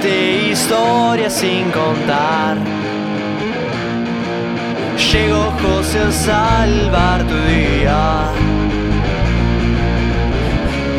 de 0.00 0.50
historias 0.50 1.32
sin 1.32 1.70
contar. 1.70 2.56
Llegó 5.12 5.52
José 5.62 6.00
a 6.00 6.12
salvar 6.12 7.22
tu 7.24 7.34
día. 7.34 8.24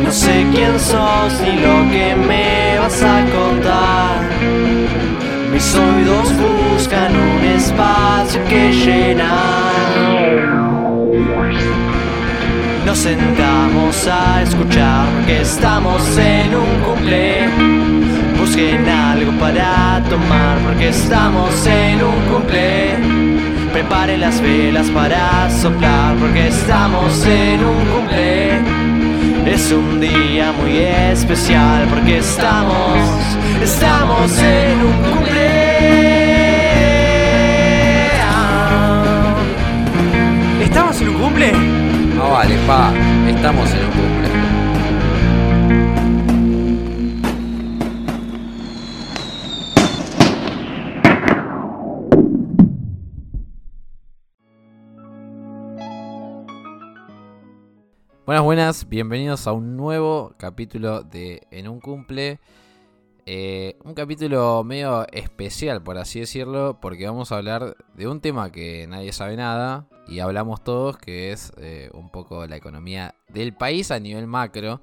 No 0.04 0.10
sé 0.10 0.46
quién 0.52 0.78
sos 0.78 1.32
ni 1.42 1.60
lo 1.60 1.90
que 1.90 2.16
me 2.16 2.78
vas 2.78 3.02
a 3.02 3.24
contar. 3.36 4.20
Mis 5.52 5.74
oídos 5.74 6.32
buscan 6.36 7.14
un 7.16 7.44
espacio 7.44 8.40
que 8.48 8.72
llenar. 8.72 9.80
Nos 12.84 12.98
sentamos 12.98 14.08
a 14.08 14.42
escuchar 14.42 15.06
que 15.26 15.42
estamos 15.42 16.02
en 16.18 16.54
un 16.54 16.80
cumple. 16.84 17.89
Busquen 18.60 18.88
algo 18.90 19.32
para 19.38 20.02
tomar 20.10 20.58
porque 20.58 20.90
estamos 20.90 21.66
en 21.66 22.02
un 22.02 22.20
cumple. 22.30 22.94
Preparen 23.72 24.20
las 24.20 24.38
velas 24.42 24.86
para 24.90 25.48
soplar 25.48 26.14
porque 26.16 26.48
estamos 26.48 27.24
en 27.24 27.64
un 27.64 27.86
cumple. 27.86 28.60
Es 29.46 29.72
un 29.72 29.98
día 29.98 30.52
muy 30.52 30.76
especial 30.76 31.86
porque 31.88 32.18
estamos, 32.18 32.98
estamos 33.62 34.38
en 34.38 34.78
un 34.84 35.10
cumple. 35.10 35.50
¿Estamos 40.62 41.00
en 41.00 41.08
un 41.08 41.14
cumple? 41.14 41.52
No 42.14 42.30
vale, 42.30 42.56
pa, 42.66 42.92
estamos 43.26 43.70
en 43.70 43.84
un 43.86 43.90
cumple. 43.92 44.29
Buenas, 58.30 58.44
buenas, 58.44 58.88
bienvenidos 58.88 59.48
a 59.48 59.52
un 59.52 59.76
nuevo 59.76 60.34
capítulo 60.36 61.02
de 61.02 61.48
En 61.50 61.66
un 61.66 61.80
cumple. 61.80 62.38
Eh, 63.26 63.76
un 63.82 63.92
capítulo 63.92 64.62
medio 64.62 65.04
especial, 65.10 65.82
por 65.82 65.98
así 65.98 66.20
decirlo, 66.20 66.78
porque 66.80 67.06
vamos 67.06 67.32
a 67.32 67.38
hablar 67.38 67.76
de 67.96 68.06
un 68.06 68.20
tema 68.20 68.52
que 68.52 68.86
nadie 68.86 69.12
sabe 69.12 69.36
nada 69.36 69.88
y 70.06 70.20
hablamos 70.20 70.62
todos, 70.62 70.96
que 70.96 71.32
es 71.32 71.52
eh, 71.56 71.90
un 71.92 72.08
poco 72.08 72.46
la 72.46 72.54
economía 72.54 73.16
del 73.28 73.52
país 73.52 73.90
a 73.90 73.98
nivel 73.98 74.28
macro, 74.28 74.80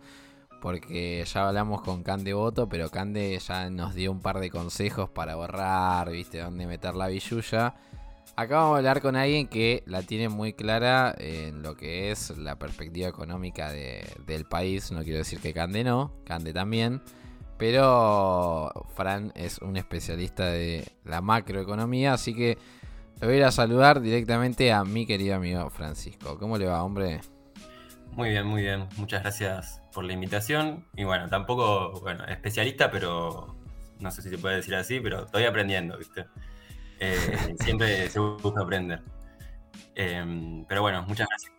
porque 0.61 1.23
ya 1.25 1.47
hablamos 1.47 1.83
con 1.83 2.03
Cande 2.03 2.33
Voto, 2.33 2.67
pero 2.67 2.89
Cande 2.89 3.39
ya 3.39 3.69
nos 3.69 3.95
dio 3.95 4.11
un 4.11 4.19
par 4.19 4.41
de 4.41 4.49
consejos 4.49 5.09
para 5.09 5.33
ahorrar, 5.33 6.11
viste, 6.11 6.39
dónde 6.39 6.67
meter 6.67 6.95
la 6.95 7.07
billulla. 7.07 7.75
Acá 8.35 8.57
vamos 8.57 8.75
a 8.75 8.77
hablar 8.77 9.01
con 9.01 9.15
alguien 9.15 9.47
que 9.47 9.83
la 9.87 10.03
tiene 10.03 10.29
muy 10.29 10.53
clara 10.53 11.15
en 11.17 11.63
lo 11.63 11.75
que 11.75 12.11
es 12.11 12.37
la 12.37 12.57
perspectiva 12.57 13.07
económica 13.07 13.71
del 13.71 14.45
país. 14.45 14.91
No 14.91 15.03
quiero 15.03 15.17
decir 15.17 15.39
que 15.39 15.53
Cande 15.53 15.83
no, 15.83 16.13
Cande 16.23 16.53
también. 16.53 17.01
Pero 17.57 18.71
Fran 18.95 19.31
es 19.35 19.57
un 19.59 19.77
especialista 19.77 20.45
de 20.45 20.87
la 21.03 21.21
macroeconomía, 21.21 22.13
así 22.13 22.35
que 22.35 22.59
le 23.19 23.25
voy 23.25 23.35
a 23.35 23.37
ir 23.39 23.43
a 23.45 23.51
saludar 23.51 23.99
directamente 23.99 24.71
a 24.71 24.83
mi 24.83 25.07
querido 25.07 25.35
amigo 25.35 25.67
Francisco. 25.71 26.37
¿Cómo 26.37 26.59
le 26.59 26.67
va, 26.67 26.83
hombre? 26.83 27.21
Muy 28.11 28.29
bien, 28.29 28.45
muy 28.45 28.61
bien. 28.61 28.87
Muchas 28.97 29.23
gracias 29.23 29.81
por 29.91 30.03
la 30.03 30.13
invitación. 30.13 30.85
Y 30.95 31.03
bueno, 31.03 31.27
tampoco, 31.29 31.99
bueno, 32.01 32.25
especialista, 32.25 32.91
pero 32.91 33.55
no 33.99 34.11
sé 34.11 34.21
si 34.21 34.29
se 34.29 34.37
puede 34.37 34.57
decir 34.57 34.75
así, 34.75 34.99
pero 34.99 35.25
estoy 35.25 35.45
aprendiendo, 35.45 35.97
¿viste? 35.97 36.25
Eh, 36.99 37.55
siempre 37.59 38.09
se 38.09 38.19
busca 38.19 38.61
aprender. 38.61 39.01
Em, 39.95 40.65
pero 40.65 40.81
bueno, 40.81 41.03
muchas 41.07 41.27
gracias. 41.27 41.53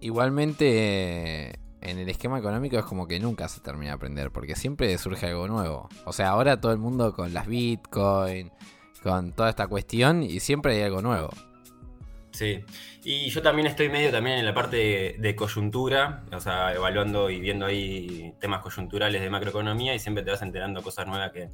Igualmente, 0.00 1.58
en 1.80 1.98
el 1.98 2.08
esquema 2.08 2.38
económico 2.38 2.78
es 2.78 2.84
como 2.84 3.06
que 3.06 3.18
nunca 3.20 3.48
se 3.48 3.60
termina 3.60 3.92
de 3.92 3.96
aprender, 3.96 4.30
porque 4.30 4.56
siempre 4.56 4.96
surge 4.98 5.26
algo 5.26 5.48
nuevo. 5.48 5.88
O 6.04 6.12
sea, 6.12 6.30
ahora 6.30 6.60
todo 6.60 6.72
el 6.72 6.78
mundo 6.78 7.12
con 7.14 7.32
las 7.32 7.46
Bitcoin, 7.46 8.50
con 9.02 9.32
toda 9.32 9.50
esta 9.50 9.66
cuestión, 9.66 10.22
y 10.22 10.40
siempre 10.40 10.74
hay 10.74 10.82
algo 10.82 11.02
nuevo. 11.02 11.30
Sí, 12.36 12.62
y 13.02 13.30
yo 13.30 13.40
también 13.40 13.66
estoy 13.66 13.88
medio 13.88 14.10
también 14.10 14.36
en 14.38 14.44
la 14.44 14.52
parte 14.52 15.16
de, 15.18 15.36
coyuntura, 15.36 16.22
o 16.30 16.38
sea, 16.38 16.74
evaluando 16.74 17.30
y 17.30 17.40
viendo 17.40 17.64
ahí 17.64 18.34
temas 18.40 18.60
coyunturales 18.60 19.22
de 19.22 19.30
macroeconomía 19.30 19.94
y 19.94 19.98
siempre 19.98 20.22
te 20.22 20.32
vas 20.32 20.42
enterando 20.42 20.82
cosas 20.82 21.06
nuevas 21.06 21.32
que 21.32 21.48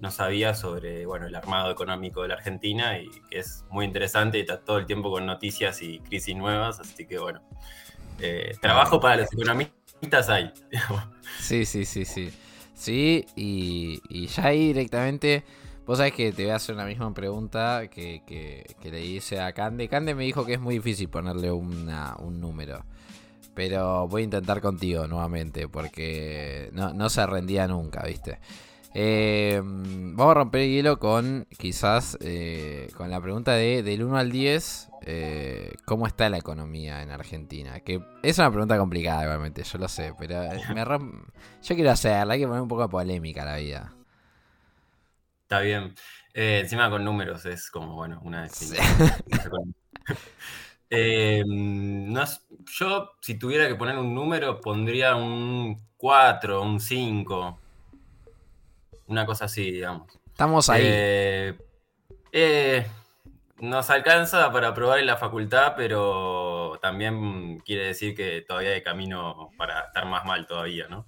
no 0.00 0.10
sabías 0.10 0.60
sobre, 0.60 1.06
bueno, 1.06 1.26
el 1.26 1.34
armado 1.34 1.70
económico 1.70 2.22
de 2.22 2.28
la 2.28 2.34
Argentina 2.34 2.98
y 2.98 3.08
que 3.30 3.38
es 3.38 3.64
muy 3.70 3.84
interesante 3.84 4.38
y 4.38 4.42
está 4.42 4.60
todo 4.60 4.78
el 4.78 4.86
tiempo 4.86 5.10
con 5.10 5.26
noticias 5.26 5.82
y 5.82 5.98
crisis 6.00 6.36
nuevas, 6.36 6.80
así 6.80 7.06
que 7.06 7.18
bueno, 7.18 7.40
eh, 8.20 8.56
trabajo 8.60 9.00
para 9.00 9.16
los 9.16 9.32
economistas 9.32 10.28
hay. 10.28 10.52
sí, 11.40 11.64
sí, 11.64 11.84
sí, 11.84 12.04
sí. 12.04 12.32
Sí, 12.74 13.26
y, 13.34 14.00
y 14.08 14.28
ya 14.28 14.46
ahí 14.46 14.68
directamente 14.68 15.44
Vos 15.88 15.96
sabés 15.96 16.12
que 16.12 16.32
te 16.32 16.42
voy 16.42 16.52
a 16.52 16.56
hacer 16.56 16.74
una 16.74 16.84
misma 16.84 17.14
pregunta 17.14 17.88
que, 17.88 18.66
le 18.84 19.04
hice 19.06 19.40
a 19.40 19.54
Cande. 19.54 19.88
Cande 19.88 20.14
me 20.14 20.24
dijo 20.24 20.44
que 20.44 20.52
es 20.52 20.60
muy 20.60 20.74
difícil 20.74 21.08
ponerle 21.08 21.50
un 21.50 21.86
número. 22.40 22.84
Pero 23.54 24.06
voy 24.06 24.20
a 24.20 24.24
intentar 24.24 24.60
contigo 24.60 25.06
nuevamente 25.06 25.66
porque 25.66 26.68
no, 26.74 27.08
se 27.08 27.26
rendía 27.26 27.66
nunca, 27.66 28.02
¿viste? 28.02 28.38
Eh, 29.00 29.60
vamos 29.62 30.32
a 30.32 30.34
romper 30.34 30.62
el 30.62 30.72
hielo 30.72 30.98
con 30.98 31.46
quizás 31.56 32.18
eh, 32.20 32.90
con 32.96 33.08
la 33.08 33.20
pregunta 33.20 33.52
de 33.52 33.84
del 33.84 34.02
1 34.02 34.18
al 34.18 34.32
10, 34.32 34.88
eh, 35.02 35.72
¿cómo 35.84 36.08
está 36.08 36.28
la 36.28 36.38
economía 36.38 37.00
en 37.00 37.12
Argentina? 37.12 37.78
Que 37.78 38.02
es 38.24 38.38
una 38.38 38.50
pregunta 38.50 38.76
complicada 38.76 39.22
igualmente, 39.22 39.62
yo 39.62 39.78
lo 39.78 39.86
sé, 39.86 40.14
pero 40.18 40.40
me 40.74 40.84
yo 40.84 41.76
quiero 41.76 41.92
hacerla, 41.92 42.34
hay 42.34 42.40
que 42.40 42.48
poner 42.48 42.60
un 42.60 42.66
poco 42.66 42.82
de 42.82 42.88
polémica 42.88 43.42
a 43.42 43.44
la 43.44 43.56
vida. 43.58 43.94
Está 45.42 45.60
bien. 45.60 45.94
Eh, 46.34 46.62
encima 46.64 46.90
con 46.90 47.04
números 47.04 47.46
es 47.46 47.70
como, 47.70 47.94
bueno, 47.94 48.20
una 48.24 48.48
eh, 50.90 51.44
yo, 52.80 53.12
si 53.20 53.38
tuviera 53.38 53.68
que 53.68 53.76
poner 53.76 53.96
un 53.96 54.12
número, 54.12 54.60
pondría 54.60 55.14
un 55.14 55.80
4, 55.96 56.62
un 56.62 56.80
5. 56.80 57.60
Una 59.08 59.26
cosa 59.26 59.46
así, 59.46 59.72
digamos. 59.72 60.08
Estamos 60.26 60.70
ahí. 60.70 60.82
Eh, 62.30 62.86
nos 63.58 63.90
alcanza 63.90 64.52
para 64.52 64.72
probar 64.72 65.00
en 65.00 65.06
la 65.06 65.16
facultad, 65.16 65.74
pero 65.76 66.78
también 66.80 67.58
quiere 67.60 67.86
decir 67.86 68.14
que 68.14 68.42
todavía 68.42 68.70
hay 68.70 68.82
camino 68.82 69.50
para 69.58 69.80
estar 69.80 70.06
más 70.06 70.24
mal 70.24 70.46
todavía, 70.46 70.86
¿no? 70.88 71.06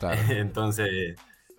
Entonces, 0.30 1.16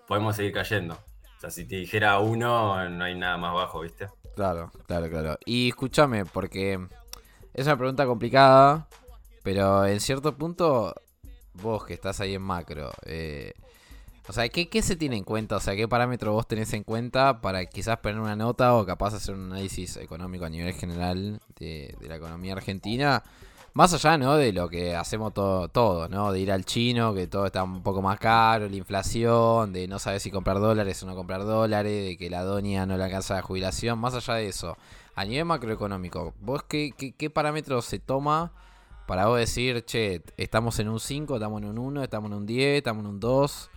podemos 0.08 0.36
seguir 0.36 0.54
cayendo 0.54 0.98
sea, 1.44 1.52
si 1.52 1.66
te 1.66 1.76
dijera 1.76 2.20
uno, 2.20 2.90
no 2.90 3.04
hay 3.04 3.16
nada 3.16 3.38
más 3.38 3.54
bajo, 3.54 3.82
¿viste? 3.82 4.08
Claro, 4.36 4.72
claro, 4.88 5.10
claro. 5.10 5.38
Y 5.46 5.70
escúchame, 5.70 6.26
porque 6.26 6.80
es 7.54 7.66
una 7.66 7.78
pregunta 7.78 8.06
complicada, 8.06 8.88
pero 9.44 9.86
en 9.86 10.00
cierto 10.00 10.38
punto, 10.38 10.96
vos 11.54 11.86
que 11.86 11.94
estás 11.94 12.22
ahí 12.22 12.36
en 12.36 12.42
macro, 12.42 12.92
eh, 13.06 13.54
o 14.28 14.34
sea, 14.34 14.48
¿qué, 14.50 14.82
se 14.82 14.96
tiene 14.96 15.18
en 15.18 15.24
cuenta? 15.24 15.58
O 15.58 15.60
sea, 15.60 15.76
¿qué 15.76 15.88
parámetro 15.88 16.34
vos 16.34 16.48
tenés 16.48 16.74
en 16.74 16.84
cuenta 16.84 17.42
para 17.42 17.66
quizás 17.66 17.98
poner 17.98 18.20
una 18.20 18.36
nota 18.36 18.74
o 18.76 18.86
capaz 18.86 19.14
hacer 19.14 19.36
un 19.36 19.52
análisis 19.52 19.98
económico 19.98 20.46
a 20.46 20.50
nivel 20.50 20.74
general 20.74 21.40
de, 21.60 21.96
de 22.00 22.08
la 22.08 22.16
economía 22.16 22.54
argentina? 22.54 23.24
Más 23.76 23.92
allá, 23.92 24.20
¿no? 24.20 24.36
De 24.36 24.54
lo 24.54 24.70
que 24.70 24.96
hacemos 24.96 25.34
todo, 25.34 25.68
todo, 25.68 26.08
¿no? 26.08 26.32
De 26.32 26.40
ir 26.40 26.52
al 26.52 26.64
chino, 26.64 27.16
que 27.16 27.26
todo 27.26 27.48
está 27.48 27.64
un 27.64 27.82
poco 27.82 28.04
más 28.04 28.20
caro, 28.20 28.70
la 28.70 28.75
inflación, 28.75 29.74
de 29.74 29.88
no 29.88 29.98
saber 29.98 30.20
si 30.20 30.30
comprar 30.30 30.60
dólares 30.60 31.02
o 31.02 31.08
no 31.08 31.16
comprar 31.16 31.44
dólares, 31.44 32.06
de 32.06 32.16
que 32.16 32.30
la 32.30 32.44
doña 32.44 32.86
no 32.86 32.98
le 32.98 33.04
alcanza 33.04 33.34
la 33.34 33.42
jubilación. 33.42 33.98
Más 33.98 34.14
allá 34.14 34.36
de 34.36 34.48
eso, 34.48 34.78
a 35.16 35.26
nivel 35.26 35.46
macroeconómico, 35.46 36.36
¿vos 36.40 36.62
qué, 36.64 36.92
qué, 36.92 37.30
parámetros 37.31 37.86
se 37.86 37.98
toma 37.98 38.52
para 39.08 39.26
vos 39.26 39.40
decir, 39.40 39.84
che, 39.86 40.22
estamos 40.38 40.78
en 40.78 40.90
un 40.90 41.00
5, 41.00 41.36
estamos 41.36 41.60
en 41.64 41.69
un 41.69 41.80
1, 41.80 42.04
estamos 42.04 42.30
en 42.30 42.38
un 42.38 42.46
10, 42.46 42.78
estamos 42.78 43.04
en 43.04 43.10
un 43.10 43.19
2? 43.19 43.72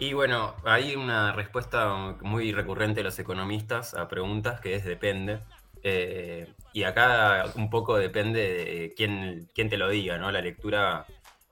Y 0.00 0.14
bueno, 0.14 0.54
hay 0.64 0.96
una 0.96 1.32
respuesta 1.32 2.16
muy 2.22 2.52
recurrente 2.52 3.00
de 3.00 3.04
los 3.04 3.18
economistas 3.18 3.92
a 3.92 4.08
preguntas 4.08 4.58
que 4.58 4.74
es 4.74 4.82
depende. 4.82 5.40
Eh, 5.82 6.54
y 6.72 6.84
acá 6.84 7.44
un 7.54 7.68
poco 7.68 7.98
depende 7.98 8.40
de 8.40 8.94
quién, 8.96 9.50
quién 9.54 9.68
te 9.68 9.76
lo 9.76 9.90
diga, 9.90 10.16
¿no? 10.16 10.32
La 10.32 10.40
lectura 10.40 11.04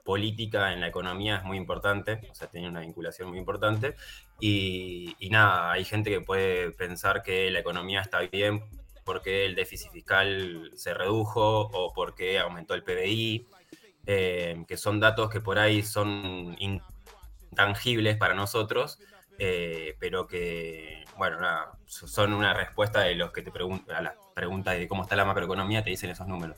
política 0.03 0.73
en 0.73 0.81
la 0.81 0.89
economía 0.89 1.37
es 1.37 1.45
muy 1.45 1.59
importante, 1.59 2.21
o 2.31 2.35
sea, 2.35 2.49
tiene 2.49 2.71
una 2.71 2.81
vinculación 2.81 3.29
muy 3.29 3.39
importante. 3.39 3.97
Y, 4.41 5.15
nada, 5.31 5.71
hay 5.71 5.85
gente 5.85 6.09
que 6.09 6.23
puede 6.23 6.71
pensar 6.71 7.23
que 7.23 7.51
la 7.51 7.59
economía 7.59 8.01
está 8.01 8.21
bien 8.21 8.65
porque 9.05 9.45
el 9.45 9.57
déficit 9.57 9.91
fiscal 9.93 10.71
se 10.75 10.95
redujo 10.95 11.69
o 11.71 11.93
porque 11.93 12.39
aumentó 12.39 12.73
el 12.73 12.83
PBI, 12.83 13.47
eh, 14.07 14.65
que 14.67 14.79
son 14.79 15.01
datos 15.01 15.29
que 15.29 15.43
por 15.43 15.59
ahí 15.59 15.83
son 15.83 16.57
intangibles 17.51 18.17
para 18.17 18.35
nosotros, 18.35 18.99
eh, 19.41 19.97
pero 20.01 20.27
que, 20.27 21.05
bueno, 21.17 21.39
son 21.87 22.33
una 22.33 22.55
respuesta 22.55 23.01
de 23.01 23.15
los 23.15 23.31
que 23.31 23.43
te 23.43 23.53
preguntan, 23.53 23.97
a 23.97 24.03
las 24.03 24.15
preguntas 24.35 24.77
de 24.77 24.89
cómo 24.89 25.03
está 25.03 25.15
la 25.15 25.25
macroeconomía, 25.25 25.85
te 25.85 25.91
dicen 25.91 26.11
esos 26.11 26.27
números. 26.27 26.57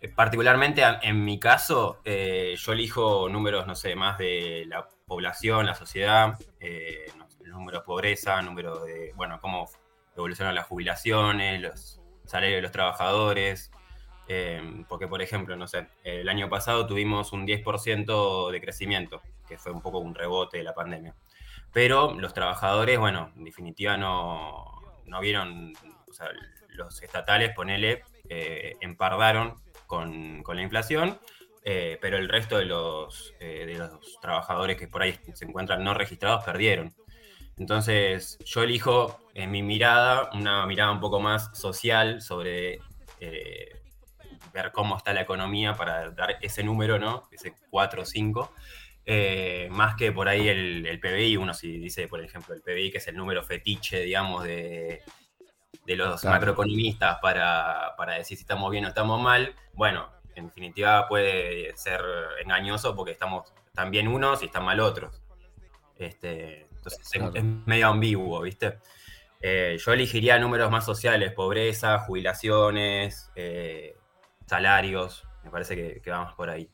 Eh, 0.00 0.08
particularmente 0.08 0.84
en 1.02 1.24
mi 1.24 1.40
caso, 1.40 2.00
eh, 2.04 2.54
yo 2.56 2.72
elijo 2.72 3.28
números, 3.28 3.66
no 3.66 3.74
sé, 3.74 3.96
más 3.96 4.18
de 4.18 4.64
la 4.68 4.88
población, 5.06 5.66
la 5.66 5.74
sociedad, 5.74 6.38
el 6.60 7.10
número 7.50 7.78
de 7.78 7.84
pobreza, 7.84 8.40
número 8.40 8.84
de, 8.84 9.12
bueno, 9.16 9.40
cómo 9.40 9.68
evolucionan 10.14 10.54
las 10.54 10.66
jubilaciones, 10.66 11.60
los 11.60 12.00
salarios 12.24 12.58
de 12.58 12.62
los 12.62 12.72
trabajadores, 12.72 13.70
porque, 14.88 15.06
por 15.06 15.22
ejemplo, 15.22 15.56
no 15.56 15.68
sé, 15.68 15.86
el 16.02 16.28
año 16.28 16.48
pasado 16.48 16.86
tuvimos 16.86 17.32
un 17.32 17.46
10% 17.46 18.50
de 18.50 18.60
crecimiento, 18.60 19.22
que 19.46 19.58
fue 19.58 19.72
un 19.72 19.80
poco 19.80 19.98
un 19.98 20.14
rebote 20.14 20.58
de 20.58 20.64
la 20.64 20.74
pandemia. 20.74 21.14
Pero 21.72 22.14
los 22.14 22.32
trabajadores, 22.32 22.98
bueno, 22.98 23.32
en 23.36 23.44
definitiva 23.44 23.96
no, 23.96 24.80
no 25.04 25.20
vieron, 25.20 25.72
o 26.08 26.12
sea, 26.12 26.28
los 26.70 27.02
estatales, 27.02 27.54
ponele, 27.54 28.02
eh, 28.28 28.74
empardaron 28.80 29.54
con, 29.86 30.42
con, 30.42 30.56
la 30.56 30.62
inflación, 30.62 31.18
eh, 31.64 31.98
pero 32.00 32.16
el 32.16 32.28
resto 32.28 32.58
de 32.58 32.64
los, 32.64 33.34
eh, 33.40 33.64
de 33.66 33.74
los 33.74 34.20
trabajadores 34.20 34.76
que 34.76 34.88
por 34.88 35.02
ahí 35.02 35.18
se 35.34 35.44
encuentran 35.44 35.82
no 35.82 35.94
registrados 35.94 36.44
perdieron. 36.44 36.92
Entonces 37.58 38.38
yo 38.44 38.62
elijo 38.62 39.18
en 39.34 39.50
mi 39.50 39.62
mirada 39.62 40.30
una 40.34 40.66
mirada 40.66 40.92
un 40.92 41.00
poco 41.00 41.20
más 41.20 41.56
social 41.58 42.20
sobre 42.20 42.80
ver 44.52 44.72
cómo 44.72 44.96
está 44.96 45.12
la 45.12 45.20
economía 45.20 45.74
para 45.74 46.10
dar 46.10 46.38
ese 46.40 46.62
número, 46.62 46.98
¿no? 46.98 47.24
Ese 47.30 47.54
4 47.70 48.02
o 48.02 48.04
5. 48.04 48.52
Eh, 49.08 49.68
más 49.70 49.94
que 49.94 50.10
por 50.10 50.28
ahí 50.28 50.48
el, 50.48 50.98
PBI, 51.00 51.36
uno 51.36 51.54
si 51.54 51.78
dice, 51.78 52.08
por 52.08 52.20
ejemplo, 52.20 52.54
el 52.56 52.60
PBI, 52.60 52.90
que 52.90 52.98
es 52.98 53.06
el 53.06 53.16
número 53.16 53.44
fetiche, 53.44 54.00
digamos, 54.00 54.42
de, 54.42 55.00
los 55.86 56.24
macroeconomistas 56.24 57.18
para, 57.22 57.94
decir 58.18 58.36
si 58.36 58.42
estamos 58.42 58.68
bien 58.72 58.84
o 58.84 58.88
estamos 58.88 59.22
mal, 59.22 59.54
bueno, 59.74 60.10
en 60.34 60.46
definitiva 60.46 61.06
puede 61.06 61.76
ser 61.76 62.00
engañoso 62.42 62.96
porque 62.96 63.12
estamos 63.12 63.52
tan 63.72 63.92
bien 63.92 64.08
unos 64.08 64.42
y 64.42 64.46
están 64.46 64.64
mal 64.64 64.80
otros. 64.80 65.22
Este, 65.96 66.66
entonces 66.74 67.08
es, 67.32 67.44
medio 67.44 67.86
ambiguo, 67.86 68.42
¿viste? 68.42 68.80
Eh, 69.40 69.78
yo 69.78 69.92
elegiría 69.92 70.36
números 70.40 70.68
más 70.68 70.84
sociales, 70.84 71.32
pobreza, 71.32 72.00
jubilaciones, 72.00 73.30
eh, 73.36 73.94
salarios, 74.46 75.22
me 75.44 75.50
parece 75.50 75.76
que, 75.76 76.00
que 76.00 76.10
vamos 76.10 76.34
por 76.34 76.50
ahí. 76.50 76.68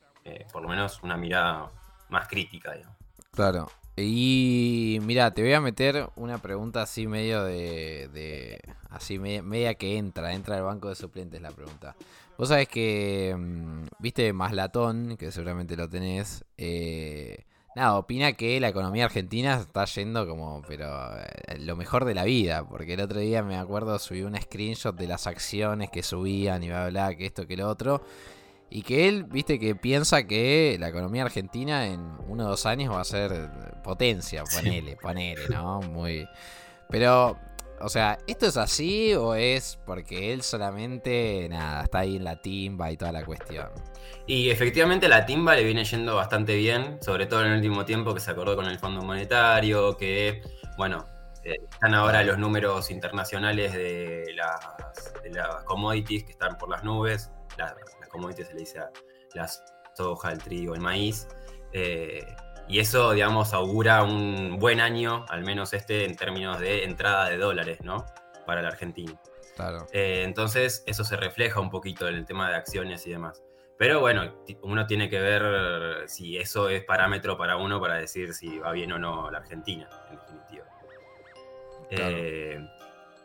por 0.50 0.62
lo 0.62 0.69
menos 0.69 1.02
una 1.02 1.17
mirada 1.17 1.69
más 2.12 2.29
crítica, 2.29 2.73
digamos. 2.73 2.97
Claro. 3.32 3.69
Y 3.97 4.99
mira, 5.03 5.32
te 5.32 5.43
voy 5.43 5.53
a 5.53 5.61
meter 5.61 6.09
una 6.17 6.38
pregunta 6.38 6.82
así 6.82 7.06
medio 7.06 7.44
de. 7.44 8.61
así 8.88 9.19
media, 9.19 9.75
que 9.75 9.99
entra, 9.99 10.32
entra 10.35 10.56
al 10.56 10.62
banco 10.62 10.88
de 10.88 10.94
suplentes 10.94 11.43
la 11.43 11.50
pregunta. 11.50 11.94
Vos 12.38 12.49
sabés 12.49 12.69
que. 12.69 13.35
Mm, 13.37 13.87
viste 13.99 14.32
Maslatón, 14.32 15.17
que 15.19 15.31
seguramente 15.31 15.76
lo 15.76 15.91
tenés. 15.91 16.44
Eh, 16.56 17.44
nada, 17.76 17.97
opina 17.97 18.32
que 18.32 18.59
la 18.61 18.69
economía 18.69 19.05
argentina 19.05 19.56
está 19.61 19.85
yendo 19.85 20.26
como, 20.26 20.62
pero 20.67 20.88
eh, 21.19 21.59
lo 21.59 21.76
mejor 21.76 22.06
de 22.06 22.14
la 22.14 22.25
vida. 22.25 22.67
Porque 22.67 22.94
el 22.94 23.00
otro 23.03 23.20
día 23.20 23.43
me 23.43 23.59
acuerdo 23.59 23.99
subí 23.99 24.23
una 24.23 24.41
screenshot 24.41 24.97
de 24.97 25.06
las 25.06 25.26
acciones 25.26 25.91
que 25.91 26.03
subían 26.03 26.62
y 26.62 26.69
bla, 26.69 26.88
bla, 26.88 27.14
que 27.14 27.26
esto, 27.26 27.47
que 27.47 27.59
lo 27.59 27.69
otro. 27.69 28.03
Y 28.74 28.80
que 28.80 29.06
él, 29.06 29.24
viste, 29.24 29.58
que 29.58 29.74
piensa 29.74 30.26
que 30.26 30.78
la 30.80 30.88
economía 30.88 31.24
argentina 31.24 31.86
en 31.86 32.00
uno 32.26 32.46
o 32.46 32.48
dos 32.48 32.64
años 32.64 32.94
va 32.94 33.02
a 33.02 33.04
ser 33.04 33.50
potencia, 33.84 34.44
ponele, 34.44 34.96
ponele, 34.96 35.46
¿no? 35.50 35.80
Muy. 35.82 36.26
Pero, 36.88 37.36
o 37.82 37.88
sea, 37.90 38.16
¿esto 38.26 38.46
es 38.46 38.56
así 38.56 39.12
o 39.12 39.34
es 39.34 39.78
porque 39.84 40.32
él 40.32 40.42
solamente, 40.42 41.48
nada, 41.50 41.82
está 41.82 41.98
ahí 41.98 42.16
en 42.16 42.24
la 42.24 42.40
timba 42.40 42.90
y 42.90 42.96
toda 42.96 43.12
la 43.12 43.26
cuestión? 43.26 43.69
Y 44.26 44.48
efectivamente 44.48 45.06
la 45.06 45.26
timba 45.26 45.54
le 45.54 45.64
viene 45.64 45.84
yendo 45.84 46.16
bastante 46.16 46.56
bien, 46.56 46.96
sobre 47.02 47.26
todo 47.26 47.42
en 47.42 47.48
el 47.48 47.56
último 47.56 47.84
tiempo 47.84 48.14
que 48.14 48.20
se 48.20 48.30
acordó 48.30 48.56
con 48.56 48.64
el 48.64 48.78
Fondo 48.78 49.02
Monetario, 49.02 49.98
que, 49.98 50.40
bueno, 50.78 51.04
eh, 51.44 51.56
están 51.70 51.92
ahora 51.92 52.22
los 52.22 52.38
números 52.38 52.90
internacionales 52.90 53.75
de 53.75 54.32
las, 54.34 55.12
de 55.22 55.30
las 55.30 55.62
commodities 55.64 56.25
que 56.25 56.32
están 56.32 56.56
por 56.56 56.70
las 56.70 56.82
nubes, 56.84 57.30
las 57.56 57.75
como 58.08 58.31
se 58.32 58.44
le 58.44 58.60
dice 58.60 58.78
a 58.78 58.90
la 59.34 59.49
soja, 59.94 60.32
el 60.32 60.38
trigo, 60.38 60.75
el 60.75 60.81
maíz. 60.81 61.28
Eh, 61.72 62.26
y 62.69 62.78
eso, 62.78 63.12
digamos, 63.12 63.54
augura 63.54 64.02
un 64.02 64.58
buen 64.58 64.81
año, 64.81 65.25
al 65.28 65.43
menos 65.43 65.72
este, 65.72 66.04
en 66.04 66.16
términos 66.16 66.60
de 66.60 66.84
entrada 66.84 67.28
de 67.28 67.38
dólares, 67.38 67.78
¿no? 67.82 68.04
Para 68.46 68.62
la 68.62 68.69
Argentina. 68.69 69.19
Claro. 69.56 69.87
Eh, 69.93 70.22
entonces, 70.25 70.82
eso 70.87 71.04
se 71.04 71.16
refleja 71.16 71.60
un 71.60 71.70
poquito 71.70 72.08
en 72.08 72.14
el 72.14 72.25
tema 72.25 72.49
de 72.49 72.56
acciones 72.56 73.06
y 73.06 73.10
demás. 73.10 73.43
Pero 73.78 74.00
bueno, 74.00 74.44
uno 74.62 74.87
tiene 74.87 75.08
que 75.08 75.19
ver 75.19 76.08
si 76.08 76.38
eso 76.38 76.69
es 76.69 76.84
parámetro 76.84 77.37
para 77.37 77.56
uno 77.56 77.81
para 77.81 77.96
decir 77.96 78.32
si 78.32 78.58
va 78.58 78.70
bien 78.70 78.93
o 78.93 78.99
no 78.99 79.31
la 79.31 79.38
Argentina, 79.38 79.88
en 80.08 80.16
definitiva. 80.16 80.66
Eh, 81.90 82.64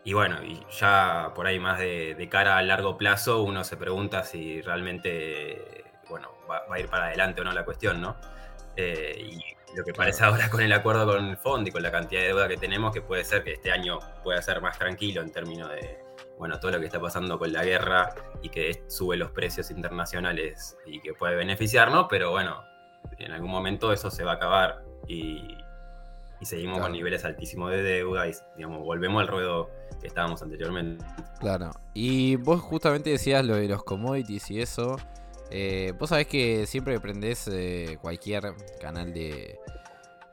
y 0.08 0.14
bueno, 0.14 0.42
y 0.42 0.58
ya 0.72 1.34
por 1.36 1.48
ahí 1.48 1.60
más 1.60 1.80
de, 1.80 2.30
cara 2.32 2.58
a 2.58 2.62
largo 2.62 2.98
plazo, 2.98 3.44
uno 3.44 3.66
se 3.66 3.76
pregunta 3.76 4.24
si 4.24 4.62
realmente, 4.62 5.84
bueno, 6.08 6.32
va, 6.50 6.64
a 6.74 6.80
ir 6.80 6.88
para 6.88 7.08
adelante 7.08 7.42
o 7.42 7.44
no 7.44 7.52
la 7.52 7.66
cuestión, 7.66 8.00
¿no? 8.00 8.16
Eh, 8.78 9.18
y 9.20 9.76
lo 9.76 9.84
que 9.84 9.92
parece 9.92 10.24
ahora 10.24 10.50
con 10.50 10.62
el 10.62 10.72
acuerdo 10.72 11.08
con 11.08 11.26
el 11.26 11.36
fondo 11.36 11.68
y 11.68 11.74
con 11.74 11.84
la 11.84 11.92
cantidad 11.92 12.22
de 12.22 12.28
deuda 12.28 12.48
que 12.48 12.56
tenemos, 12.56 12.94
que 12.94 13.02
puede 13.02 13.26
ser 13.26 13.44
que 13.44 13.52
este 13.52 13.70
año 13.70 14.00
pueda 14.24 14.42
ser 14.42 14.62
más 14.62 14.78
tranquilo 14.80 15.20
en 15.22 15.30
términos 15.30 15.70
de, 15.72 16.00
bueno, 16.38 16.58
todo 16.58 16.72
lo 16.72 16.80
que 16.80 16.86
está 16.86 17.02
pasando 17.02 17.38
con 17.38 17.52
la 17.52 17.66
guerra 17.66 18.16
y 18.42 18.48
que 18.48 18.86
sube 18.88 19.18
los 19.18 19.32
precios 19.32 19.72
internacionales 19.72 20.78
y 20.86 21.02
que 21.02 21.16
puede 21.16 21.36
beneficiarnos, 21.36 22.08
pero 22.10 22.32
bueno, 22.32 22.64
en 23.20 23.34
algún 23.34 23.52
momento 23.52 23.92
eso 23.92 24.10
se 24.10 24.24
va 24.24 24.32
a 24.32 24.36
acabar 24.36 24.86
y, 25.06 25.58
seguimos 26.46 26.80
con 26.80 26.92
niveles 26.92 27.26
altísimos 27.26 27.72
de 27.72 27.82
deuda 27.82 28.28
y 28.28 28.34
digamos, 28.56 28.84
volvemos 28.84 29.22
al 29.22 29.28
ruedo 29.28 29.70
que 30.00 30.08
estábamos 30.08 30.42
anteriormente. 30.42 31.04
Claro. 31.40 31.72
Y 31.94 32.36
vos 32.36 32.62
justamente 32.62 33.10
decías 33.10 33.44
lo 33.46 33.56
de 33.56 33.68
los 33.68 33.84
commodities 33.84 34.52
y 34.52 34.62
eso. 34.62 34.98
Eh, 35.50 35.94
vos 35.98 36.10
sabés 36.10 36.28
que 36.28 36.68
siempre 36.68 36.94
que 36.94 37.00
prendés 37.00 37.48
eh, 37.52 37.98
cualquier 38.02 38.54
canal 38.80 39.14
de, 39.14 39.60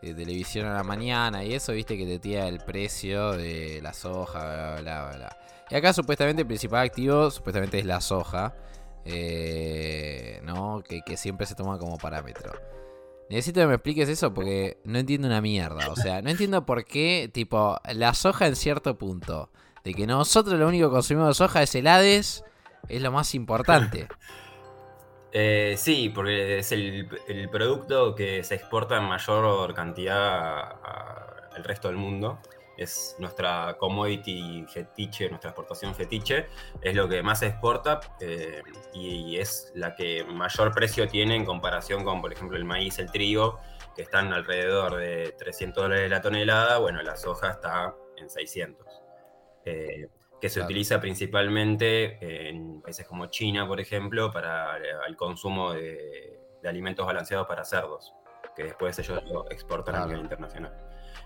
televisión 0.01 0.67
a 0.67 0.75
la 0.75 0.83
mañana 0.83 1.45
y 1.45 1.55
eso, 1.55 1.73
viste 1.73 1.97
que 1.97 2.05
te 2.05 2.19
tira 2.19 2.47
el 2.47 2.59
precio 2.59 3.33
de 3.33 3.81
la 3.83 3.95
soja, 3.95 4.81
bla, 4.83 5.09
bla, 5.09 5.17
bla. 5.17 5.39
Y 5.71 5.75
acá 5.77 5.95
supuestamente 5.95 6.43
el 6.43 6.47
principal 6.47 6.85
activo 6.85 7.31
supuestamente 7.31 7.79
es 7.79 7.87
la 7.87 8.01
soja. 8.03 8.55
Eh, 9.07 10.41
¿No? 10.43 10.83
Que, 10.87 11.03
que 11.03 11.17
siempre 11.17 11.47
se 11.47 11.55
toma 11.55 11.79
como 11.79 11.97
parámetro. 11.97 12.53
Necesito 13.31 13.61
que 13.61 13.67
me 13.67 13.75
expliques 13.75 14.09
eso 14.09 14.35
porque 14.35 14.79
no 14.85 14.99
entiendo 14.99 15.29
una 15.29 15.41
mierda. 15.41 15.89
O 15.91 15.97
sea, 15.97 16.23
no 16.23 16.31
entiendo 16.31 16.67
por 16.67 16.85
qué, 16.85 17.31
tipo, 17.33 17.79
la 17.93 18.15
soja 18.15 18.47
en 18.47 18.57
cierto 18.57 18.99
punto. 18.99 19.51
De 19.83 19.95
que 19.95 20.07
nosotros 20.07 20.59
lo 20.59 20.67
único 20.67 20.89
que 20.89 20.95
consumimos 20.95 21.29
de 21.29 21.35
soja 21.35 21.63
es 21.63 21.75
el 21.75 21.87
Hades, 21.87 22.45
es 22.89 23.03
lo 23.03 23.13
más 23.13 23.35
importante. 23.35 24.09
Eh, 25.37 25.75
sí, 25.77 26.13
porque 26.15 26.59
es 26.61 26.71
el, 26.71 27.09
producto 27.51 28.15
que 28.15 28.45
se 28.45 28.55
exporta 28.55 28.99
en 28.99 29.03
mayor 29.03 29.75
cantidad 29.75 30.77
al 31.53 31.65
resto 31.65 31.89
del 31.89 31.97
mundo 31.97 32.39
es 32.77 33.17
nuestra 33.19 33.77
commodity 33.79 34.65
fetiche, 34.69 35.29
nuestra 35.29 35.51
exportación 35.51 35.95
fetiche, 35.95 36.47
es 36.81 36.95
lo 36.95 37.09
que 37.09 37.23
más 37.23 37.41
se 37.41 37.47
exporta 37.47 38.01
eh, 38.21 38.63
y 38.93 39.37
es 39.37 39.73
la 39.75 39.95
que 39.95 40.25
mayor 40.25 40.73
precio 40.73 41.09
tiene 41.09 41.37
en 41.37 41.45
comparación 41.45 42.05
con, 42.05 42.21
por 42.21 42.33
ejemplo, 42.33 42.57
el 42.57 42.65
maíz, 42.65 42.99
el 42.99 43.11
trigo, 43.11 43.59
que 43.95 44.03
están 44.03 44.33
alrededor 44.33 44.97
de 44.97 45.35
300 45.39 45.83
dólares 45.85 46.11
la 46.11 46.21
tonelada, 46.21 46.79
bueno, 46.79 47.03
la 47.03 47.17
soja 47.17 47.51
está 47.51 47.95
en 48.17 48.29
600. 48.29 48.87
Eh, 49.65 50.09
que 50.41 50.51
se 50.51 50.61
utiliza 50.61 51.01
principalmente 51.01 52.19
en 52.51 52.83
países 52.83 53.07
como 53.07 53.27
China, 53.29 53.67
por 53.67 53.81
ejemplo, 53.81 54.31
para 54.31 54.77
el 55.07 55.17
consumo 55.17 55.73
de, 55.73 56.39
alimentos 56.67 57.07
balanceados 57.07 57.47
para 57.47 57.65
cerdos, 57.65 58.13
que 58.55 58.65
después 58.65 58.99
ellos 58.99 59.25
lo 59.25 59.51
exportan 59.51 59.95
a 59.95 60.07
nivel 60.07 60.21
internacional. 60.21 60.84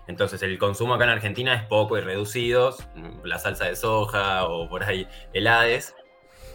Entonces 0.09 0.41
el 0.41 0.57
consumo 0.57 0.95
acá 0.95 1.03
en 1.03 1.11
Argentina 1.11 1.53
es 1.53 1.63
poco 1.65 1.95
y 1.95 2.01
reducido, 2.01 2.75
la 3.23 3.37
salsa 3.37 3.65
de 3.65 3.75
soja 3.75 4.45
o 4.45 4.67
por 4.67 4.83
ahí 4.83 5.07
helades, 5.33 5.95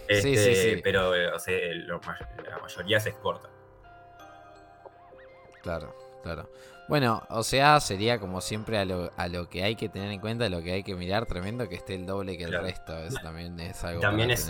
sí, 0.09 0.23
sí, 0.23 0.35
este, 0.35 0.75
sí. 0.75 0.81
pero 0.83 1.15
eh, 1.15 1.31
la 1.87 2.59
mayoría 2.61 2.99
se 2.99 3.11
exporta. 3.11 3.49
Claro, 5.63 5.95
claro. 6.25 6.51
Bueno, 6.89 7.23
o 7.31 7.45
sea, 7.45 7.79
sería 7.79 8.19
como 8.19 8.41
siempre 8.41 8.77
a 8.77 8.85
lo, 8.85 9.13
a 9.17 9.29
lo 9.29 9.49
que 9.49 9.63
hay 9.63 9.77
que 9.77 9.89
tener 9.89 10.11
en 10.11 10.21
cuenta, 10.21 10.47
a 10.47 10.49
lo 10.49 10.61
que 10.61 10.73
hay 10.73 10.83
que 10.83 10.97
mirar, 10.97 11.25
tremendo 11.25 11.69
que 11.69 11.77
esté 11.77 11.95
el 11.95 12.07
doble 12.07 12.37
que 12.37 12.45
el 12.45 12.61
resto. 12.61 12.99
Eso 12.99 13.19
también 13.23 13.61
es 13.61 13.85
algo 13.85 14.01
también 14.01 14.33
es, 14.33 14.49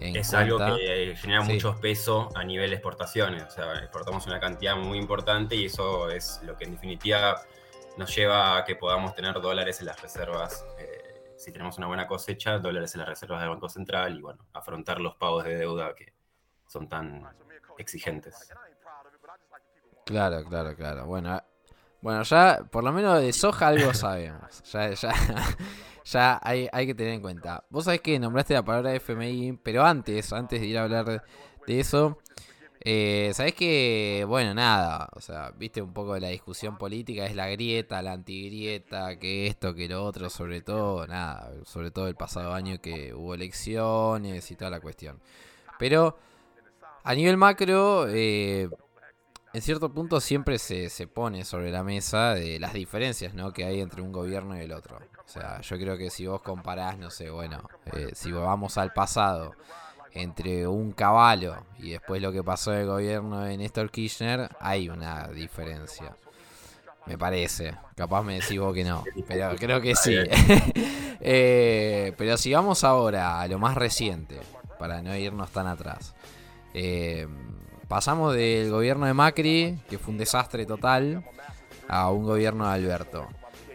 es, 0.00 0.34
algo 0.34 0.58
que 0.58 1.16
genera 1.16 1.40
mucho 1.40 1.80
peso 1.80 2.28
a 2.34 2.44
nivel 2.44 2.68
de 2.68 2.76
exportaciones. 2.76 3.44
O 3.44 3.50
sea, 3.50 3.72
exportamos 3.78 4.26
una 4.26 4.38
cantidad 4.38 4.76
muy 4.76 4.98
importante 4.98 5.56
y 5.56 5.64
eso 5.64 6.10
es 6.10 6.40
lo 6.44 6.58
que 6.58 6.64
en 6.64 6.72
definitiva 6.72 7.40
nos 7.98 8.14
lleva 8.14 8.56
a 8.56 8.64
que 8.64 8.76
podamos 8.76 9.14
tener 9.14 9.34
dólares 9.40 9.80
en 9.80 9.86
las 9.86 10.00
reservas. 10.00 10.64
eh, 10.78 11.34
si 11.36 11.52
tenemos 11.52 11.78
una 11.78 11.86
buena 11.86 12.06
cosecha, 12.06 12.58
dólares 12.58 12.94
en 12.94 13.00
las 13.00 13.08
reservas 13.08 13.40
del 13.40 13.50
Banco 13.50 13.68
Central 13.68 14.18
y 14.18 14.22
bueno, 14.22 14.46
afrontar 14.52 15.00
los 15.00 15.14
pagos 15.16 15.44
de 15.44 15.56
deuda 15.56 15.94
que 15.94 16.12
son 16.66 16.88
tan 16.88 17.24
exigentes. 17.78 18.52
Claro, 20.04 20.44
claro, 20.44 20.74
claro. 20.74 21.06
Bueno, 21.06 21.36
eh, 21.36 21.40
bueno, 22.00 22.22
ya 22.22 22.60
por 22.70 22.82
lo 22.82 22.92
menos 22.92 23.20
de 23.20 23.32
soja 23.32 23.68
algo 23.68 23.92
sabemos. 23.94 24.62
Ya, 24.72 24.90
ya, 24.90 25.12
ya 26.04 26.40
hay, 26.42 26.68
hay 26.72 26.86
que 26.86 26.94
tener 26.94 27.14
en 27.14 27.20
cuenta. 27.20 27.64
Vos 27.70 27.84
sabés 27.84 28.00
que 28.00 28.18
nombraste 28.18 28.54
la 28.54 28.64
palabra 28.64 28.94
FMI, 28.94 29.58
pero 29.62 29.84
antes, 29.84 30.32
antes 30.32 30.60
de 30.60 30.66
ir 30.66 30.78
a 30.78 30.84
hablar 30.84 31.24
de 31.66 31.80
eso, 31.80 32.18
eh, 32.90 33.32
sabés 33.34 33.52
que, 33.52 34.24
bueno, 34.26 34.54
nada, 34.54 35.10
o 35.14 35.20
sea, 35.20 35.50
viste 35.50 35.82
un 35.82 35.92
poco 35.92 36.14
de 36.14 36.20
la 36.20 36.28
discusión 36.28 36.78
política, 36.78 37.26
es 37.26 37.36
la 37.36 37.46
grieta, 37.48 38.00
la 38.00 38.12
antigrieta, 38.12 39.18
que 39.18 39.46
esto, 39.46 39.74
que 39.74 39.88
lo 39.88 40.02
otro, 40.02 40.30
sobre 40.30 40.62
todo, 40.62 41.06
nada, 41.06 41.52
sobre 41.66 41.90
todo 41.90 42.08
el 42.08 42.14
pasado 42.14 42.54
año 42.54 42.80
que 42.80 43.12
hubo 43.12 43.34
elecciones 43.34 44.50
y 44.50 44.56
toda 44.56 44.70
la 44.70 44.80
cuestión. 44.80 45.20
Pero 45.78 46.16
a 47.04 47.14
nivel 47.14 47.36
macro, 47.36 48.06
eh, 48.08 48.70
en 49.52 49.60
cierto 49.60 49.92
punto 49.92 50.18
siempre 50.18 50.58
se, 50.58 50.88
se 50.88 51.06
pone 51.06 51.44
sobre 51.44 51.70
la 51.70 51.84
mesa 51.84 52.32
de 52.32 52.58
las 52.58 52.72
diferencias 52.72 53.34
¿no? 53.34 53.52
que 53.52 53.64
hay 53.66 53.82
entre 53.82 54.00
un 54.00 54.12
gobierno 54.12 54.56
y 54.56 54.60
el 54.60 54.72
otro. 54.72 54.96
O 54.96 55.28
sea, 55.28 55.60
yo 55.60 55.76
creo 55.76 55.98
que 55.98 56.08
si 56.08 56.26
vos 56.26 56.40
comparás, 56.40 56.96
no 56.96 57.10
sé, 57.10 57.28
bueno, 57.28 57.68
eh, 57.92 58.12
si 58.14 58.32
vamos 58.32 58.78
al 58.78 58.94
pasado 58.94 59.54
entre 60.18 60.66
un 60.66 60.92
caballo 60.92 61.56
y 61.78 61.90
después 61.90 62.20
lo 62.20 62.32
que 62.32 62.42
pasó 62.42 62.72
el 62.72 62.86
gobierno 62.86 63.42
de 63.42 63.56
Néstor 63.56 63.90
Kirchner, 63.90 64.48
hay 64.60 64.88
una 64.88 65.28
diferencia. 65.28 66.16
Me 67.06 67.16
parece. 67.16 67.74
Capaz 67.94 68.22
me 68.22 68.34
decís 68.34 68.58
vos 68.58 68.74
que 68.74 68.84
no, 68.84 69.04
pero 69.26 69.54
creo 69.56 69.80
que 69.80 69.94
sí. 69.94 70.14
Eh, 71.20 72.12
pero 72.16 72.36
si 72.36 72.54
vamos 72.54 72.84
ahora 72.84 73.40
a 73.40 73.48
lo 73.48 73.58
más 73.58 73.74
reciente, 73.74 74.38
para 74.78 75.02
no 75.02 75.16
irnos 75.16 75.50
tan 75.50 75.66
atrás. 75.66 76.14
Eh, 76.74 77.26
pasamos 77.88 78.36
del 78.36 78.70
gobierno 78.70 79.04
de 79.04 79.14
Macri, 79.14 79.78
que 79.90 79.98
fue 79.98 80.12
un 80.12 80.18
desastre 80.18 80.64
total, 80.64 81.24
a 81.88 82.10
un 82.10 82.22
gobierno 82.22 82.68
de 82.68 82.74
Alberto. 82.74 83.26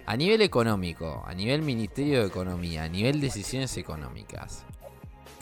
A 0.05 0.15
nivel 0.15 0.41
económico, 0.41 1.21
a 1.27 1.33
nivel 1.33 1.63
Ministerio 1.63 2.21
de 2.21 2.27
Economía, 2.27 2.83
a 2.83 2.88
nivel 2.88 3.19
decisiones 3.19 3.75
económicas, 3.75 4.65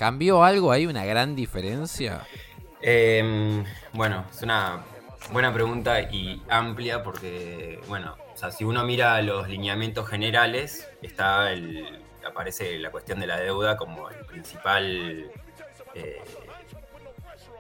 ¿cambió 0.02 0.44
algo? 0.44 0.72
¿Hay 0.72 0.88
una 0.88 1.06
gran 1.06 1.36
diferencia? 1.36 2.26
Eh, 2.82 3.64
bueno, 3.94 4.26
es 4.32 4.42
una 4.42 4.82
buena 5.32 5.54
pregunta 5.54 6.02
y 6.02 6.42
amplia 6.50 7.04
porque, 7.04 7.80
bueno, 7.88 8.18
o 8.34 8.36
sea, 8.36 8.50
si 8.50 8.64
uno 8.64 8.84
mira 8.84 9.22
los 9.22 9.48
lineamientos 9.48 10.10
generales, 10.10 10.90
está 11.04 11.52
el, 11.52 12.02
aparece 12.28 12.80
la 12.80 12.90
cuestión 12.90 13.20
de 13.20 13.28
la 13.28 13.40
deuda 13.40 13.78
como 13.78 14.10
el 14.10 14.26
principal 14.26 15.30
eh, 15.94 16.22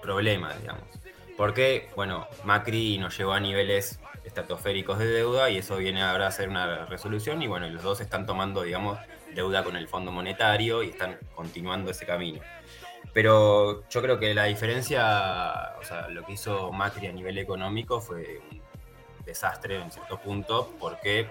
problema, 0.02 0.56
digamos. 0.56 0.86
Porque, 1.38 1.92
bueno, 1.96 2.26
Macri 2.44 2.98
nos 2.98 3.16
llevó 3.16 3.34
a 3.34 3.40
niveles 3.40 4.00
estratosféricos 4.24 4.98
de 4.98 5.06
deuda 5.06 5.52
y 5.52 5.58
eso 5.58 5.78
viene 5.78 6.02
ahora 6.02 6.26
a 6.26 6.32
ser 6.32 6.50
una 6.50 6.88
resolución 6.88 7.44
y 7.44 7.48
bueno, 7.48 7.70
los 7.70 7.84
dos 7.84 8.02
están 8.02 8.26
tomando, 8.26 8.64
digamos, 8.64 8.98
deuda 9.34 9.64
con 9.64 9.76
el 9.76 9.88
Fondo 9.88 10.12
Monetario 10.12 10.84
y 10.84 10.90
están 10.90 11.18
continuando 11.36 11.92
ese 11.92 12.06
camino. 12.06 12.42
Pero 13.14 13.88
yo 13.90 14.02
creo 14.02 14.20
que 14.20 14.34
la 14.34 14.46
diferencia, 14.46 15.74
o 15.80 15.84
sea, 15.84 16.08
lo 16.10 16.26
que 16.26 16.34
hizo 16.34 16.72
Macri 16.72 17.08
a 17.08 17.12
nivel 17.12 17.38
económico 17.38 18.00
fue 18.00 18.42
un 18.50 18.62
desastre 19.26 19.82
en 19.82 19.92
cierto 19.92 20.18
punto, 20.18 20.74
porque, 20.80 21.30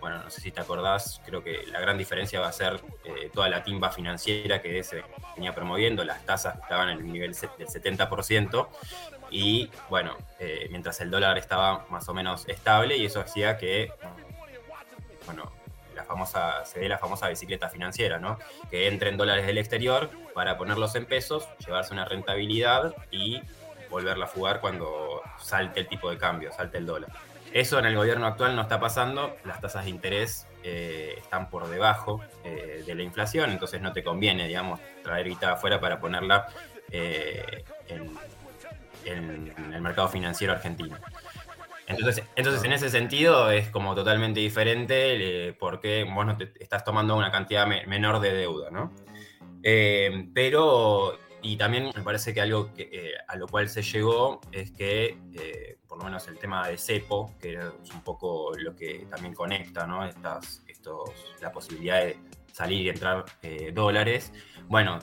bueno, 0.00 0.22
no 0.22 0.30
sé 0.30 0.42
si 0.42 0.50
te 0.50 0.60
acordás, 0.60 1.22
creo 1.24 1.42
que 1.42 1.64
la 1.68 1.80
gran 1.80 1.96
diferencia 1.96 2.40
va 2.40 2.48
a 2.48 2.52
ser 2.52 2.80
eh, 3.04 3.30
toda 3.32 3.48
la 3.48 3.64
timba 3.64 3.90
financiera 3.90 4.60
que 4.60 4.82
se 4.84 5.04
venía 5.34 5.54
promoviendo, 5.54 6.04
las 6.04 6.24
tasas 6.26 6.56
que 6.56 6.62
estaban 6.62 6.90
en 6.90 6.98
el 6.98 7.10
nivel 7.10 7.32
del 7.32 7.68
70%, 7.68 8.68
y 9.30 9.70
bueno, 9.88 10.18
eh, 10.38 10.66
mientras 10.70 11.00
el 11.00 11.10
dólar 11.10 11.38
estaba 11.38 11.86
más 11.88 12.06
o 12.10 12.14
menos 12.14 12.46
estable, 12.46 12.98
y 12.98 13.06
eso 13.06 13.20
hacía 13.20 13.56
que, 13.56 13.90
bueno, 15.24 15.50
famosa, 16.12 16.64
se 16.64 16.80
dé 16.80 16.88
la 16.88 16.98
famosa 16.98 17.28
bicicleta 17.28 17.68
financiera, 17.68 18.18
¿no? 18.18 18.38
Que 18.70 18.88
entren 18.88 19.16
dólares 19.16 19.46
del 19.46 19.58
exterior 19.58 20.10
para 20.34 20.58
ponerlos 20.58 20.94
en 20.94 21.06
pesos, 21.06 21.48
llevarse 21.64 21.94
una 21.94 22.04
rentabilidad 22.04 22.94
y 23.10 23.40
volverla 23.88 24.26
a 24.26 24.28
jugar 24.28 24.60
cuando 24.60 25.22
salte 25.38 25.80
el 25.80 25.88
tipo 25.88 26.10
de 26.10 26.18
cambio, 26.18 26.52
salte 26.52 26.78
el 26.78 26.86
dólar. 26.86 27.10
Eso 27.52 27.78
en 27.78 27.86
el 27.86 27.96
gobierno 27.96 28.26
actual 28.26 28.56
no 28.56 28.62
está 28.62 28.80
pasando, 28.80 29.36
las 29.44 29.60
tasas 29.60 29.84
de 29.84 29.90
interés 29.90 30.46
eh, 30.62 31.14
están 31.18 31.50
por 31.50 31.68
debajo 31.68 32.22
eh, 32.44 32.82
de 32.86 32.94
la 32.94 33.02
inflación, 33.02 33.50
entonces 33.50 33.80
no 33.80 33.92
te 33.92 34.02
conviene, 34.02 34.46
digamos, 34.48 34.80
traer 35.02 35.28
guita 35.28 35.52
afuera 35.52 35.78
para 35.80 36.00
ponerla 36.00 36.46
eh, 36.90 37.64
en 39.04 39.52
el 39.72 39.80
mercado 39.80 40.08
financiero 40.08 40.52
argentino. 40.52 40.96
Entonces, 41.92 42.24
entonces, 42.36 42.64
en 42.64 42.72
ese 42.72 42.90
sentido 42.90 43.50
es 43.50 43.68
como 43.68 43.94
totalmente 43.94 44.40
diferente 44.40 45.48
eh, 45.48 45.52
porque 45.52 46.04
vos 46.04 46.26
no 46.26 46.36
te 46.36 46.52
estás 46.60 46.84
tomando 46.84 47.16
una 47.16 47.30
cantidad 47.30 47.66
me 47.66 47.86
menor 47.86 48.20
de 48.20 48.32
deuda, 48.32 48.70
¿no? 48.70 48.92
Eh, 49.62 50.28
pero, 50.34 51.18
y 51.40 51.56
también 51.56 51.90
me 51.94 52.02
parece 52.02 52.34
que 52.34 52.40
algo 52.40 52.72
que, 52.74 52.88
eh, 52.92 53.12
a 53.28 53.36
lo 53.36 53.46
cual 53.46 53.68
se 53.68 53.82
llegó 53.82 54.40
es 54.50 54.72
que, 54.72 55.18
eh, 55.34 55.78
por 55.86 55.98
lo 55.98 56.04
menos 56.04 56.26
el 56.28 56.38
tema 56.38 56.66
de 56.66 56.76
CEPO, 56.76 57.34
que 57.40 57.54
es 57.54 57.90
un 57.94 58.02
poco 58.02 58.52
lo 58.56 58.74
que 58.74 59.06
también 59.08 59.34
conecta, 59.34 59.86
¿no? 59.86 60.04
Estas, 60.04 60.64
estos, 60.66 61.10
la 61.40 61.52
posibilidad 61.52 62.00
de 62.00 62.18
salir 62.52 62.86
y 62.86 62.88
entrar 62.88 63.24
dólares, 63.72 64.32
bueno, 64.68 64.98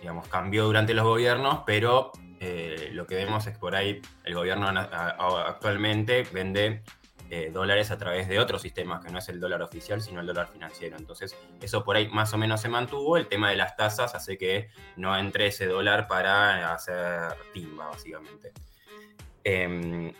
digamos, 0.00 0.26
cambió 0.28 0.64
durante 0.64 0.94
los 0.94 1.04
gobiernos, 1.04 1.60
pero 1.66 2.10
eh, 2.44 2.90
lo 2.92 3.06
que 3.06 3.14
vemos 3.14 3.46
es 3.46 3.54
que 3.54 3.60
por 3.60 3.76
ahí 3.76 4.02
el 4.24 4.34
gobierno 4.34 4.66
actualmente 4.66 6.26
vende 6.32 6.82
eh, 7.30 7.50
dólares 7.52 7.92
a 7.92 7.98
través 7.98 8.26
de 8.26 8.40
otros 8.40 8.62
sistemas, 8.62 9.04
que 9.04 9.12
no 9.12 9.20
es 9.20 9.28
el 9.28 9.38
dólar 9.38 9.62
oficial, 9.62 10.02
sino 10.02 10.20
el 10.20 10.26
dólar 10.26 10.48
financiero. 10.48 10.96
Entonces, 10.96 11.36
eso 11.60 11.84
por 11.84 11.94
ahí 11.94 12.08
más 12.08 12.34
o 12.34 12.38
menos 12.38 12.60
se 12.60 12.68
mantuvo. 12.68 13.16
El 13.16 13.28
tema 13.28 13.48
de 13.48 13.54
las 13.54 13.76
tasas 13.76 14.16
hace 14.16 14.36
que 14.36 14.70
no 14.96 15.16
entre 15.16 15.46
ese 15.46 15.66
dólar 15.66 16.08
para 16.08 16.74
hacer 16.74 17.32
timba, 17.52 17.86
básicamente. 17.86 18.52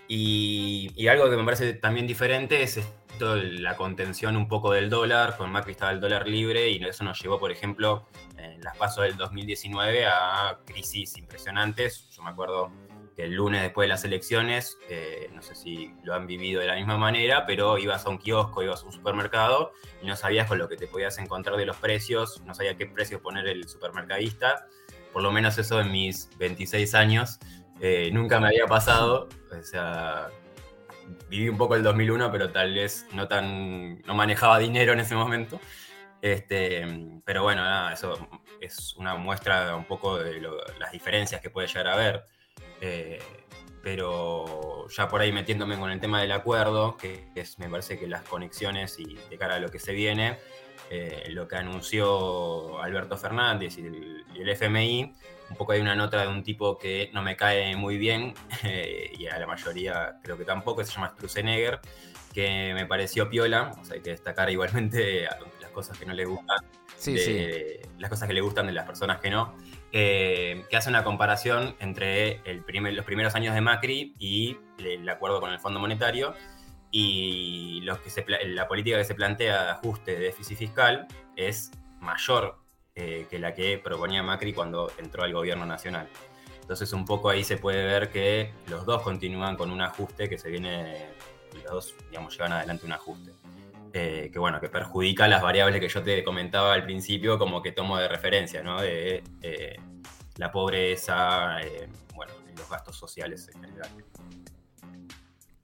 Y, 0.07 0.93
y, 0.95 1.09
algo 1.09 1.29
que 1.29 1.37
me 1.37 1.45
parece 1.45 1.75
también 1.75 2.07
diferente 2.07 2.62
es 2.62 2.81
la 3.23 3.76
contención 3.76 4.37
un 4.37 4.49
poco 4.49 4.73
del 4.73 4.91
dólar. 4.91 5.37
Con 5.37 5.50
Macri 5.50 5.73
estaba 5.73 5.93
el 5.93 6.00
dólar 6.00 6.29
libre 6.29 6.71
y 6.71 6.85
eso 6.85 7.05
nos 7.05 7.21
llevó, 7.21 7.38
por 7.38 7.50
ejemplo, 7.50 8.07
en 8.37 8.61
las 8.62 8.76
pasos 8.76 9.05
del 9.05 9.17
2019 9.17 10.07
a 10.07 10.59
crisis 10.64 11.17
impresionantes. 11.17 12.11
Yo 12.11 12.23
me 12.23 12.31
acuerdo 12.31 12.71
que 13.17 13.25
el 13.25 13.35
lunes 13.35 13.62
después 13.62 13.85
de 13.85 13.88
las 13.88 14.05
elecciones, 14.05 14.79
eh, 14.88 15.31
no 15.35 15.43
sé 15.43 15.55
si 15.55 15.95
lo 16.02 16.14
han 16.14 16.26
vivido 16.26 16.61
de 16.61 16.67
la 16.67 16.75
misma 16.75 16.97
manera, 16.97 17.47
pero 17.47 17.79
ibas 17.79 18.07
a 18.07 18.11
un 18.11 18.19
kiosco, 18.19 18.62
ibas 18.62 18.83
a 18.83 18.87
un 18.87 18.93
supermercado 18.93 19.73
y 20.02 20.07
no 20.07 20.17
sabías 20.17 20.49
con 20.49 20.59
lo 20.59 20.69
que 20.69 20.76
te 20.76 20.87
podías 20.87 21.19
encontrar 21.19 21.57
de 21.57 21.67
los 21.67 21.76
precios, 21.76 22.43
no 22.45 22.55
sabía 22.55 22.76
qué 22.76 22.87
precio 22.87 23.23
poner 23.23 23.47
el 23.47 23.69
supermercadista. 23.69 24.67
Por 25.12 25.23
lo 25.23 25.31
menos 25.31 25.59
eso 25.59 25.81
en 25.81 25.93
mis 25.93 26.31
26 26.38 26.95
años 26.95 27.38
eh, 27.81 28.11
nunca 28.12 28.41
me 28.41 28.49
había 28.49 28.67
pasado. 28.67 29.29
O 29.50 29.62
sea, 29.62 30.31
viví 31.28 31.49
un 31.49 31.59
poco 31.59 31.75
el 31.76 31.83
2001, 31.83 32.31
pero 32.31 32.50
tal 32.50 32.75
vez 32.75 33.07
no 33.12 33.28
tan 33.28 34.00
no 34.02 34.14
manejaba 34.14 34.59
dinero 34.59 34.92
en 34.92 35.00
ese 35.00 35.14
momento. 35.14 35.61
Este, 36.21 36.87
pero 37.25 37.42
bueno, 37.42 37.62
nada, 37.64 37.92
eso 37.92 38.28
es 38.61 38.95
una 38.97 39.16
muestra 39.16 39.75
un 39.75 39.85
poco 39.85 40.19
de 40.19 40.40
lo, 40.40 40.57
las 40.78 40.92
diferencias 40.92 41.40
que 41.40 41.50
puede 41.50 41.66
llegar 41.66 41.88
a 41.88 41.95
haber. 41.95 42.25
Eh, 42.81 43.21
pero 43.83 44.87
ya 44.88 45.09
por 45.09 45.21
ahí 45.21 45.33
metiéndome 45.33 45.76
con 45.76 45.90
el 45.90 45.99
tema 45.99 46.21
del 46.21 46.33
acuerdo, 46.33 46.97
que 46.97 47.28
es, 47.35 47.59
me 47.59 47.69
parece 47.69 47.99
que 47.99 48.07
las 48.07 48.23
conexiones 48.23 48.99
y 48.99 49.19
de 49.28 49.38
cara 49.38 49.57
a 49.57 49.59
lo 49.59 49.71
que 49.71 49.81
se 49.81 49.92
viene, 49.92 50.38
eh, 50.94 51.30
lo 51.30 51.49
que 51.49 51.56
anunció 51.56 52.78
Alberto 52.82 53.16
Fernández 53.16 53.78
y 53.78 53.87
el, 53.87 54.25
y 54.34 54.42
el, 54.42 54.49
FMI, 54.50 55.14
un 55.49 55.56
poco 55.56 55.72
hay 55.72 55.80
una 55.80 55.96
nota 55.96 56.20
de 56.20 56.28
un 56.28 56.42
tipo 56.42 56.76
que 56.76 57.08
no 57.14 57.22
me 57.22 57.34
cae 57.34 57.75
muy 57.76 57.96
bien, 57.96 58.34
eh, 58.62 59.11
y 59.16 59.26
a 59.26 59.38
la 59.38 59.46
mayoría 59.46 60.18
creo 60.22 60.37
que 60.37 60.44
tampoco, 60.44 60.84
se 60.84 60.92
llama 60.92 61.08
Struzenegger, 61.08 61.80
que 62.34 62.72
me 62.75 62.84
pareció 62.84 63.30
piola, 63.30 63.75
o 63.80 63.84
sea, 63.87 63.94
hay 63.94 64.02
que 64.02 64.11
destacar 64.11 64.50
igualmente 64.50 65.26
las 65.62 65.70
cosas 65.70 65.96
que 65.96 66.04
no 66.04 66.12
le 66.12 66.26
gustan, 66.26 66.58
sí, 66.99 67.14
de, 67.14 67.80
sí. 67.82 67.88
las 67.99 68.11
cosas 68.11 68.28
que 68.28 68.34
le 68.34 68.42
gustan 68.42 68.66
de 68.66 68.72
las 68.75 68.84
personas 68.84 69.18
que 69.18 69.30
no, 69.30 69.56
eh, 69.92 70.66
que 70.68 70.76
hace 70.76 70.90
una 70.90 71.04
comparación 71.04 71.75
entre 71.78 72.42
el 72.44 72.62
primer, 72.64 72.92
los 72.92 73.06
primeros 73.06 73.34
años 73.34 73.54
de 73.54 73.62
Macri 73.62 74.14
y 74.18 74.58
el 74.76 75.08
acuerdo 75.08 75.40
con 75.40 75.52
el 75.52 75.58
Fondo 75.58 75.80
Monetario 75.80 76.34
y 76.92 77.80
los 77.80 77.99
que 77.99 78.11
se, 78.11 78.25
la 78.46 78.68
política 78.68 78.99
que 78.99 79.04
se 79.04 79.14
plantea 79.14 79.64
de 79.64 79.70
ajuste 79.70 80.12
de 80.12 80.20
déficit 80.20 80.58
fiscal 80.58 81.08
es 81.34 81.72
mayor 81.99 82.58
eh, 82.94 83.26
que 83.28 83.38
la 83.38 83.54
que 83.54 83.78
proponía 83.78 84.22
Macri 84.22 84.52
cuando 84.52 84.92
entró 84.99 85.25
al 85.25 85.32
gobierno 85.32 85.66
nacional. 85.66 86.08
Entonces 86.61 86.92
un 86.92 87.04
poco 87.04 87.30
ahí 87.30 87.42
se 87.42 87.56
puede 87.56 87.84
ver 87.84 88.11
que 88.11 88.52
los 88.68 88.87
dos 88.87 89.02
continúan 89.02 89.56
con 89.56 89.70
un 89.70 89.80
ajuste 89.80 90.28
que 90.28 90.38
se 90.38 90.50
viene 90.50 91.08
los 91.54 91.72
dos, 91.72 91.94
digamos, 92.11 92.37
llevan 92.37 92.52
adelante 92.52 92.87
un 92.87 92.92
ajuste. 92.92 93.32
Eh, 93.94 94.30
que 94.32 94.38
bueno, 94.38 94.58
que 94.58 94.70
perjudica 94.70 95.28
las 95.28 95.42
variables 95.42 95.78
que 95.78 95.88
yo 95.88 96.02
te 96.02 96.25
comentaba 96.25 96.72
al 96.72 96.84
principio, 96.84 97.38
como 97.38 97.62
que 97.62 97.72
tomo 97.72 97.99
de 97.99 98.08
referencia, 98.08 98.62
¿no? 98.62 98.80
De 98.80 99.22
eh, 99.42 99.76
la 100.37 100.50
pobreza, 100.50 101.61
eh, 101.61 101.88
bueno, 102.14 102.32
los 102.56 102.70
gastos 102.70 102.96
sociales 102.96 103.50
en 103.54 103.62
general. 103.62 103.90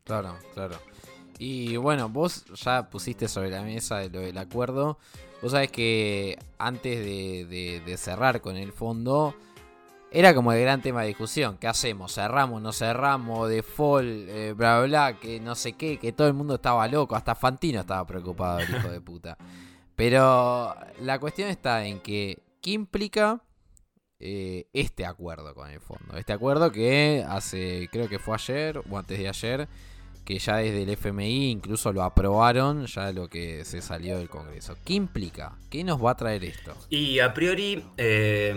Claro, 0.04 0.38
claro. 0.52 0.78
Y 1.38 1.76
bueno, 1.76 2.09
vos 2.09 2.45
ya 2.54 2.90
pusiste 2.90 3.28
sobre 3.28 3.50
la 3.50 3.62
mesa 3.62 4.02
lo 4.04 4.21
del 4.21 4.38
acuerdo. 4.38 4.99
Vos 5.40 5.52
sabés 5.52 5.71
que 5.71 6.37
antes 6.59 6.99
de, 6.99 7.95
cerrar 7.97 8.40
con 8.40 8.57
el 8.57 8.73
fondo, 8.73 9.35
era 10.11 10.35
como 10.35 10.52
el 10.52 10.61
gran 10.61 10.83
tema 10.83 11.02
de 11.02 11.09
discusión. 11.09 11.57
¿Qué 11.59 11.68
hacemos? 11.68 12.14
¿Cerramos? 12.14 12.61
¿No 12.61 12.73
cerramos? 12.73 13.49
¿Default? 13.49 14.07
Eh, 14.07 14.52
bla, 14.57 14.83
bla. 14.83 15.18
Que 15.21 15.38
no 15.38 15.54
sé 15.54 15.75
qué. 15.75 15.99
Que 15.99 16.12
todo 16.12 16.26
el 16.26 16.35
mundo 16.35 16.57
estaba 16.57 16.88
loco. 16.88 17.14
Hasta 17.14 17.37
Fantino 17.37 17.80
estaba 17.80 18.04
preocupado, 18.04 18.59
el 18.59 18.75
hijo 18.75 18.90
de 18.90 19.00
puta. 19.00 19.38
Pero 19.95 20.75
la 21.00 21.18
cuestión 21.18 21.49
está 21.50 21.85
en 21.85 22.00
que, 22.00 22.42
¿qué 22.61 22.71
implica 22.71 23.42
eh, 24.18 24.66
este 24.73 25.04
acuerdo 25.04 25.54
con 25.54 25.71
el 25.71 25.80
fondo? 25.80 26.16
Este 26.16 26.33
acuerdo 26.33 26.73
que 26.73 27.25
hace, 27.28 27.88
creo 27.92 28.09
que 28.09 28.18
fue 28.18 28.35
ayer 28.35 28.80
o 28.88 28.99
antes 28.99 29.18
de 29.18 29.28
ayer, 29.28 29.68
que 30.28 30.38
ya 30.38 30.56
desde 30.56 30.82
el 30.82 30.90
FMI 30.90 31.50
incluso 31.50 31.90
lo 31.90 32.02
aprobaron, 32.02 32.85
ya 32.85 33.12
lo 33.12 33.28
que 33.28 33.64
se 33.64 33.80
salió 33.80 34.18
del 34.18 34.28
Congreso. 34.28 34.76
¿Qué 34.85 34.92
implica? 34.92 35.56
¿Qué 35.70 35.82
nos 35.82 36.04
va 36.04 36.11
a 36.11 36.16
traer 36.18 36.44
esto? 36.44 36.76
Y 36.90 37.20
a 37.20 37.32
priori 37.32 37.82
eh, 37.97 38.52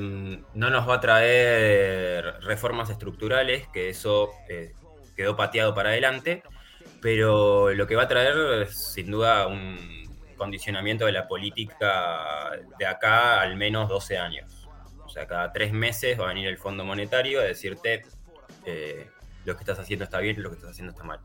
no 0.53 0.69
nos 0.69 0.89
va 0.89 0.95
a 0.95 0.99
traer 0.99 2.41
reformas 2.41 2.89
estructurales, 2.89 3.69
que 3.69 3.87
eso 3.87 4.31
eh, 4.49 4.73
quedó 5.15 5.37
pateado 5.37 5.73
para 5.73 5.91
adelante, 5.91 6.43
pero 7.01 7.73
lo 7.73 7.87
que 7.87 7.95
va 7.95 8.03
a 8.03 8.07
traer 8.09 8.63
es 8.63 8.91
sin 8.91 9.09
duda 9.09 9.47
un 9.47 9.77
condicionamiento 10.35 11.05
de 11.05 11.13
la 11.13 11.25
política 11.25 12.51
de 12.77 12.85
acá 12.85 13.39
al 13.39 13.55
menos 13.55 13.87
12 13.87 14.17
años. 14.17 14.67
O 15.05 15.09
sea, 15.09 15.25
cada 15.25 15.53
tres 15.53 15.71
meses 15.71 16.19
va 16.19 16.25
a 16.25 16.27
venir 16.33 16.49
el 16.49 16.57
Fondo 16.57 16.83
Monetario 16.83 17.39
a 17.39 17.43
decirte 17.43 18.01
eh, 18.65 19.09
lo 19.45 19.55
que 19.55 19.61
estás 19.61 19.79
haciendo 19.79 20.03
está 20.03 20.19
bien, 20.19 20.43
lo 20.43 20.49
que 20.49 20.55
estás 20.57 20.71
haciendo 20.71 20.91
está 20.91 21.05
mal. 21.05 21.21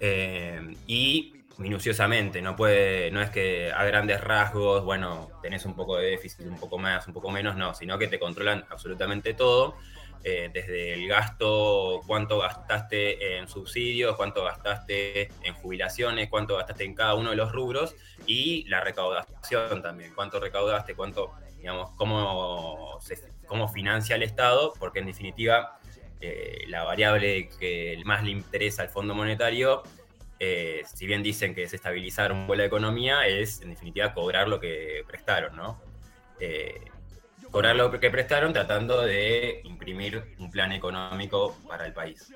Eh, 0.00 0.74
y 0.86 1.34
minuciosamente, 1.58 2.40
no 2.40 2.56
puede, 2.56 3.10
no 3.10 3.20
es 3.20 3.28
que 3.28 3.70
a 3.70 3.84
grandes 3.84 4.20
rasgos, 4.22 4.82
bueno, 4.82 5.28
tenés 5.42 5.66
un 5.66 5.76
poco 5.76 5.98
de 5.98 6.12
déficit, 6.12 6.46
un 6.46 6.58
poco 6.58 6.78
más, 6.78 7.06
un 7.06 7.12
poco 7.12 7.30
menos, 7.30 7.54
no, 7.54 7.74
sino 7.74 7.98
que 7.98 8.08
te 8.08 8.18
controlan 8.18 8.64
absolutamente 8.70 9.34
todo, 9.34 9.76
eh, 10.24 10.50
desde 10.52 10.94
el 10.94 11.06
gasto, 11.06 12.00
cuánto 12.06 12.38
gastaste 12.38 13.38
en 13.38 13.48
subsidios, 13.48 14.16
cuánto 14.16 14.44
gastaste 14.44 15.30
en 15.42 15.54
jubilaciones, 15.54 16.30
cuánto 16.30 16.56
gastaste 16.56 16.84
en 16.84 16.94
cada 16.94 17.14
uno 17.14 17.30
de 17.30 17.36
los 17.36 17.52
rubros 17.52 17.94
y 18.26 18.66
la 18.68 18.80
recaudación 18.80 19.82
también, 19.82 20.14
cuánto 20.14 20.40
recaudaste, 20.40 20.94
cuánto, 20.94 21.32
digamos, 21.58 21.90
cómo, 21.92 23.00
cómo 23.46 23.68
financia 23.68 24.16
el 24.16 24.22
Estado, 24.22 24.72
porque 24.78 25.00
en 25.00 25.06
definitiva 25.06 25.79
eh, 26.22 26.64
la 26.68 26.84
variable 26.84 27.48
que 27.58 27.98
más 28.04 28.22
le 28.22 28.30
interesa 28.30 28.82
al 28.82 28.90
Fondo 28.90 29.14
Monetario, 29.14 29.82
eh, 30.38 30.82
si 30.92 31.06
bien 31.06 31.22
dicen 31.22 31.54
que 31.54 31.62
es 31.62 31.72
estabilizar 31.72 32.30
un 32.32 32.42
poco 32.42 32.56
la 32.56 32.66
economía, 32.66 33.26
es 33.26 33.62
en 33.62 33.70
definitiva 33.70 34.12
cobrar 34.12 34.46
lo 34.46 34.60
que 34.60 35.02
prestaron, 35.06 35.56
¿no? 35.56 35.80
Eh, 36.38 36.82
cobrar 37.50 37.74
lo 37.74 37.90
que 37.98 38.10
prestaron 38.10 38.52
tratando 38.52 39.00
de 39.00 39.62
imprimir 39.64 40.34
un 40.38 40.50
plan 40.50 40.72
económico 40.72 41.56
para 41.66 41.86
el 41.86 41.92
país. 41.92 42.32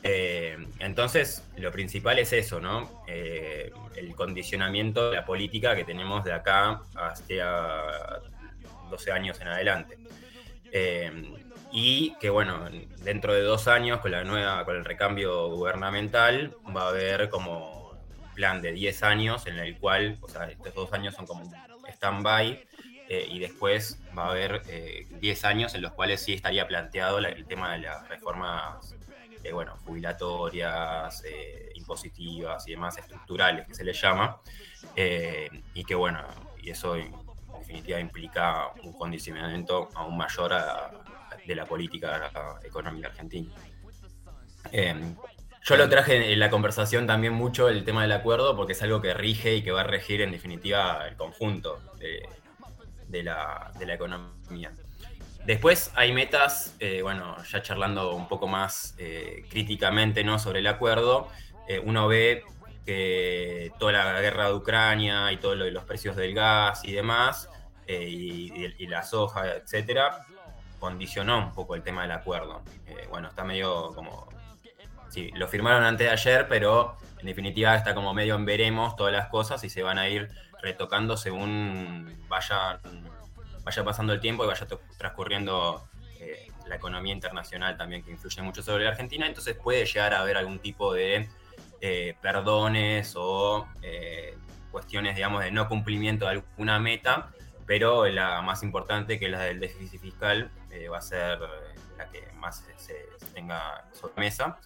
entonces, 0.00 1.42
lo 1.56 1.72
principal 1.72 2.18
es 2.20 2.32
eso, 2.32 2.60
¿no? 2.60 3.04
el 3.06 4.14
condicionamiento 4.14 5.10
de 5.10 5.16
la 5.16 5.24
política 5.24 5.74
que 5.74 5.84
tenemos 5.84 6.24
de 6.24 6.32
acá 6.32 6.80
hasta 6.94 8.20
12 8.90 9.12
años 9.12 9.40
en 9.40 9.48
adelante 9.48 9.98
y 11.70 12.14
que 12.20 12.30
bueno, 12.30 12.68
dentro 13.02 13.34
de 13.34 13.42
dos 13.42 13.68
años 13.68 14.00
con 14.00 14.10
la 14.10 14.24
nueva, 14.24 14.64
con 14.64 14.76
el 14.76 14.84
recambio 14.84 15.48
gubernamental, 15.48 16.56
va 16.74 16.84
a 16.84 16.88
haber 16.88 17.28
como 17.28 17.78
plan 18.34 18.62
de 18.62 18.72
10 18.72 19.02
años 19.02 19.46
en 19.48 19.58
el 19.58 19.76
cual, 19.78 20.16
o 20.20 20.28
sea, 20.28 20.44
estos 20.44 20.72
dos 20.72 20.92
años 20.92 21.14
son 21.14 21.26
como 21.26 21.42
stand-by 21.88 22.68
eh, 23.08 23.26
y 23.28 23.40
después 23.40 24.00
va 24.16 24.26
a 24.26 24.30
haber 24.30 24.62
10 24.62 25.44
eh, 25.44 25.46
años 25.48 25.74
en 25.74 25.82
los 25.82 25.92
cuales 25.92 26.22
sí 26.22 26.34
estaría 26.34 26.68
planteado 26.68 27.18
el 27.18 27.44
tema 27.46 27.72
de 27.72 27.78
las 27.78 28.08
reformas, 28.08 28.94
eh, 29.42 29.52
bueno, 29.52 29.76
jubilatorias, 29.84 31.24
impositivas 31.74 32.68
y 32.68 32.70
demás 32.72 32.96
estructurales 32.96 33.66
que 33.66 33.74
se 33.74 33.82
les 33.82 34.00
llama, 34.00 34.40
y 35.74 35.84
que 35.84 35.96
bueno, 35.96 36.22
y 36.62 36.70
eso 36.70 36.94
en 36.94 37.12
definitiva 37.58 37.98
implica 37.98 38.68
un 38.84 38.92
condicionamiento 38.92 39.88
aún 39.94 40.16
mayor 40.16 40.52
a, 40.52 40.92
de 41.48 41.54
la 41.56 41.64
política 41.64 42.30
económica 42.62 43.08
argentina. 43.08 43.50
Em, 44.70 45.16
yo 45.64 45.76
lo 45.76 45.88
traje 45.88 46.32
en 46.32 46.38
la 46.38 46.50
conversación 46.50 47.06
también 47.06 47.32
mucho 47.32 47.68
el 47.68 47.84
tema 47.84 48.02
del 48.02 48.12
acuerdo 48.12 48.54
porque 48.54 48.74
es 48.74 48.82
algo 48.82 49.00
que 49.00 49.14
rige 49.14 49.56
y 49.56 49.62
que 49.62 49.72
va 49.72 49.80
a 49.80 49.84
regir 49.84 50.20
en 50.20 50.30
definitiva 50.30 51.06
el 51.08 51.16
conjunto 51.16 51.80
de, 51.98 53.22
la, 53.22 53.72
economía. 53.80 54.72
Después 55.46 55.90
hay 55.94 56.12
metas, 56.12 56.76
eh, 56.80 57.00
bueno, 57.00 57.36
ya 57.44 57.62
charlando 57.62 58.14
un 58.14 58.28
poco 58.28 58.46
más 58.46 58.94
eh, 58.98 59.46
críticamente 59.48 60.22
¿no? 60.22 60.38
sobre 60.38 60.58
el 60.58 60.66
acuerdo, 60.66 61.28
eh, 61.66 61.78
uno 61.78 62.08
ve 62.08 62.44
que 62.84 63.72
toda 63.78 63.92
la 63.92 64.20
guerra 64.20 64.48
de 64.48 64.54
Ucrania 64.54 65.32
y 65.32 65.38
todo 65.38 65.54
lo 65.54 65.64
de 65.64 65.70
los 65.70 65.84
precios 65.84 66.14
del 66.16 66.34
gas 66.34 66.84
y 66.84 66.92
demás, 66.92 67.48
y, 67.86 68.52
y, 68.78 68.86
la 68.86 69.02
soja, 69.02 69.56
etcétera, 69.56 70.26
condicionó 70.78 71.38
un 71.38 71.52
poco 71.52 71.74
el 71.74 71.82
tema 71.82 72.02
del 72.02 72.12
acuerdo. 72.12 72.62
Eh, 72.86 73.06
bueno, 73.10 73.28
está 73.28 73.44
medio 73.44 73.92
como... 73.94 74.28
Sí, 75.08 75.30
lo 75.34 75.48
firmaron 75.48 75.84
antes 75.84 76.06
de 76.06 76.12
ayer, 76.12 76.46
pero 76.48 76.96
en 77.18 77.26
definitiva 77.26 77.74
está 77.74 77.94
como 77.94 78.12
medio 78.12 78.34
en 78.34 78.44
veremos 78.44 78.94
todas 78.94 79.12
las 79.12 79.28
cosas 79.28 79.64
y 79.64 79.70
se 79.70 79.82
van 79.82 79.98
a 79.98 80.08
ir 80.08 80.28
retocando 80.62 81.16
según 81.16 82.26
vaya, 82.28 82.80
vaya 83.64 83.84
pasando 83.84 84.12
el 84.12 84.20
tiempo 84.20 84.44
y 84.44 84.48
vaya 84.48 84.66
transcurriendo 84.98 85.88
eh, 86.20 86.48
la 86.66 86.76
economía 86.76 87.14
internacional 87.14 87.76
también, 87.78 88.02
que 88.02 88.10
influye 88.10 88.42
mucho 88.42 88.62
sobre 88.62 88.84
la 88.84 88.90
Argentina. 88.90 89.26
Entonces 89.26 89.56
puede 89.56 89.86
llegar 89.86 90.12
a 90.12 90.20
haber 90.20 90.36
algún 90.36 90.58
tipo 90.58 90.92
de 90.92 91.28
eh, 91.80 92.14
perdones 92.20 93.14
o 93.16 93.66
cuestiones, 94.70 95.16
digamos, 95.16 95.42
de 95.42 95.50
no 95.50 95.68
cumplimiento 95.68 96.26
de 96.26 96.32
alguna 96.32 96.78
meta, 96.78 97.30
pero 97.66 98.06
la 98.06 98.40
más 98.42 98.62
importante, 98.62 99.18
que 99.18 99.26
es 99.26 99.30
la 99.30 99.40
del 99.40 99.60
déficit 99.60 100.00
fiscal, 100.00 100.50
eh, 100.78 100.88
va 100.88 100.98
a 100.98 101.02
ser 101.02 101.38
eh, 101.42 101.74
la 101.96 102.08
que 102.08 102.28
más 102.34 102.64
se, 102.76 103.08
tenga 103.34 103.84
sobre 103.92 104.14
mesa. 104.16 104.58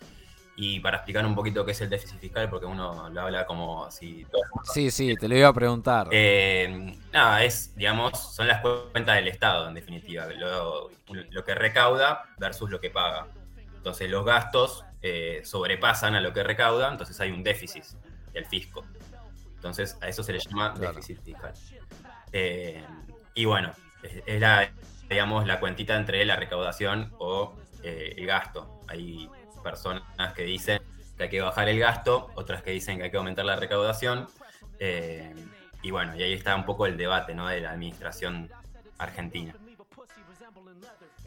Y 0.54 0.80
para 0.80 0.98
explicar 0.98 1.24
un 1.24 1.34
poquito 1.34 1.64
qué 1.64 1.72
es 1.72 1.80
el 1.80 1.88
déficit 1.88 2.18
fiscal, 2.18 2.50
porque 2.50 2.66
uno 2.66 3.08
lo 3.08 3.20
habla 3.22 3.46
como 3.46 3.90
si... 3.90 4.26
Sí, 4.64 4.90
sí, 4.90 5.16
te 5.16 5.26
lo 5.26 5.36
iba 5.36 5.48
a 5.48 5.52
preguntar. 5.52 6.08
Eh, 6.10 6.94
nada, 7.10 7.42
es, 7.42 7.74
digamos, 7.74 8.34
son 8.34 8.46
las 8.46 8.60
cuentas 8.60 9.16
del 9.16 9.28
Estado, 9.28 9.68
en 9.68 9.74
definitiva, 9.74 10.26
lo, 10.26 10.90
que 11.44 11.54
recauda 11.54 12.24
versus 12.36 12.68
lo 12.68 12.80
que 12.80 12.90
paga. 12.90 13.28
Entonces 13.76 14.10
los 14.10 14.26
gastos 14.26 14.84
sobrepasan 15.42 16.14
a 16.14 16.20
lo 16.20 16.34
que 16.34 16.42
recauda, 16.42 16.92
entonces 16.92 17.18
hay 17.20 17.30
un 17.30 17.42
déficit 17.42 17.84
del 18.34 18.44
fisco. 18.44 18.84
Entonces 19.54 19.96
a 20.02 20.08
eso 20.08 20.22
se 20.22 20.34
le 20.34 20.38
llama 20.38 20.74
déficit 20.78 21.18
fiscal. 21.22 21.54
y 23.34 23.44
bueno, 23.46 23.72
es 24.02 24.40
la 24.40 24.70
digamos, 25.12 25.46
la 25.46 25.60
cuentita 25.60 25.96
entre 25.96 26.24
la 26.24 26.36
recaudación 26.36 27.12
o 27.18 27.54
eh, 27.82 28.14
el 28.16 28.26
gasto. 28.26 28.80
Hay 28.88 29.28
personas 29.62 30.02
que 30.34 30.42
dicen 30.42 30.80
que 31.16 31.24
hay 31.24 31.28
que 31.28 31.40
bajar 31.40 31.68
el 31.68 31.78
gasto, 31.78 32.30
otras 32.34 32.62
que 32.62 32.72
dicen 32.72 32.98
que 32.98 33.04
hay 33.04 33.10
que 33.10 33.16
aumentar 33.16 33.44
la 33.44 33.56
recaudación. 33.56 34.26
Eh, 34.80 35.34
y 35.82 35.90
bueno, 35.90 36.16
y 36.16 36.22
ahí 36.22 36.32
está 36.32 36.54
un 36.56 36.64
poco 36.64 36.86
el 36.86 36.96
debate 36.96 37.34
¿no? 37.34 37.48
de 37.48 37.60
la 37.60 37.70
administración 37.70 38.50
argentina. 38.98 39.54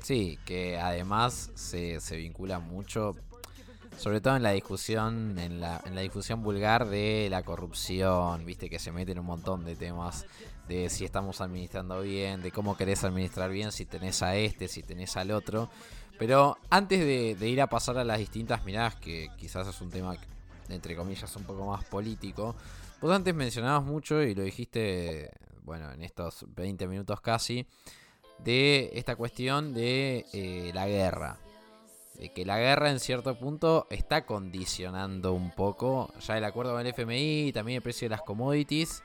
Sí, 0.01 0.37
que 0.45 0.79
además 0.79 1.51
se, 1.55 1.99
se 1.99 2.15
vincula 2.15 2.59
mucho, 2.59 3.15
sobre 3.97 4.21
todo 4.21 4.35
en 4.35 4.43
la 4.43 4.51
discusión, 4.51 5.39
en 5.39 5.59
la, 5.59 5.81
en 5.85 5.95
la 5.95 6.01
discusión 6.01 6.43
vulgar 6.43 6.85
de 6.87 7.27
la 7.31 7.43
corrupción, 7.43 8.45
viste 8.45 8.69
que 8.69 8.77
se 8.77 8.91
meten 8.91 9.17
un 9.19 9.25
montón 9.25 9.65
de 9.65 9.75
temas 9.75 10.25
de 10.67 10.89
si 10.89 11.05
estamos 11.05 11.41
administrando 11.41 12.01
bien, 12.01 12.41
de 12.41 12.51
cómo 12.51 12.75
querés 12.75 13.03
administrar 13.03 13.51
bien, 13.51 13.71
si 13.71 13.85
tenés 13.85 14.21
a 14.23 14.35
este, 14.35 14.67
si 14.67 14.81
tenés 14.81 15.15
al 15.17 15.31
otro. 15.31 15.69
Pero 16.17 16.57
antes 16.69 16.99
de, 16.99 17.49
ir 17.49 17.61
a 17.61 17.67
pasar 17.67 17.97
a 17.97 18.03
las 18.03 18.19
distintas 18.19 18.63
miradas, 18.65 18.95
que 18.95 19.29
quizás 19.37 19.67
es 19.67 19.81
un 19.81 19.89
tema, 19.89 20.15
entre 20.69 20.95
comillas, 20.95 21.35
un 21.35 21.43
poco 21.43 21.65
más 21.65 21.83
político, 21.85 22.55
vos 23.01 23.11
antes 23.11 23.35
mencionabas 23.35 23.83
mucho 23.83 24.21
y 24.23 24.33
lo 24.33 24.43
dijiste, 24.43 25.31
bueno, 25.63 25.91
en 25.91 26.01
estos 26.01 26.45
20 26.55 26.87
minutos 26.87 27.19
casi, 27.21 27.67
de 28.39 28.91
esta 28.93 29.15
cuestión 29.15 29.73
de 29.73 30.25
eh, 30.33 30.71
la 30.73 30.87
guerra. 30.87 31.37
de 32.17 32.31
que 32.31 32.45
la 32.45 32.57
guerra 32.57 32.91
en 32.91 32.99
cierto 33.01 33.37
punto 33.37 33.87
está 33.89 34.25
condicionando 34.25 35.33
un 35.33 35.51
poco 35.51 36.13
ya 36.21 36.37
el 36.37 36.45
acuerdo 36.45 36.71
con 36.71 36.81
el 36.81 36.87
FMI, 36.87 37.51
también 37.53 37.77
el 37.77 37.81
precio 37.81 38.05
de 38.05 38.11
las 38.11 38.21
commodities, 38.21 39.03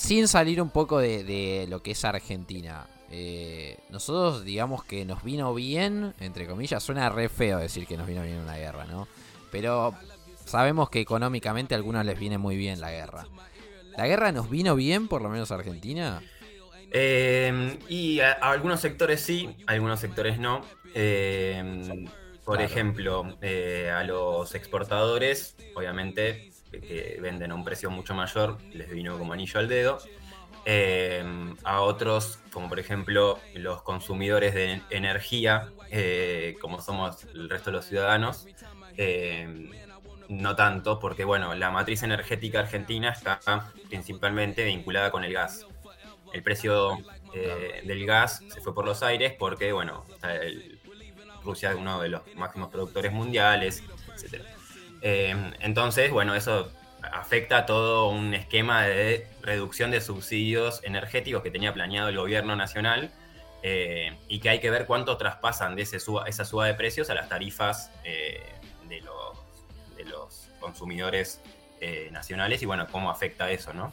sin 0.00 0.28
salir 0.28 0.62
un 0.62 0.70
poco 0.70 0.98
de, 0.98 1.66
lo 1.68 1.82
que 1.82 1.90
es 1.90 2.04
Argentina. 2.04 2.86
Eh, 3.10 3.78
nosotros 3.90 4.44
digamos 4.44 4.82
que 4.84 5.04
nos 5.04 5.22
vino 5.22 5.52
bien, 5.52 6.14
entre 6.20 6.46
comillas, 6.46 6.82
suena 6.82 7.10
re 7.10 7.28
feo 7.28 7.58
decir 7.58 7.86
que 7.86 7.96
nos 7.96 8.06
vino 8.06 8.22
bien 8.22 8.38
una 8.38 8.56
guerra, 8.56 8.86
¿no? 8.86 9.06
Pero 9.52 9.94
sabemos 10.46 10.88
que 10.88 11.00
económicamente 11.00 11.74
a 11.74 11.76
algunos 11.76 12.04
les 12.06 12.18
viene 12.18 12.38
muy 12.38 12.56
bien 12.56 12.80
la 12.80 12.90
guerra. 12.90 13.26
¿La 13.96 14.06
guerra 14.06 14.32
nos 14.32 14.48
vino 14.48 14.74
bien, 14.74 15.06
por 15.06 15.20
lo 15.20 15.28
menos 15.28 15.50
a 15.52 15.56
Argentina? 15.56 16.22
Eh, 16.92 17.78
y 17.88 18.20
a, 18.20 18.32
algunos 18.32 18.80
sectores 18.80 19.20
sí, 19.20 19.54
a 19.66 19.72
algunos 19.72 20.00
sectores 20.00 20.38
no. 20.38 20.64
Eh, 20.94 22.06
por 22.44 22.62
ejemplo, 22.62 23.36
eh, 23.42 23.92
a 23.94 24.02
los 24.04 24.54
exportadores, 24.54 25.56
obviamente, 25.74 26.49
que 26.70 27.18
venden 27.20 27.52
a 27.52 27.54
un 27.54 27.64
precio 27.64 27.90
mucho 27.90 28.14
mayor, 28.14 28.58
les 28.72 28.90
vino 28.90 29.18
como 29.18 29.32
anillo 29.32 29.60
al 29.60 29.68
dedo. 29.68 29.98
a 31.64 31.80
otros, 31.80 32.38
como 32.52 32.68
por 32.68 32.78
ejemplo 32.78 33.38
los 33.54 33.82
consumidores 33.82 34.54
de 34.54 34.80
energía, 34.90 35.70
como 36.60 36.80
somos 36.80 37.24
el 37.34 37.48
resto 37.48 37.70
de 37.70 37.76
los 37.76 37.86
ciudadanos, 37.86 38.46
no 40.28 40.54
tanto, 40.54 40.98
porque 41.00 41.24
bueno, 41.24 41.54
la 41.54 41.70
matriz 41.70 42.02
energética 42.02 42.60
argentina 42.60 43.10
está 43.10 43.40
principalmente 43.88 44.64
vinculada 44.64 45.10
con 45.10 45.24
el 45.24 45.32
gas 45.32 45.66
el 46.32 46.42
precio 46.42 46.98
eh, 47.34 47.82
del 47.84 48.06
gas 48.06 48.42
se 48.48 48.60
fue 48.60 48.74
por 48.74 48.84
los 48.84 49.02
aires 49.02 49.34
porque, 49.38 49.72
bueno, 49.72 50.04
Rusia 51.42 51.70
es 51.70 51.76
uno 51.76 52.00
de 52.00 52.08
los 52.08 52.22
máximos 52.36 52.70
productores 52.70 53.12
mundiales, 53.12 53.82
etc. 54.14 54.44
Eh, 55.02 55.34
entonces, 55.60 56.10
bueno, 56.10 56.34
eso 56.34 56.70
afecta 57.02 57.58
a 57.58 57.66
todo 57.66 58.08
un 58.08 58.34
esquema 58.34 58.82
de 58.82 59.26
reducción 59.42 59.90
de 59.90 60.00
subsidios 60.00 60.82
energéticos 60.84 61.42
que 61.42 61.50
tenía 61.50 61.72
planeado 61.72 62.08
el 62.08 62.16
gobierno 62.18 62.56
nacional 62.56 63.10
eh, 63.62 64.16
y 64.28 64.40
que 64.40 64.50
hay 64.50 64.60
que 64.60 64.70
ver 64.70 64.86
cuánto 64.86 65.16
traspasan 65.16 65.76
de 65.76 65.82
ese 65.82 65.96
esa 65.96 66.44
suba 66.44 66.66
de 66.66 66.74
precios 66.74 67.08
a 67.10 67.14
las 67.14 67.28
tarifas 67.28 67.90
de, 68.02 69.00
los, 69.00 69.38
de 69.96 70.04
los 70.04 70.48
consumidores 70.60 71.40
nacionales 72.10 72.62
y 72.62 72.66
bueno, 72.66 72.86
cómo 72.90 73.10
afecta 73.10 73.50
eso, 73.50 73.72
¿no? 73.72 73.90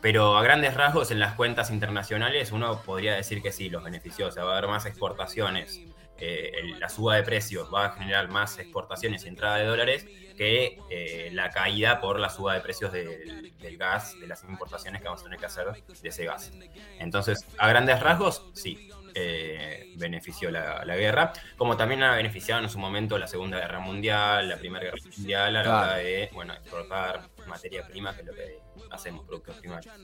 Pero 0.00 0.36
a 0.36 0.42
grandes 0.42 0.74
rasgos 0.74 1.10
en 1.10 1.18
las 1.18 1.34
cuentas 1.34 1.70
internacionales 1.70 2.52
uno 2.52 2.80
podría 2.82 3.14
decir 3.14 3.42
que 3.42 3.52
sí, 3.52 3.70
los 3.70 3.82
benefició. 3.82 4.28
O 4.28 4.30
sea, 4.30 4.44
va 4.44 4.54
a 4.54 4.58
haber 4.58 4.70
más 4.70 4.86
exportaciones. 4.86 5.80
Eh, 6.18 6.74
la 6.78 6.88
suba 6.88 7.16
de 7.16 7.22
precios 7.22 7.68
va 7.72 7.86
a 7.86 7.90
generar 7.92 8.28
más 8.28 8.58
exportaciones 8.58 9.24
y 9.24 9.28
entrada 9.28 9.58
de 9.58 9.66
dólares 9.66 10.06
que 10.36 10.78
eh, 10.90 11.30
la 11.32 11.50
caída 11.50 12.00
por 12.00 12.18
la 12.18 12.30
suba 12.30 12.54
de 12.54 12.60
precios 12.60 12.92
del, 12.92 13.52
gas, 13.78 14.18
de 14.18 14.26
las 14.26 14.44
importaciones 14.44 15.00
que 15.00 15.08
vamos 15.08 15.20
a 15.20 15.24
tener 15.24 15.38
que 15.38 15.46
hacer 15.46 15.66
de 15.66 16.08
ese 16.08 16.24
gas. 16.24 16.52
Entonces, 16.98 17.44
a 17.58 17.68
grandes 17.68 18.00
rasgos, 18.00 18.46
sí, 18.54 18.90
eh, 19.14 19.94
benefició 19.96 20.50
la, 20.50 20.84
guerra, 20.84 21.32
como 21.56 21.76
también 21.76 22.02
ha 22.02 22.14
beneficiado 22.16 22.62
en 22.62 22.68
su 22.68 22.78
momento 22.78 23.16
la 23.18 23.26
Segunda 23.26 23.58
Guerra 23.58 23.80
Mundial, 23.80 24.48
la 24.48 24.58
Primera 24.58 24.84
Guerra 24.84 24.98
Mundial, 25.16 25.56
a 25.56 25.62
la 25.62 25.78
hora 25.78 25.96
de 25.96 26.30
bueno, 26.34 26.52
exportar 26.52 27.22
materia 27.46 27.86
prima, 27.86 28.14
que 28.14 28.20
es 28.20 28.26
lo 28.26 28.34
que 28.34 28.58
hacemos, 28.90 29.24
productos 29.24 29.56
primarios. 29.56 29.94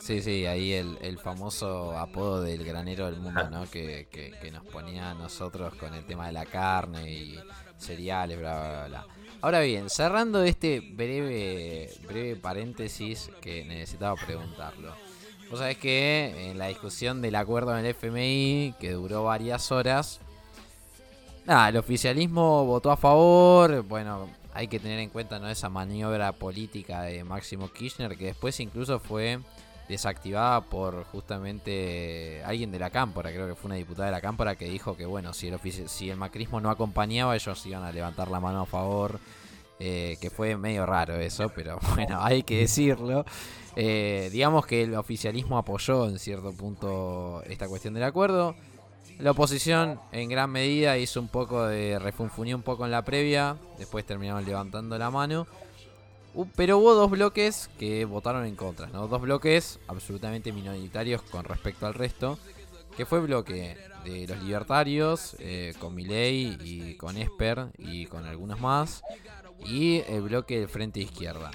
Sí, 0.00 0.20
sí, 0.20 0.44
ahí 0.46 0.72
el, 0.72 1.18
famoso 1.18 1.96
apodo 1.96 2.42
del 2.42 2.64
granero 2.64 3.06
del 3.06 3.20
mundo, 3.20 3.48
¿no? 3.50 3.70
Que, 3.70 4.06
nos 4.52 4.64
ponía 4.64 5.10
a 5.10 5.14
nosotros 5.14 5.74
con 5.74 5.94
el 5.94 6.04
tema 6.04 6.26
de 6.26 6.32
la 6.32 6.44
carne 6.44 7.10
y 7.10 7.38
cereales, 7.78 8.38
bla, 8.38 8.54
bla, 8.54 8.86
bla. 8.88 9.06
Ahora 9.40 9.60
bien, 9.60 9.90
cerrando 9.90 10.42
este 10.42 10.80
breve, 10.80 11.90
breve 12.06 12.36
paréntesis 12.36 13.30
que 13.40 13.64
necesitaba 13.64 14.16
preguntarlo. 14.16 14.94
Vos 15.50 15.58
sabés 15.58 15.76
que 15.76 16.50
en 16.50 16.58
la 16.58 16.68
discusión 16.68 17.20
del 17.20 17.34
acuerdo 17.34 17.78
en 17.78 17.84
el 17.84 17.94
FMI, 17.94 18.74
que 18.80 18.92
duró 18.92 19.24
varias 19.24 19.70
horas, 19.70 20.20
nada, 21.44 21.68
el 21.68 21.76
oficialismo 21.76 22.64
votó 22.64 22.90
a 22.90 22.96
favor, 22.96 23.82
bueno, 23.82 24.28
hay 24.54 24.68
que 24.68 24.78
tener 24.78 25.00
en 25.00 25.10
cuenta 25.10 25.38
¿no? 25.38 25.48
esa 25.48 25.68
maniobra 25.68 26.32
política 26.32 27.02
de 27.02 27.24
Máximo 27.24 27.70
Kirchner 27.70 28.16
que 28.16 28.26
después 28.26 28.58
incluso 28.60 28.98
fue 29.00 29.40
desactivada 29.88 30.62
por 30.62 31.04
justamente 31.04 32.42
alguien 32.44 32.70
de 32.70 32.78
la 32.78 32.90
Cámpora, 32.90 33.30
creo 33.30 33.46
que 33.46 33.54
fue 33.54 33.68
una 33.68 33.76
diputada 33.76 34.06
de 34.06 34.12
la 34.12 34.20
Cámpora 34.20 34.56
que 34.56 34.66
dijo 34.66 34.96
que 34.96 35.06
bueno, 35.06 35.32
si 35.34 35.48
el, 35.48 35.58
si 35.88 36.10
el 36.10 36.16
macrismo 36.16 36.60
no 36.60 36.70
acompañaba 36.70 37.34
ellos 37.34 37.66
iban 37.66 37.82
a 37.82 37.92
levantar 37.92 38.30
la 38.30 38.40
mano 38.40 38.62
a 38.62 38.66
favor, 38.66 39.20
eh, 39.80 40.16
que 40.20 40.30
fue 40.30 40.56
medio 40.56 40.86
raro 40.86 41.16
eso, 41.16 41.50
pero 41.54 41.78
bueno, 41.94 42.18
hay 42.22 42.42
que 42.42 42.58
decirlo. 42.58 43.24
Eh, 43.76 44.30
digamos 44.32 44.66
que 44.66 44.82
el 44.84 44.94
oficialismo 44.94 45.58
apoyó 45.58 46.06
en 46.08 46.18
cierto 46.18 46.52
punto 46.52 47.42
esta 47.46 47.68
cuestión 47.68 47.94
del 47.94 48.04
acuerdo. 48.04 48.54
La 49.18 49.32
oposición 49.32 50.00
en 50.12 50.28
gran 50.28 50.50
medida 50.50 50.96
hizo 50.98 51.20
un 51.20 51.28
poco 51.28 51.66
de 51.66 51.98
refunfuñó 51.98 52.56
un 52.56 52.62
poco 52.62 52.84
en 52.84 52.90
la 52.90 53.04
previa, 53.04 53.56
después 53.78 54.04
terminaron 54.04 54.44
levantando 54.44 54.98
la 54.98 55.10
mano. 55.10 55.46
Pero 56.56 56.78
hubo 56.78 56.94
dos 56.94 57.10
bloques 57.10 57.70
que 57.78 58.04
votaron 58.04 58.46
en 58.46 58.56
contra, 58.56 58.86
¿no? 58.88 59.06
Dos 59.08 59.20
bloques 59.20 59.78
absolutamente 59.86 60.52
minoritarios 60.52 61.22
con 61.22 61.44
respecto 61.44 61.86
al 61.86 61.94
resto, 61.94 62.38
que 62.96 63.06
fue 63.06 63.20
bloque 63.20 63.76
de 64.04 64.26
los 64.26 64.42
libertarios, 64.42 65.36
eh, 65.38 65.74
con 65.78 65.94
Milei 65.94 66.56
y 66.60 66.96
con 66.96 67.16
Esper 67.16 67.68
y 67.78 68.06
con 68.06 68.24
algunos 68.24 68.60
más, 68.60 69.02
y 69.66 70.02
el 70.08 70.22
bloque 70.22 70.60
del 70.60 70.68
Frente 70.68 71.00
Izquierda. 71.00 71.50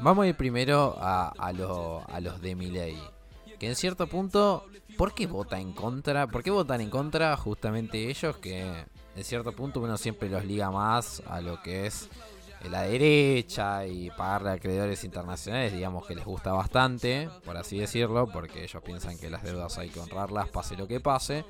Vamos 0.00 0.24
a 0.24 0.28
ir 0.28 0.36
primero 0.36 0.96
a 0.98 1.52
los 2.20 2.40
de 2.40 2.54
Milei, 2.54 2.96
que 3.58 3.68
en 3.68 3.76
cierto 3.76 4.06
punto 4.06 4.66
¿Por 4.96 5.12
qué 5.12 5.26
vota 5.26 5.60
en 5.60 5.72
contra? 5.72 6.26
¿Por 6.26 6.42
qué 6.42 6.50
votan 6.50 6.80
en 6.80 6.88
contra 6.88 7.36
justamente 7.36 8.08
ellos 8.08 8.36
que 8.38 8.86
en 9.14 9.24
cierto 9.24 9.52
punto 9.52 9.80
uno 9.80 9.96
siempre 9.98 10.30
los 10.30 10.44
liga 10.44 10.70
más 10.70 11.22
a 11.26 11.40
lo 11.42 11.62
que 11.62 11.86
es 11.86 12.08
la 12.68 12.82
derecha 12.82 13.86
y 13.86 14.10
pagarle 14.10 14.50
a 14.50 14.52
acreedores 14.54 15.04
internacionales, 15.04 15.72
digamos 15.72 16.06
que 16.06 16.14
les 16.14 16.24
gusta 16.24 16.52
bastante, 16.52 17.28
por 17.44 17.56
así 17.56 17.78
decirlo, 17.78 18.28
porque 18.32 18.64
ellos 18.64 18.82
piensan 18.82 19.18
que 19.18 19.30
las 19.30 19.42
deudas 19.42 19.78
hay 19.78 19.88
que 19.88 20.00
honrarlas, 20.00 20.48
pase 20.48 20.76
lo 20.76 20.86
que 20.86 21.00
pase, 21.00 21.44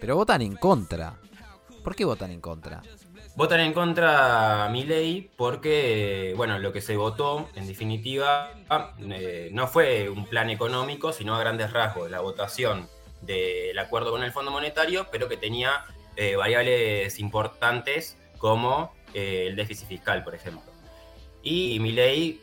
pero 0.00 0.16
votan 0.16 0.42
en 0.42 0.56
contra. 0.56 1.14
¿Por 1.82 1.94
qué 1.94 2.04
votan 2.04 2.30
en 2.30 2.40
contra? 2.40 2.82
Votan 3.36 3.60
en 3.60 3.74
contra 3.74 4.68
mi 4.72 4.84
ley 4.84 5.30
porque, 5.36 6.32
bueno, 6.36 6.58
lo 6.58 6.72
que 6.72 6.80
se 6.80 6.96
votó, 6.96 7.48
en 7.54 7.66
definitiva, 7.66 8.50
eh, 9.10 9.50
no 9.52 9.68
fue 9.68 10.08
un 10.08 10.26
plan 10.26 10.48
económico, 10.48 11.12
sino 11.12 11.34
a 11.34 11.40
grandes 11.40 11.70
rasgos, 11.72 12.10
la 12.10 12.20
votación 12.20 12.88
del 13.20 13.78
acuerdo 13.78 14.10
con 14.10 14.22
el 14.22 14.32
Fondo 14.32 14.50
Monetario, 14.50 15.08
pero 15.12 15.28
que 15.28 15.36
tenía 15.36 15.84
eh, 16.16 16.34
variables 16.36 17.18
importantes 17.20 18.16
como 18.38 18.95
eh, 19.16 19.46
el 19.48 19.56
déficit 19.56 19.88
fiscal, 19.88 20.22
por 20.22 20.34
ejemplo. 20.34 20.72
Y 21.42 21.78
mi 21.80 21.92
ley 21.92 22.40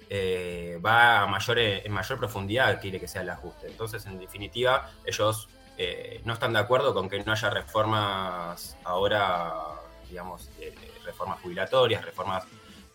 va 0.85 1.21
a 1.21 1.27
mayor, 1.27 1.59
en 1.59 1.91
mayor 1.91 2.17
profundidad, 2.17 2.79
quiere 2.79 3.01
que 3.01 3.07
sea 3.07 3.21
el 3.21 3.29
ajuste. 3.29 3.67
Entonces, 3.67 4.05
en 4.05 4.17
definitiva, 4.17 4.89
ellos 5.05 5.49
no 6.23 6.33
están 6.33 6.53
de 6.53 6.59
acuerdo 6.59 6.93
con 6.93 7.09
que 7.09 7.21
no 7.21 7.33
haya 7.33 7.49
reformas 7.49 8.77
ahora 8.85 9.81
digamos, 10.09 10.49
reformas 11.03 11.41
jubilatorias, 11.41 12.05
reformas 12.05 12.45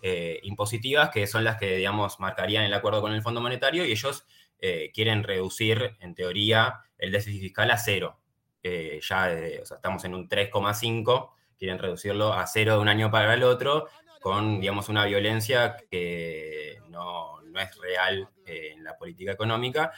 eh, 0.01 0.39
impositivas, 0.45 1.11
que 1.11 1.27
son 1.27 1.43
las 1.43 1.57
que, 1.59 1.77
digamos, 1.77 2.21
marcarían 2.21 2.65
el 2.65 2.73
acuerdo 2.73 3.01
con 3.01 3.13
el 3.13 3.23
Fondo 3.23 3.41
Monetario 3.41 3.85
y 3.85 3.91
ellos 3.91 4.25
eh, 4.61 4.93
quieren 4.95 5.25
reducir, 5.25 5.97
en 5.99 6.15
teoría, 6.15 6.83
el 6.97 7.11
déficit 7.11 7.41
fiscal 7.41 7.71
a 7.73 7.79
cero. 7.79 8.21
Eh, 8.63 9.01
ya 9.03 9.33
estamos 9.33 10.05
en 10.05 10.15
un 10.15 10.29
3,5, 10.29 11.31
quieren 11.59 11.79
reducirlo 11.79 12.33
a 12.33 12.47
cero 12.47 12.75
de 12.75 12.81
un 12.81 12.89
año 12.89 13.11
para 13.11 13.35
el 13.35 13.43
otro, 13.43 13.89
con, 14.21 14.61
digamos, 14.61 14.89
una 14.89 15.05
violencia 15.05 15.77
que 15.91 16.81
no, 16.89 17.41
es 17.59 17.77
real 17.79 18.29
en 18.47 18.85
la 18.85 18.97
política 18.97 19.33
económica. 19.33 19.93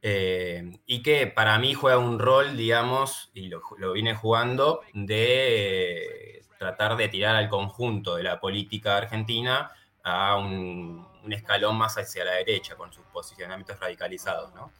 y 0.00 1.02
que 1.02 1.26
para 1.26 1.58
mí 1.58 1.74
juega 1.74 1.98
un 1.98 2.18
rol, 2.18 2.56
digamos, 2.56 3.30
y 3.34 3.48
lo, 3.48 3.62
lo 3.78 3.92
vine 3.92 4.14
jugando, 4.14 4.82
de 4.92 6.42
tratar 6.58 6.96
de 6.96 7.08
tirar 7.08 7.36
al 7.36 7.48
conjunto 7.48 8.16
de 8.16 8.24
la 8.24 8.40
política 8.40 8.96
argentina 8.96 9.70
a 10.02 10.36
un, 10.36 11.06
escalón 11.30 11.76
más 11.76 11.98
hacia 11.98 12.24
la 12.24 12.32
derecha, 12.32 12.74
con 12.74 12.90
sus 12.92 13.04
posicionamientos 13.06 13.78
radicalizados, 13.78 14.54
¿no? 14.54 14.72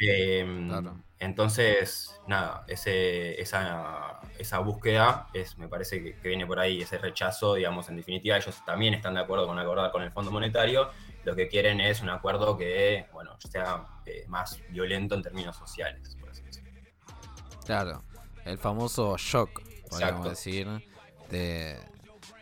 Em, 0.00 0.70
entonces, 1.18 2.18
nada, 2.26 2.64
ese, 2.66 3.38
esa, 3.40 4.20
esa, 4.38 4.58
búsqueda 4.60 5.28
es, 5.34 5.58
me 5.58 5.68
parece 5.68 6.02
que, 6.02 6.28
viene 6.28 6.46
por 6.46 6.58
ahí, 6.58 6.80
ese 6.80 6.96
rechazo, 6.96 7.54
digamos, 7.54 7.90
en 7.90 7.96
definitiva, 7.96 8.38
ellos 8.38 8.64
también 8.64 8.94
están 8.94 9.12
de 9.12 9.20
acuerdo 9.20 9.46
con 9.46 9.58
acordar 9.58 9.92
con 9.92 10.02
el 10.02 10.10
Fondo 10.10 10.30
Monetario, 10.30 10.90
lo 11.24 11.36
que 11.36 11.48
quieren 11.48 11.80
es 11.80 12.00
un 12.00 12.08
acuerdo 12.08 12.56
que, 12.56 13.06
bueno, 13.12 13.36
sea 13.38 13.86
eh, 14.06 14.24
más 14.28 14.58
violento 14.70 15.14
en 15.14 15.22
términos 15.22 15.56
sociales, 15.56 16.16
por 16.18 16.30
así 16.30 16.42
decirlo. 16.42 16.70
Claro. 17.66 18.02
el 18.46 18.56
famoso 18.56 19.18
shock, 19.18 19.60
podríamos 19.90 20.26
Exacto. 20.26 20.30
decir, 20.30 20.66
de, 21.28 21.78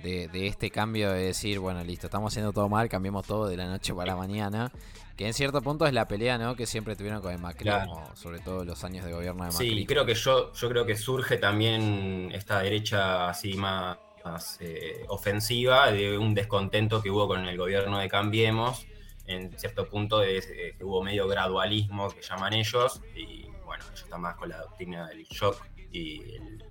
de, 0.02 0.28
de 0.28 0.46
este 0.46 0.70
cambio 0.70 1.12
de 1.12 1.24
decir, 1.24 1.58
bueno, 1.58 1.82
listo, 1.84 2.06
estamos 2.06 2.32
haciendo 2.32 2.52
todo 2.52 2.68
mal, 2.68 2.88
cambiamos 2.88 3.26
todo 3.26 3.48
de 3.48 3.56
la 3.56 3.66
noche 3.66 3.94
para 3.94 4.12
la 4.12 4.16
mañana. 4.16 4.72
Que 5.18 5.26
en 5.26 5.34
cierto 5.34 5.60
punto 5.62 5.84
es 5.84 5.92
la 5.92 6.06
pelea, 6.06 6.38
¿no? 6.38 6.54
Que 6.54 6.64
siempre 6.64 6.94
tuvieron 6.94 7.20
con 7.20 7.32
el 7.32 7.40
macrismo, 7.40 8.08
sobre 8.14 8.38
todo 8.38 8.64
los 8.64 8.84
años 8.84 9.04
de 9.04 9.12
gobierno 9.12 9.44
de 9.44 9.50
Macri. 9.50 9.68
Sí, 9.70 9.84
creo 9.84 10.06
que 10.06 10.14
yo, 10.14 10.52
yo 10.52 10.68
creo 10.68 10.86
que 10.86 10.96
surge 10.96 11.38
también 11.38 12.30
esta 12.32 12.60
derecha 12.60 13.28
así 13.28 13.54
más, 13.54 13.98
más, 14.24 14.58
eh, 14.60 15.04
ofensiva 15.08 15.90
de 15.90 16.16
un 16.16 16.34
descontento 16.34 17.02
que 17.02 17.10
hubo 17.10 17.26
con 17.26 17.48
el 17.48 17.58
gobierno 17.58 17.98
de 17.98 18.08
Cambiemos. 18.08 18.86
En 19.26 19.58
cierto 19.58 19.88
punto 19.88 20.22
eh, 20.22 20.40
que 20.78 20.84
hubo 20.84 21.02
medio 21.02 21.26
gradualismo 21.26 22.08
que 22.10 22.22
llaman 22.22 22.52
ellos. 22.52 23.02
Y 23.16 23.46
bueno, 23.66 23.82
ellos 23.88 24.04
están 24.04 24.20
más 24.20 24.36
con 24.36 24.48
la 24.50 24.58
doctrina 24.58 25.08
del 25.08 25.24
shock 25.24 25.66
y 25.90 26.34
el, 26.34 26.64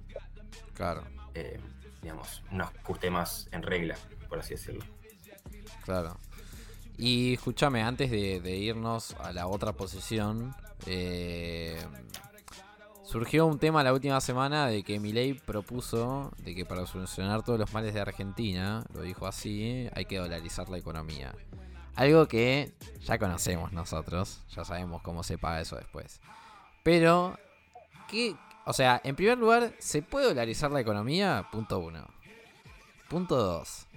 Claro, 0.73 1.03
eh, 1.33 1.59
digamos, 2.07 2.41
un 2.51 2.61
ajuste 2.61 3.11
más 3.11 3.49
en 3.51 3.63
regla, 3.63 3.97
por 4.29 4.39
así 4.39 4.51
decirlo. 4.51 4.85
claro. 5.83 6.17
Y 6.97 7.33
escúchame, 7.33 7.83
antes 7.83 8.09
de, 8.09 8.39
de 8.39 8.55
irnos 8.55 9.13
a 9.19 9.33
la 9.33 9.47
otra 9.47 9.73
posición, 9.73 10.55
eh, 10.85 11.77
surgió 13.03 13.45
un 13.45 13.59
tema 13.59 13.83
la 13.83 13.91
última 13.91 14.21
semana 14.21 14.67
de 14.67 14.83
que 14.83 15.01
Milei 15.01 15.33
propuso 15.33 16.31
de 16.37 16.55
que 16.55 16.65
para 16.65 16.85
solucionar 16.85 17.43
todos 17.43 17.59
los 17.59 17.73
males 17.73 17.93
de 17.93 17.99
Argentina, 17.99 18.85
lo 18.93 19.01
dijo 19.01 19.27
así, 19.27 19.89
hay 19.93 20.05
que 20.05 20.17
dolarizar 20.17 20.69
la 20.69 20.77
economía. 20.77 21.35
Algo 21.93 22.25
que 22.29 22.73
ya 23.01 23.19
conocemos 23.19 23.73
nosotros, 23.73 24.43
ya 24.55 24.63
sabemos 24.63 25.01
cómo 25.01 25.23
se 25.23 25.37
paga 25.37 25.59
eso 25.59 25.75
después. 25.75 26.21
Pero, 26.83 27.37
¿qué? 28.07 28.33
O 28.69 28.73
sea, 28.73 28.99
en 29.03 29.15
primer 29.15 29.37
lugar, 29.37 29.71
¿se 29.79 30.01
puede 30.01 30.27
dolarizar 30.27 30.71
la 30.71 30.81
economía? 30.81 31.47
Punto 31.51 31.79
uno. 31.79 32.05
Punto 33.09 33.37
dos. 33.37 33.87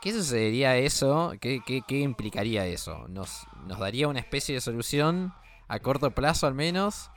¿Qué 0.00 0.12
sucedería 0.12 0.76
eso? 0.76 1.34
¿Qué, 1.40 1.60
qué, 1.66 1.82
qué 1.86 1.98
implicaría 1.98 2.66
eso? 2.66 3.06
¿Nos, 3.08 3.46
¿Nos 3.66 3.78
daría 3.78 4.08
una 4.08 4.20
especie 4.20 4.54
de 4.54 4.60
solución 4.60 5.34
a 5.66 5.80
corto 5.80 6.10
plazo 6.12 6.46
al 6.46 6.54
menos? 6.54 7.10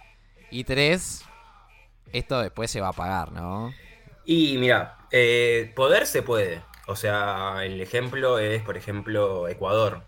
Y 0.49 0.63
tres, 0.65 1.23
esto 2.11 2.41
después 2.41 2.69
se 2.71 2.81
va 2.81 2.89
a 2.89 2.93
pagar, 2.93 3.31
¿no? 3.31 3.71
Y 4.25 4.57
mira, 4.57 4.97
eh, 5.11 5.71
poder 5.75 6.05
se 6.07 6.23
puede. 6.23 6.61
O 6.87 6.95
sea, 6.95 7.63
el 7.63 7.79
ejemplo 7.81 8.39
es, 8.39 8.61
por 8.63 8.77
ejemplo, 8.77 9.47
Ecuador, 9.47 10.03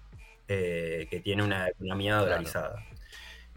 eh, 0.47 1.07
que 1.09 1.19
tiene 1.21 1.43
una 1.43 1.69
economía 1.69 2.21
Claro. 2.25 2.25
dolarizada. 2.25 2.83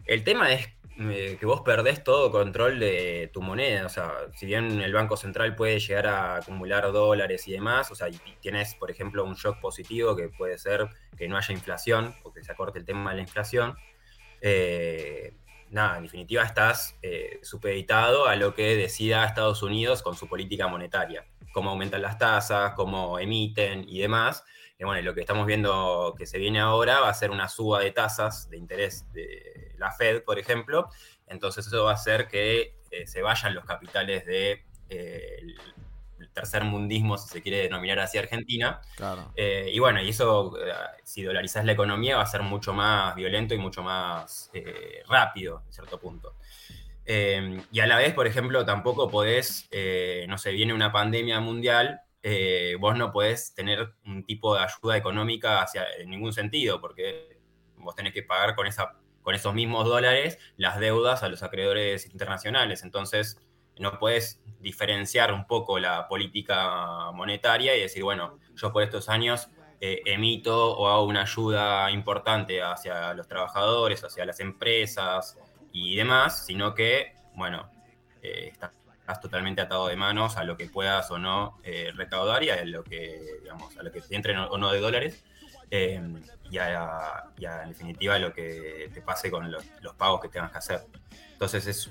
El 0.07 0.25
tema 0.25 0.53
es 0.53 0.69
eh, 0.99 1.37
que 1.39 1.47
vos 1.47 1.61
perdés 1.61 2.03
todo 2.03 2.31
control 2.31 2.79
de 2.81 3.31
tu 3.33 3.43
moneda. 3.43 3.87
O 3.87 3.89
sea, 3.89 4.13
si 4.35 4.47
bien 4.47 4.81
el 4.81 4.93
Banco 4.93 5.17
Central 5.17 5.55
puede 5.55 5.79
llegar 5.79 6.07
a 6.07 6.37
acumular 6.37 6.91
dólares 6.93 7.47
y 7.49 7.53
demás, 7.53 7.91
o 7.91 7.95
sea, 7.95 8.09
y 8.09 8.19
tienes, 8.41 8.75
por 8.75 8.91
ejemplo, 8.91 9.25
un 9.25 9.35
shock 9.35 9.61
positivo 9.61 10.17
que 10.17 10.29
puede 10.29 10.59
ser 10.59 10.89
que 11.17 11.29
no 11.29 11.37
haya 11.37 11.53
inflación, 11.53 12.15
o 12.23 12.33
que 12.33 12.43
se 12.43 12.53
acorte 12.53 12.79
el 12.79 12.85
tema 12.85 13.11
de 13.11 13.17
la 13.17 13.23
inflación. 13.23 13.77
eh, 14.41 15.35
nada, 15.71 15.97
en 15.97 16.05
definitiva 16.05 16.43
estás 16.45 16.99
eh, 17.03 17.41
supeditado 17.43 18.27
a 18.27 18.37
lo 18.37 18.55
que 18.55 18.77
decida 18.77 19.25
Estados 19.25 19.63
Unidos 19.63 20.03
con 20.03 20.17
su 20.17 20.29
política 20.29 20.69
monetaria, 20.69 21.27
cómo 21.53 21.71
aumentan 21.71 22.03
las 22.03 22.19
tasas, 22.19 22.75
cómo 22.75 23.19
emiten 23.19 23.85
y 23.89 23.99
demás. 23.99 24.45
Y 24.79 24.85
bueno, 24.85 25.03
lo 25.03 25.15
que 25.15 25.21
estamos 25.21 25.47
viendo 25.47 26.15
que 26.19 26.27
se 26.27 26.39
viene 26.39 26.61
ahora 26.61 27.01
va 27.01 27.09
a 27.09 27.15
ser 27.15 27.31
una 27.31 27.49
suba 27.49 27.81
de 27.81 27.93
tasas 27.93 28.51
de 28.51 28.59
interés 28.59 29.11
de 29.13 29.75
la 29.79 29.91
Fed, 29.93 30.23
por 30.23 30.39
ejemplo. 30.39 30.89
Entonces 31.27 31.67
eso 31.67 31.85
va 31.85 31.93
a 31.93 31.95
hacer 31.95 32.29
que 32.29 32.77
eh, 32.91 33.07
se 33.07 33.23
vayan 33.23 33.55
los 33.55 33.65
capitales 33.65 34.27
de 34.27 34.65
eh, 34.89 35.37
el, 35.39 35.57
el 36.19 36.31
tercer 36.31 36.65
mundismo, 36.65 37.19
si 37.19 37.29
se 37.29 37.43
quiere 37.43 37.59
denominar 37.59 37.99
así, 37.99 38.19
Argentina. 38.19 38.81
Claro. 38.97 39.33
Eh, 39.37 39.71
y 39.73 39.79
bueno, 39.79 40.03
y 40.03 40.11
eso, 40.11 40.57
eh, 40.59 40.73
si 41.05 41.23
dolarizás 41.23 41.65
la 41.65 41.73
economía, 41.73 42.17
va 42.17 42.23
a 42.23 42.27
ser 42.27 42.43
mucho 42.43 42.73
más 42.73 43.15
violento 43.15 43.55
y 43.55 43.59
mucho 43.59 43.83
más 43.83 44.51
eh, 44.55 45.03
rápido, 45.09 45.63
en 45.67 45.73
cierto 45.73 45.99
punto. 45.99 46.35
Y 47.09 47.79
a 47.79 47.87
la 47.87 47.99
vez, 47.99 48.15
por 48.15 48.27
ejemplo, 48.27 48.65
tampoco 48.65 49.09
podés, 49.09 49.71
no 50.27 50.39
sé, 50.39 50.51
viene 50.51 50.75
una 50.75 50.91
pandemia 50.91 51.39
mundial, 51.39 52.01
eh, 52.29 52.75
vos 52.81 52.97
no 52.97 53.13
podés 53.13 53.55
tener 53.55 53.95
un 54.05 54.25
tipo 54.25 54.57
de 54.57 54.61
ayuda 54.65 54.97
económica 54.97 55.63
hacia, 55.63 55.87
en 55.97 56.11
ningún 56.11 56.33
sentido, 56.33 56.81
porque 56.81 57.39
vos 57.77 57.95
tenés 57.95 58.13
que 58.13 58.25
pagar 58.25 58.57
con, 58.57 58.67
esa, 58.67 58.97
con 59.23 59.37
esos 59.37 59.55
mismos 59.55 59.85
dólares 59.85 60.37
las 60.57 60.81
deudas 60.81 61.23
a 61.23 61.29
los 61.29 61.45
acreedores 61.45 62.05
internacionales. 62.07 62.83
Entonces, 62.83 63.41
no 63.79 64.01
puedes 64.01 64.43
diferenciar 64.59 65.33
un 65.33 65.47
poco 65.47 65.79
la 65.79 66.09
política 66.09 67.13
monetaria 67.13 67.77
y 67.77 67.83
decir, 67.83 68.03
bueno, 68.03 68.41
yo 68.57 68.73
por 68.73 68.83
estos 68.83 69.09
años 69.09 69.49
eh, 69.81 70.03
emito 70.07 70.77
o 70.77 70.89
hago 70.89 71.05
una 71.05 71.23
ayuda 71.23 71.89
importante 71.93 72.61
hacia 72.61 73.15
los 73.15 73.29
trabajadores, 73.29 74.03
hacia 74.03 74.25
las 74.25 74.41
empresas 74.41 75.39
y 75.71 75.95
demás, 75.95 76.45
sino 76.45 76.75
que, 76.75 77.15
bueno, 77.37 77.71
eh, 78.21 78.49
estás, 78.51 78.77
estás 79.07 79.21
totalmente 79.21 79.61
atado 79.61 79.87
de 79.89 79.97
manos 79.97 80.37
a 80.37 80.43
lo 80.45 80.57
que 80.57 80.67
puedas 80.69 81.11
o 81.13 81.19
no 81.19 81.59
eh, 81.63 81.93
recaudar 81.95 82.43
y 82.43 82.51
a 82.51 82.65
lo 82.65 82.83
que, 82.85 83.39
digamos, 83.43 83.77
a 83.79 83.83
lo 83.85 83.93
que 83.93 84.03
te 84.03 84.17
entren 84.17 84.37
o 84.39 84.59
no 84.59 84.73
de 84.73 84.81
dólares. 84.81 85.25
eh, 85.71 86.01
y, 86.49 86.59
a, 86.59 87.25
y 87.37 87.45
a, 87.45 87.63
en 87.65 87.69
definitiva, 87.71 88.19
lo 88.19 88.33
que 88.33 88.91
te 88.93 89.03
pase 89.03 89.31
con 89.31 89.51
los, 89.51 89.65
los 89.81 89.95
pagos 89.95 90.21
que 90.21 90.29
tengas 90.29 90.51
que 90.53 90.59
hacer. 90.59 90.87
Entonces 91.33 91.67
es 91.67 91.87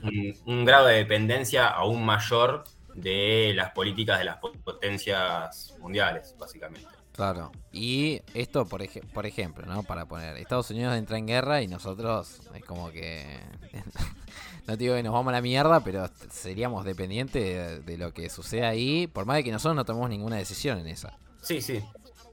un, 0.46 0.66
grado 0.66 0.88
de 0.88 0.96
dependencia 0.98 1.68
aún 1.68 2.06
mayor 2.06 2.64
de 2.94 3.52
las 3.56 3.72
políticas 3.72 4.20
de 4.20 4.26
las 4.26 4.38
potencias 4.38 5.74
mundiales, 5.80 6.36
básicamente. 6.38 6.96
Claro. 7.12 7.52
Y 7.72 8.22
esto, 8.34 8.68
por, 8.68 8.82
ej- 8.82 9.06
por 9.14 9.26
ejemplo, 9.26 9.66
¿no? 9.66 9.84
Para 9.84 10.06
poner, 10.06 10.36
Estados 10.38 10.70
Unidos 10.72 10.96
entra 10.98 11.18
en 11.18 11.28
guerra 11.28 11.62
y 11.62 11.68
nosotros 11.68 12.42
es 12.54 12.64
como 12.66 12.92
que... 12.92 13.40
no 14.68 14.74
te 14.74 14.84
digo 14.84 14.96
que 14.96 15.04
nos 15.04 15.14
vamos 15.14 15.30
a 15.30 15.34
la 15.38 15.42
mierda, 15.42 15.80
pero 15.84 16.10
seríamos 16.32 16.86
dependientes 16.86 17.44
de, 17.44 17.80
de 17.82 17.98
lo 17.98 18.14
que 18.14 18.30
suceda 18.30 18.70
ahí, 18.70 19.08
por 19.08 19.26
más 19.26 19.38
de 19.38 19.44
que 19.44 19.52
nosotros 19.52 19.76
no 19.76 19.86
tomemos 19.86 20.10
ninguna 20.10 20.38
decisión 20.38 20.80
en 20.80 20.88
esa. 20.88 21.18
Sí, 21.42 21.62
sí, 21.62 21.84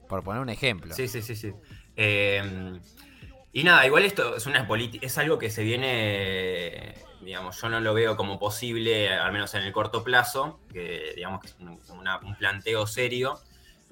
Por 0.07 0.23
poner 0.23 0.41
un 0.41 0.49
ejemplo. 0.49 0.93
Sí, 0.95 1.07
sí, 1.07 1.21
sí, 1.21 1.35
sí. 1.35 1.53
Eh, 1.95 2.79
y 3.51 3.63
nada, 3.63 3.85
igual 3.85 4.03
esto 4.05 4.35
es 4.35 4.45
una 4.47 4.67
política, 4.67 5.05
es 5.05 5.17
algo 5.17 5.37
que 5.37 5.49
se 5.51 5.63
viene, 5.63 6.95
digamos, 7.21 7.61
yo 7.61 7.69
no 7.69 7.79
lo 7.79 7.93
veo 7.93 8.17
como 8.17 8.39
posible, 8.39 9.09
al 9.13 9.31
menos 9.31 9.53
en 9.53 9.61
el 9.63 9.71
corto 9.71 10.03
plazo, 10.03 10.59
que 10.71 11.13
digamos 11.15 11.41
que 11.41 11.47
es 11.47 11.55
un, 11.59 11.79
una- 11.89 12.17
un 12.19 12.35
planteo 12.35 12.87
serio, 12.87 13.39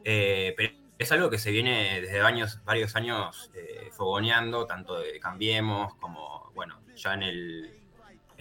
eh, 0.04 0.54
pero 0.58 0.73
es 0.97 1.12
algo 1.12 1.30
que 1.30 1.38
se 1.38 1.51
viene 1.51 2.01
desde 2.01 2.21
años, 2.21 2.60
varios 2.63 2.95
años 2.95 3.51
eh, 3.54 3.89
fogoneando, 3.91 4.65
tanto 4.65 4.99
de 4.99 5.19
Cambiemos 5.19 5.93
como, 5.95 6.51
bueno, 6.56 6.80
ya 6.95 7.13
en, 7.13 7.23
el, 7.23 7.81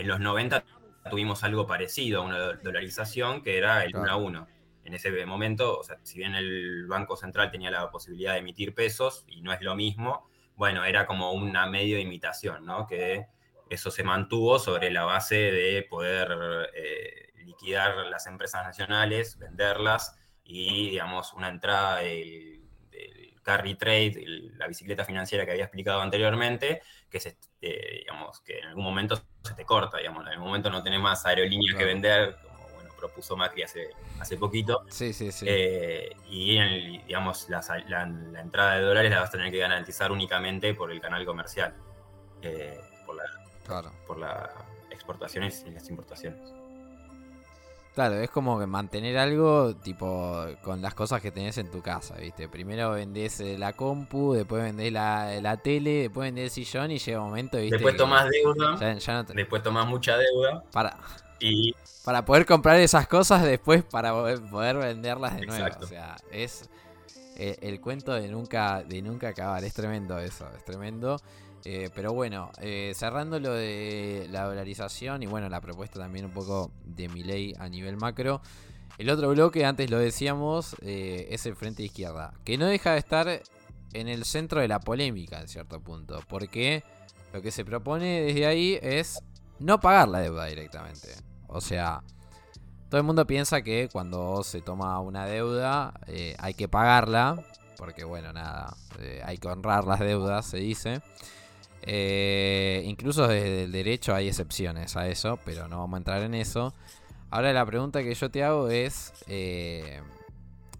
en 0.01 0.09
los 0.09 0.21
90 0.21 0.65
tuvimos 1.11 1.45
algo 1.45 1.67
parecido 1.67 2.23
a 2.23 2.25
una 2.25 2.39
dolarización, 2.55 3.43
que 3.43 3.57
era 3.59 3.85
el 3.85 3.93
Claro. 3.93 4.05
1 4.05 4.13
a 4.13 4.17
1 4.17 4.49
en 4.85 4.95
ese 4.95 5.25
momento, 5.27 5.79
o 5.79 5.85
sea, 5.85 5.99
si 6.03 6.19
bien 6.19 6.35
el 6.35 6.87
Banco 6.87 7.17
Central 7.17 7.51
tenía 7.51 7.71
la 7.71 7.91
posibilidad 7.91 8.33
de 8.33 8.41
emitir 8.41 8.75
pesos 8.75 9.25
y 9.29 9.41
no 9.43 9.53
es 9.53 9.61
lo 9.61 9.77
mismo, 9.77 10.29
bueno, 10.57 10.85
era 10.85 11.07
como 11.07 11.33
una 11.33 11.67
medio 11.67 11.99
imitación, 11.99 12.65
¿no? 12.67 12.87
Que 12.87 13.27
eso 13.69 13.91
se 13.91 14.03
mantuvo 14.03 14.59
sobre 14.59 14.91
la 14.91 15.05
base 15.05 15.37
de 15.37 15.87
poder 15.89 16.29
eh, 16.75 17.29
liquidar 17.45 17.95
las 18.07 18.27
empresas 18.27 18.65
nacionales, 18.65 19.39
venderlas 19.39 20.17
y, 20.45 20.91
digamos, 20.91 21.33
una 21.35 21.49
entrada 21.51 21.99
del, 21.99 22.63
del 22.91 23.41
carry 23.43 23.77
trade, 23.77 24.15
el- 24.25 24.59
la 24.59 24.67
bicicleta 24.67 25.05
financiera 25.05 25.45
que 25.45 25.53
había 25.53 25.65
explicado 25.65 26.01
anteriormente, 26.01 26.83
que, 27.11 27.21
se, 27.21 27.37
eh, 27.61 27.99
digamos, 28.01 28.41
que 28.41 28.59
en 28.61 28.67
algún 28.67 28.85
momento 28.85 29.21
se 29.43 29.55
te 29.55 29.65
corta, 29.65 29.99
digamos, 29.99 30.23
en 30.27 30.33
algún 30.33 30.47
momento 30.47 30.71
no 30.71 30.83
tenés 30.83 31.01
más 31.01 31.27
aerolíneas 31.27 31.77
que 31.77 31.85
vender, 31.85 32.37
como 32.43 32.69
bueno, 32.75 32.91
propuso 32.97 33.37
Macri 33.37 33.63
hace, 33.63 33.91
hace 34.21 34.37
poquito. 34.37 34.85
Sí, 34.89 35.13
sí, 35.13 35.33
sí. 35.33 35.45
Eh, 35.49 36.15
y 36.29 36.57
en 36.57 36.63
el- 36.63 37.07
digamos, 37.07 37.49
la, 37.49 37.61
la- 37.89 38.07
la 38.07 38.41
entrada 38.41 38.77
de 38.77 38.83
dólares 38.83 39.11
la 39.11 39.21
vas 39.21 39.29
a 39.31 39.33
tener 39.33 39.51
que 39.51 39.59
garantizar 39.59 40.13
únicamente 40.13 40.73
por 40.75 40.93
el 40.93 41.01
canal 41.01 41.25
comercial, 41.27 41.75
eh, 42.43 42.81
por, 43.05 43.17
la, 43.17 43.25
claro. 43.67 43.93
por 44.07 44.19
las 44.19 44.49
exportaciones 44.91 45.65
y 45.67 45.71
las 45.71 45.89
importaciones. 45.91 46.53
Claro, 47.95 48.15
es 48.21 48.31
como 48.31 48.59
que 48.59 48.67
mantener 48.67 49.19
algo 49.19 49.75
tipo 49.75 50.45
con 50.63 50.81
las 50.81 50.95
cosas 50.95 51.21
que 51.21 51.33
tenés 51.33 51.59
en 51.59 51.71
tu 51.71 51.83
casa, 51.83 52.15
¿viste? 52.17 52.49
Primero 52.49 52.93
vendés 52.93 53.41
eh, 53.41 53.59
la 53.59 53.73
compu, 53.73 54.33
después 54.33 54.63
vendés 54.63 54.93
la, 54.93 55.41
la 55.41 55.57
tele, 55.57 56.03
después 56.03 56.27
vendés 56.29 56.45
el 56.45 56.51
sillón 56.51 56.91
y 56.93 56.99
llega 56.99 57.19
un 57.21 57.27
momento, 57.31 57.59
¿viste? 57.59 57.77
Después 57.77 57.97
tomás 57.97 58.27
deuda, 58.31 58.79
ya- 58.79 58.95
ya 58.99 59.15
no 59.15 59.27
te- 59.27 59.35
después 59.35 59.63
tomás 59.63 59.87
mucha 59.89 60.17
deuda 60.17 60.63
para, 60.73 60.97
y 61.41 61.75
para 62.05 62.25
poder 62.25 62.47
comprar 62.47 62.79
esas 62.81 63.09
cosas 63.09 63.43
después 63.43 63.83
para 63.83 64.13
poder, 64.13 64.77
venderlas 64.79 65.37
de 65.37 65.47
nuevo. 65.47 65.65
O 65.83 65.87
sea, 65.87 66.17
es 66.31 66.71
eh, 67.37 67.59
el 67.61 67.81
cuento 67.81 68.13
de 68.13 68.29
nunca, 68.29 68.83
de 68.85 69.03
nunca 69.03 69.29
acabar. 69.31 69.65
Es 69.65 69.75
tremendo 69.75 70.19
eso, 70.19 70.47
es 70.57 70.65
tremendo. 70.65 71.21
Eh, 71.65 71.91
pero 71.95 72.13
bueno, 72.13 72.51
eh, 72.61 72.93
cerrando 72.95 73.39
lo 73.39 73.53
de 73.53 74.27
la 74.31 74.45
dolarización 74.45 75.23
y 75.23 75.27
bueno, 75.27 75.49
la 75.49 75.61
propuesta 75.61 75.99
también 75.99 76.25
un 76.25 76.31
poco 76.31 76.71
de 76.85 77.09
mi 77.09 77.23
ley 77.23 77.55
a 77.59 77.69
nivel 77.69 77.97
macro. 77.97 78.41
El 78.99 79.11
otro 79.11 79.31
bloque, 79.31 79.65
antes 79.65 79.91
lo 79.91 79.99
decíamos, 79.99 80.77
eh, 80.83 81.29
es 81.31 81.47
el 81.47 81.57
Frente 81.57 81.83
de 81.83 81.87
Izquierda, 81.87 82.33
que 82.45 82.59
no 82.59 82.67
deja 82.67 82.93
de 82.93 82.99
estar 82.99 83.43
en 83.93 84.09
el 84.09 84.25
centro 84.25 84.61
de 84.61 84.69
la 84.69 84.81
polémica 84.81 85.41
en 85.41 85.49
cierto 85.49 85.81
punto, 85.81 86.21
porque 86.29 86.83
lo 87.33 87.43
que 87.43 87.51
se 87.51 87.65
propone 87.65 88.23
desde 88.23 88.47
ahí 88.47 88.79
es 88.81 89.23
no 89.59 89.81
pagar 89.81 90.09
la 90.09 90.21
deuda 90.21 90.47
directamente. 90.47 91.09
O 91.47 91.61
sea, 91.61 92.03
todo 92.89 93.01
el 93.01 93.07
mundo 93.07 93.27
piensa 93.27 93.63
que 93.63 93.89
cuando 93.91 94.43
se 94.45 94.61
toma 94.61 95.01
una 95.01 95.27
deuda 95.27 95.95
hay 96.39 96.55
que 96.55 96.69
pagarla, 96.69 97.43
porque 97.77 98.05
bueno, 98.05 98.33
nada, 98.33 98.77
hay 99.25 99.39
que 99.39 99.49
honrar 99.49 99.85
las 99.85 100.01
deudas, 100.01 100.47
se 100.47 100.59
dice. 100.59 101.01
Eh, 101.83 102.83
incluso 102.85 103.27
desde 103.27 103.65
el 103.65 103.73
derecho 103.73 104.15
hay 104.15 104.29
excepciones 104.29 104.97
a 104.97 105.09
eso, 105.09 105.39
pero 105.45 105.69
no 105.69 105.79
vamos 105.79 105.95
a 105.95 105.99
entrar 105.99 106.23
en 106.23 106.35
eso. 106.35 106.75
Ahora 107.31 107.53
la 107.53 107.65
pregunta 107.65 108.03
que 108.03 108.15
yo 108.15 108.31
te 108.31 108.45
hago 108.45 108.69
es, 108.69 109.13
eh, 109.29 110.01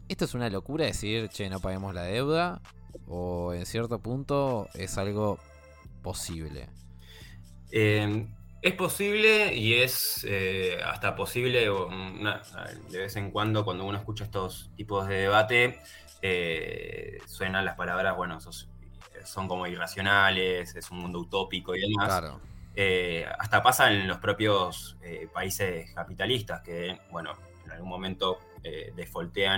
¿esto 0.09 0.25
es 0.25 0.35
una 0.35 0.51
locura 0.51 0.85
decir, 0.85 1.29
che, 1.29 1.49
no 1.49 1.61
paguemos 1.61 1.95
la 1.95 2.03
deuda? 2.03 2.61
¿O 3.09 3.55
en 3.55 3.67
cierto 3.67 3.99
punto 4.01 4.69
es 4.75 4.99
algo 4.99 5.39
posible? 6.03 6.69
Eh, 7.71 8.27
es 8.63 8.75
posible 8.75 9.55
y 9.55 9.75
es 9.75 10.27
hasta 10.85 11.15
posible 11.15 11.61
de 11.61 12.99
vez 12.99 13.17
en 13.17 13.31
cuando 13.31 13.65
cuando 13.65 13.85
uno 13.85 13.97
escucha 13.97 14.25
estos 14.25 14.71
tipos 14.77 15.09
de 15.09 15.15
debate, 15.15 15.81
suenan 17.27 17.65
las 17.65 17.77
palabras, 17.77 18.17
bueno, 18.17 18.39
son 19.25 19.49
como 19.49 19.67
irracionales, 19.67 20.75
es 20.75 20.91
un 20.91 20.99
mundo 20.99 21.21
utópico 21.21 21.75
y 21.75 21.81
demás. 21.81 22.23
Eh, 22.75 23.27
hasta 23.39 23.63
pasa 23.63 23.93
en 23.93 24.07
los 24.07 24.19
propios 24.19 24.97
eh, 25.03 25.29
países 25.33 25.93
capitalistas 25.95 26.63
que, 26.63 27.01
bueno, 27.11 27.37
en 27.65 27.73
algún 27.73 27.89
momento 27.89 28.39
eh, 28.63 28.93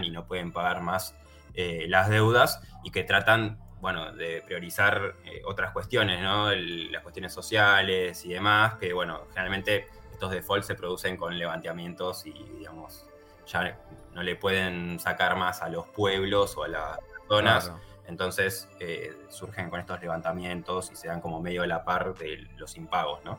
y 0.03 0.11
no 0.11 0.27
pueden 0.27 0.53
pagar 0.53 0.81
más 0.81 1.14
las 1.55 2.09
deudas 2.09 2.62
y 2.83 2.90
que 2.90 3.05
tratan, 3.05 3.59
bueno, 3.83 4.12
de 4.12 4.42
priorizar 4.46 5.16
otras 5.44 5.72
cuestiones, 5.72 6.22
¿no? 6.22 6.51
las 6.51 7.03
cuestiones 7.03 7.35
sociales 7.35 8.25
y 8.25 8.31
demás, 8.31 8.75
que, 8.81 8.94
bueno, 8.94 9.25
generalmente 9.35 9.87
estos 10.11 10.31
defaults 10.31 10.66
se 10.66 10.75
producen 10.77 11.18
con 11.18 11.38
levantamientos 11.38 12.25
y, 12.25 12.33
digamos, 12.33 13.05
ya 13.46 13.79
no 14.14 14.22
le 14.22 14.37
pueden 14.37 14.98
sacar 14.98 15.37
más 15.37 15.61
a 15.61 15.68
los 15.68 15.87
pueblos 15.88 16.57
o 16.57 16.64
a 16.64 16.68
las 16.68 16.98
zonas. 17.29 17.72
Entonces 18.12 18.68
eh, 18.79 19.11
surgen 19.31 19.70
con 19.70 19.81
estos 19.81 20.01
levantamientos 20.03 20.90
y 20.92 20.96
se 20.96 21.09
dan 21.09 21.22
como 21.22 21.40
medio 21.40 21.62
a 21.62 21.66
la 21.66 21.83
par 21.83 22.14
de 22.14 22.46
los 22.59 22.77
impagos, 22.77 23.25
¿no? 23.25 23.38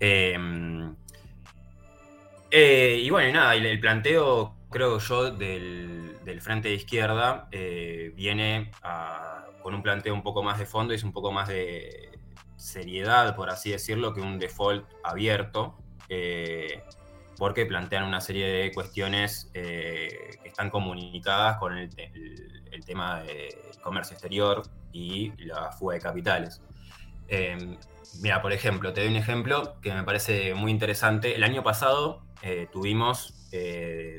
Em, 0.00 0.96
eh, 2.50 3.00
y 3.00 3.08
bueno, 3.10 3.32
nada, 3.32 3.54
el, 3.54 3.78
planteo, 3.78 4.56
creo 4.68 4.98
yo, 4.98 5.30
del, 5.30 6.40
frente 6.40 6.68
de 6.68 6.74
izquierda 6.74 7.48
eh, 7.52 8.12
viene 8.14 8.70
con 9.62 9.74
un 9.74 9.82
planteo 9.82 10.12
un 10.14 10.22
poco 10.22 10.42
más 10.42 10.58
de 10.58 10.66
fondo 10.66 10.92
y 10.92 10.96
es 10.96 11.04
un 11.04 11.12
poco 11.12 11.30
más 11.30 11.48
de 11.48 12.18
seriedad, 12.56 13.36
por 13.36 13.48
así 13.48 13.70
decirlo, 13.70 14.12
que 14.12 14.20
un 14.20 14.38
default 14.38 14.84
abierto 15.04 15.78
porque 17.38 17.64
plantean 17.64 18.04
una 18.04 18.20
serie 18.20 18.46
de 18.46 18.72
cuestiones 18.72 19.50
que 19.52 20.40
están 20.44 20.70
comunicadas 20.70 21.58
con 21.58 21.78
el, 21.78 21.90
el 22.70 22.84
tema 22.84 23.22
del 23.22 23.54
comercio 23.82 24.14
exterior 24.14 24.62
y 24.92 25.32
la 25.44 25.70
fuga 25.72 25.94
de 25.94 26.00
capitales. 26.00 26.60
Em, 27.28 27.76
mira, 28.20 28.40
por 28.40 28.52
ejemplo, 28.52 28.92
te 28.92 29.02
doy 29.02 29.10
un 29.10 29.16
ejemplo 29.16 29.80
que 29.80 29.92
me 29.92 30.02
parece 30.02 30.54
muy 30.54 30.70
interesante. 30.70 31.34
El 31.34 31.44
año 31.44 31.62
pasado 31.62 32.22
eh, 32.42 32.68
tuvimos 32.72 33.34
eh, 33.52 34.16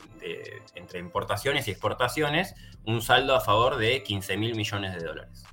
entre 0.76 1.00
importaciones 1.00 1.68
y 1.68 1.72
exportaciones 1.72 2.56
un 2.86 3.02
saldo 3.02 3.36
a 3.36 3.42
favor 3.42 3.78
de 3.78 4.04
15 4.04 4.38
mil 4.38 4.56
millones 4.56 4.96
de 4.96 5.04
dólares. 5.04 5.44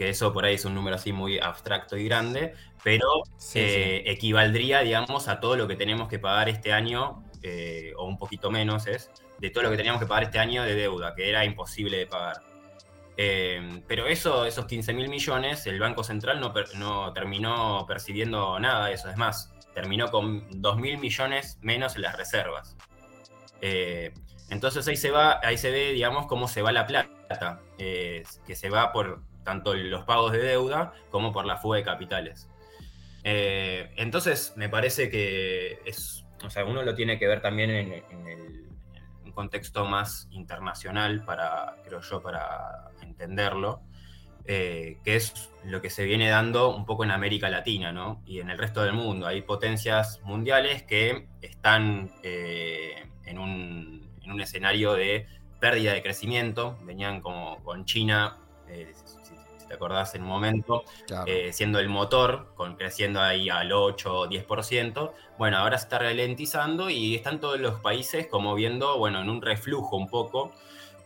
Que 0.00 0.08
eso 0.08 0.32
por 0.32 0.46
ahí 0.46 0.54
es 0.54 0.64
un 0.64 0.74
número 0.74 0.96
así 0.96 1.12
muy 1.12 1.38
abstracto 1.38 1.94
y 1.98 2.06
grande, 2.06 2.54
pero 2.82 3.22
eh, 3.52 4.02
equivaldría, 4.06 4.80
digamos, 4.80 5.28
a 5.28 5.40
todo 5.40 5.56
lo 5.56 5.68
que 5.68 5.76
tenemos 5.76 6.08
que 6.08 6.18
pagar 6.18 6.48
este 6.48 6.72
año, 6.72 7.22
o 7.98 8.04
un 8.06 8.16
poquito 8.16 8.50
menos 8.50 8.86
es, 8.86 9.10
de 9.38 9.50
todo 9.50 9.64
lo 9.64 9.70
que 9.70 9.76
teníamos 9.76 10.00
que 10.00 10.06
pagar 10.06 10.24
este 10.24 10.38
año 10.38 10.62
de 10.62 10.74
deuda, 10.74 11.14
que 11.14 11.28
era 11.28 11.44
imposible 11.44 11.98
de 11.98 12.06
pagar. 12.06 12.40
Eh, 13.22 13.82
pero 13.86 14.06
eso, 14.06 14.46
esos 14.46 14.64
15 14.64 14.94
mil 14.94 15.10
millones, 15.10 15.66
el 15.66 15.78
Banco 15.78 16.02
Central 16.02 16.40
no, 16.40 16.54
no, 16.76 17.12
terminó 17.12 17.84
percibiendo 17.86 18.58
nada 18.58 18.86
de 18.86 18.94
eso. 18.94 19.10
Es 19.10 19.18
más, 19.18 19.52
terminó 19.74 20.10
con 20.10 20.46
2 20.62 20.78
mil 20.78 20.96
millones 20.96 21.58
menos 21.60 21.96
en 21.96 22.02
las 22.02 22.16
reservas. 22.16 22.78
Eh, 23.60 24.14
entonces 24.48 24.88
ahí 24.88 24.96
se 24.96 25.10
va, 25.10 25.38
ahí 25.42 25.58
se 25.58 25.70
ve, 25.70 25.92
digamos, 25.92 26.28
cómo 26.28 26.48
se 26.48 26.62
va 26.62 26.72
la 26.72 26.86
plata, 26.86 27.60
eh, 27.76 28.22
que 28.46 28.56
se 28.56 28.70
va 28.70 28.90
por 28.90 29.22
tanto 29.44 29.74
los 29.74 30.04
pagos 30.04 30.32
de 30.32 30.38
deuda 30.38 30.92
como 31.10 31.32
por 31.32 31.46
la 31.46 31.56
fuga 31.56 31.78
de 31.78 31.84
capitales. 31.84 32.48
entonces 33.22 34.54
me 34.56 34.68
parece 34.68 35.10
que 35.10 35.80
es, 35.84 36.24
o 36.44 36.50
sea, 36.50 36.64
uno 36.64 36.82
lo 36.82 36.94
tiene 36.94 37.18
que 37.18 37.26
ver 37.26 37.40
también 37.42 37.70
en 37.70 38.26
el 38.26 38.60
contexto 39.40 39.86
más 39.86 40.28
internacional 40.32 41.24
para, 41.24 41.76
creo 41.84 42.02
yo, 42.02 42.20
para 42.22 42.90
entenderlo, 43.00 43.80
eh, 44.44 44.98
que 45.02 45.16
es 45.16 45.50
lo 45.64 45.80
que 45.80 45.88
se 45.88 46.04
viene 46.04 46.28
dando 46.28 46.76
un 46.76 46.84
poco 46.84 47.04
en 47.04 47.10
América 47.10 47.48
Latina, 47.48 47.90
¿no? 47.90 48.22
Y 48.26 48.40
en 48.40 48.50
el 48.50 48.58
resto 48.58 48.82
del 48.82 48.92
mundo. 48.92 49.26
Hay 49.26 49.40
potencias 49.40 50.20
mundiales 50.24 50.82
que 50.82 51.28
están 51.40 52.10
eh, 52.22 53.08
en, 53.24 53.38
un, 53.38 54.10
en, 54.22 54.32
un, 54.32 54.40
escenario 54.42 54.92
de 54.92 55.26
pérdida 55.58 55.94
de 55.94 56.02
crecimiento. 56.02 56.78
Venían 56.82 57.22
como 57.22 57.62
con 57.62 57.86
China, 57.86 58.38
eh, 58.68 58.92
te 59.70 59.76
acordás 59.76 60.16
en 60.16 60.22
un 60.22 60.28
momento, 60.28 60.82
eh, 61.26 61.52
siendo 61.52 61.78
el 61.78 61.88
motor, 61.88 62.52
con, 62.56 62.74
creciendo 62.74 63.20
ahí 63.20 63.48
al 63.48 63.70
8 63.70 64.12
o 64.12 64.28
10%. 64.28 65.12
Bueno, 65.38 65.58
ahora 65.58 65.78
se 65.78 65.84
está 65.84 66.00
ralentizando 66.00 66.90
y 66.90 67.14
están 67.14 67.38
todos 67.38 67.60
los 67.60 67.78
países 67.80 68.26
como 68.26 68.56
viendo, 68.56 68.98
bueno, 68.98 69.20
en 69.20 69.30
un 69.30 69.40
reflujo 69.40 69.96
un 69.96 70.08
poco. 70.08 70.52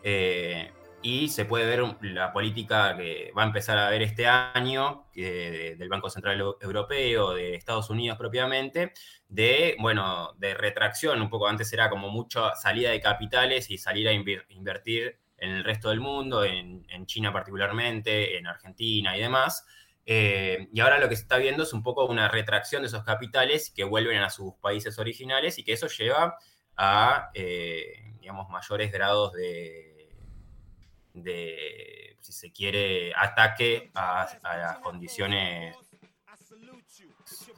Eh, 0.02 0.72
y 1.02 1.28
se 1.28 1.44
puede 1.44 1.66
ver 1.66 1.84
la 2.00 2.32
política 2.32 2.96
que 2.96 3.30
va 3.36 3.42
a 3.42 3.46
empezar 3.46 3.76
a 3.76 3.90
ver 3.90 4.00
este 4.00 4.26
año 4.26 5.04
del 5.14 5.88
Banco 5.90 6.08
Central 6.08 6.40
Europeo, 6.62 7.34
de 7.34 7.56
Estados 7.56 7.90
Unidos 7.90 8.16
propiamente, 8.16 8.94
de, 9.28 9.76
bueno, 9.78 10.32
de 10.38 10.54
retracción, 10.54 11.20
un 11.20 11.28
poco 11.28 11.46
antes 11.48 11.70
era 11.74 11.90
como 11.90 12.08
mucha 12.08 12.54
salida 12.54 12.92
de 12.92 13.02
capitales 13.02 13.70
y 13.70 13.76
salir 13.76 14.08
a 14.08 14.12
invertir 14.12 15.18
en 15.44 15.50
el 15.50 15.64
resto 15.64 15.90
del 15.90 16.00
mundo, 16.00 16.44
en, 16.44 16.84
China 17.06 17.32
particularmente, 17.32 18.38
en 18.38 18.46
Argentina 18.46 19.16
y 19.16 19.20
demás. 19.20 19.66
Eh, 20.06 20.68
y 20.72 20.80
ahora 20.80 20.98
lo 20.98 21.08
que 21.08 21.16
se 21.16 21.22
está 21.22 21.38
viendo 21.38 21.62
es 21.62 21.72
un 21.72 21.82
poco 21.82 22.06
una 22.06 22.28
retracción 22.28 22.82
de 22.82 22.88
esos 22.88 23.04
capitales 23.04 23.72
que 23.74 23.84
vuelven 23.84 24.22
a 24.22 24.30
sus 24.30 24.54
países 24.54 24.98
originales 24.98 25.58
y 25.58 25.64
que 25.64 25.72
eso 25.72 25.86
lleva 25.88 26.38
a, 26.76 27.30
eh, 27.34 28.14
digamos, 28.20 28.48
mayores 28.48 28.90
grados 28.90 29.32
de, 29.32 30.10
de, 31.14 32.16
si 32.20 32.32
se 32.32 32.52
quiere, 32.52 33.12
ataque 33.14 33.90
a, 33.94 34.28
las 34.42 34.78
condiciones 34.78 35.76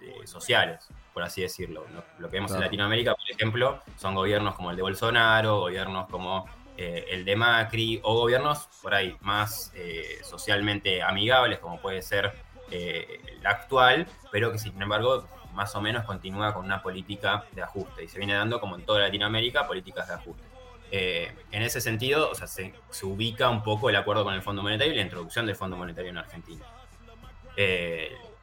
eh, 0.03 0.27
sociales, 0.27 0.89
por 1.13 1.23
así 1.23 1.43
decirlo. 1.43 1.87
Lo, 2.19 2.29
que 2.29 2.37
vemos 2.37 2.53
en 2.53 2.61
Latinoamérica, 2.61 3.15
por 3.15 3.31
ejemplo, 3.31 3.83
son 3.97 4.15
gobiernos 4.15 4.55
como 4.55 4.71
el 4.71 4.77
de 4.77 4.83
Bolsonaro, 4.83 5.61
gobiernos 5.61 6.09
como 6.09 6.47
eh, 6.79 7.07
el 7.11 7.25
de 7.25 7.37
Macri, 7.37 8.01
o 8.03 8.15
gobiernos 8.15 8.69
por 8.83 8.95
ahí 8.95 9.17
más 9.23 9.73
eh, 9.75 10.19
socialmente 10.23 11.03
amigables, 11.03 11.59
como 11.59 11.81
puede 11.81 12.03
ser 12.03 12.33
eh, 12.71 13.21
la 13.41 13.51
actual, 13.51 14.07
pero 14.31 14.53
que 14.53 14.59
sin 14.59 14.81
embargo 14.81 15.27
más 15.55 15.75
o 15.75 15.81
menos 15.81 16.05
continúa 16.05 16.53
con 16.53 16.67
una 16.67 16.83
política 16.83 17.47
de 17.53 17.63
ajuste 17.63 18.05
y 18.05 18.09
se 18.09 18.19
viene 18.19 18.35
dando 18.35 18.61
como 18.61 18.77
en 18.77 18.85
toda 18.85 19.01
Latinoamérica 19.01 19.67
políticas 19.67 20.09
de 20.09 20.15
ajuste. 20.15 20.43
en 20.91 21.63
ese 21.63 21.81
sentido, 21.81 22.31
o 22.31 22.35
sea, 22.35 22.47
se, 22.47 22.75
ubica 23.03 23.49
un 23.49 23.63
poco 23.63 23.89
el 23.89 23.97
acuerdo 23.97 24.25
con 24.25 24.35
el 24.35 24.43
Fondo 24.43 24.63
Monetario 24.63 24.93
y 24.93 24.97
la 24.97 25.03
introducción 25.03 25.47
del 25.47 25.57
Fondo 25.57 25.79
Monetario 25.79 26.11
en 26.11 26.19
Argentina. 26.19 26.65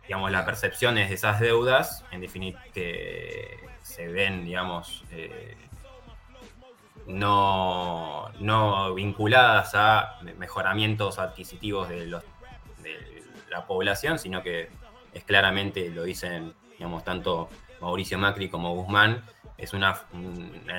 digamos, 0.08 0.32
las 0.32 0.44
percepciones 0.44 1.10
de 1.10 1.16
esas 1.16 1.40
deudas, 1.40 2.04
en 2.12 2.22
definitiva, 2.22 2.64
que 2.74 3.60
se 3.84 4.08
ven, 4.08 4.44
digamos, 4.44 5.04
no, 7.08 8.30
no 8.40 8.94
vinculadas 8.94 9.72
a 9.76 10.20
mejoramientos 10.38 11.20
adquisitivos 11.20 11.90
de, 11.90 12.08
los, 12.08 12.24
de 12.82 13.24
la 13.50 13.66
población, 13.66 14.20
sino 14.20 14.42
que 14.42 14.70
es 15.14 15.24
claramente, 15.24 15.90
lo 15.90 16.04
dicen 16.04 16.54
digamos, 16.78 17.04
tanto 17.04 17.50
Mauricio 17.82 18.18
Macri 18.18 18.50
como 18.50 18.74
Guzmán, 18.76 19.24
es 19.58 19.74
una, 19.74 20.02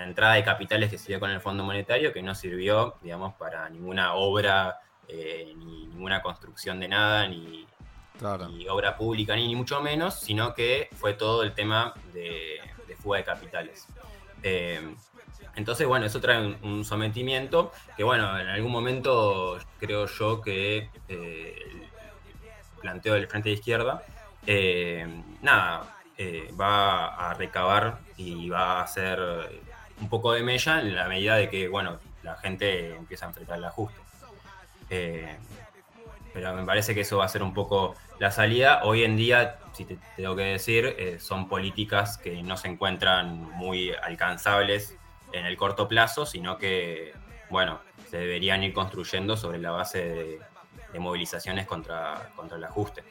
entrada 0.05 0.35
de 0.35 0.45
capitales 0.45 0.91
que 0.91 0.99
se 0.99 1.09
dio 1.09 1.21
con 1.21 1.31
el 1.31 1.41
Fondo 1.41 1.65
Monetario 1.65 2.13
que 2.13 2.23
no 2.23 2.35
sirvió, 2.35 2.97
digamos, 3.03 3.35
para 3.35 3.69
ninguna 3.71 4.15
obra, 4.15 4.81
eh, 5.09 5.55
ni 5.57 5.87
ninguna 5.87 6.21
construcción 6.21 6.81
de 6.81 6.89
nada, 6.89 7.29
ni, 7.29 7.67
ni 8.51 8.69
obra 8.69 8.97
pública 8.97 9.35
ni, 9.37 9.55
mucho 9.55 9.81
menos, 9.81 10.21
sino 10.21 10.55
que 10.55 10.89
fue 10.93 11.15
todo 11.15 11.43
el 11.43 11.55
tema 11.55 11.95
de, 12.13 12.61
fuga 12.99 13.19
de 13.19 13.25
capitales. 13.25 13.87
Eh, 14.43 14.95
entonces, 15.57 15.87
bueno, 15.87 16.07
eso 16.07 16.21
trae 16.21 16.57
un, 16.63 16.85
sometimiento 16.85 17.73
que, 17.97 18.05
bueno, 18.05 18.39
en 18.39 18.49
algún 18.49 18.73
momento 18.73 19.59
creo 19.79 20.07
yo 20.07 20.41
que 20.41 20.91
eh, 21.09 21.57
el 21.73 22.81
planteo 22.81 23.15
del 23.15 23.29
Frente 23.29 23.49
de 23.51 23.55
Izquierda, 23.55 24.03
eh, 24.47 25.07
nada, 25.43 25.91
va 26.61 27.31
a 27.31 27.35
recabar 27.35 27.99
y 28.17 28.49
va 28.49 28.79
a 28.79 28.83
hacer 28.83 29.19
un 30.01 30.09
poco 30.09 30.33
de 30.33 30.43
mella 30.43 30.81
en 30.81 30.95
la 30.95 31.09
medida 31.09 31.37
de 31.37 31.49
que, 31.49 31.69
bueno, 31.69 31.99
la 32.23 32.37
gente 32.37 32.95
empieza 32.95 33.27
a 33.27 33.29
enfrentar 33.29 33.59
el 33.59 33.65
ajuste. 33.65 34.01
pero 36.33 36.55
me 36.55 36.65
parece 36.65 36.95
que 36.95 37.01
eso 37.01 37.19
va 37.19 37.25
a 37.25 37.29
ser 37.29 37.43
un 37.43 37.55
poco 37.55 37.95
la 38.19 38.31
salida. 38.31 38.85
Hoy 38.85 39.05
en 39.05 39.17
día, 39.17 39.59
si 39.73 39.85
te 39.85 39.99
tengo 40.17 40.37
que 40.37 40.43
decir, 40.43 40.95
eh, 40.99 41.19
son 41.21 41.49
políticas 41.49 42.19
que 42.19 42.43
no 42.43 42.57
se 42.57 42.69
encuentran 42.69 43.41
muy 43.57 43.93
alcanzables 43.93 44.97
en 45.35 45.47
el 45.47 45.57
corto 45.57 45.89
plazo, 45.89 46.27
sino 46.27 46.57
que, 46.57 47.13
bueno, 47.51 47.81
se 48.11 48.19
deberían 48.19 48.63
ir 48.63 48.73
construyendo 48.73 49.37
sobre 49.37 49.59
la 49.59 49.71
base 49.71 50.41
de, 50.93 50.99
movilizaciones 50.99 51.67
contra, 51.67 52.31
contra 52.37 52.57
el 52.57 52.63
ajuste. 52.63 53.03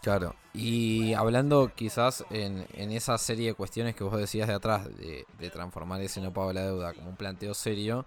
Claro, 0.00 0.36
y 0.52 1.12
hablando 1.14 1.72
quizás 1.74 2.24
en, 2.30 2.66
esa 2.92 3.18
serie 3.18 3.48
de 3.48 3.54
cuestiones 3.54 3.96
que 3.96 4.04
vos 4.04 4.16
decías 4.16 4.46
de 4.46 4.54
atrás, 4.54 4.84
de, 4.96 5.26
de 5.38 5.50
transformar 5.50 6.00
ese 6.02 6.20
no 6.20 6.32
pago 6.32 6.52
la 6.52 6.62
deuda 6.62 6.92
como 6.94 7.08
un 7.08 7.16
planteo 7.16 7.52
serio, 7.52 8.04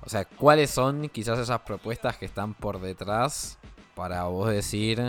o 0.00 0.08
sea, 0.08 0.24
¿cuáles 0.24 0.70
son 0.70 1.08
quizás 1.08 1.38
esas 1.38 1.60
propuestas 1.60 2.16
que 2.16 2.24
están 2.24 2.54
por 2.54 2.80
detrás 2.80 3.58
para 3.94 4.24
vos 4.24 4.48
decir 4.48 5.02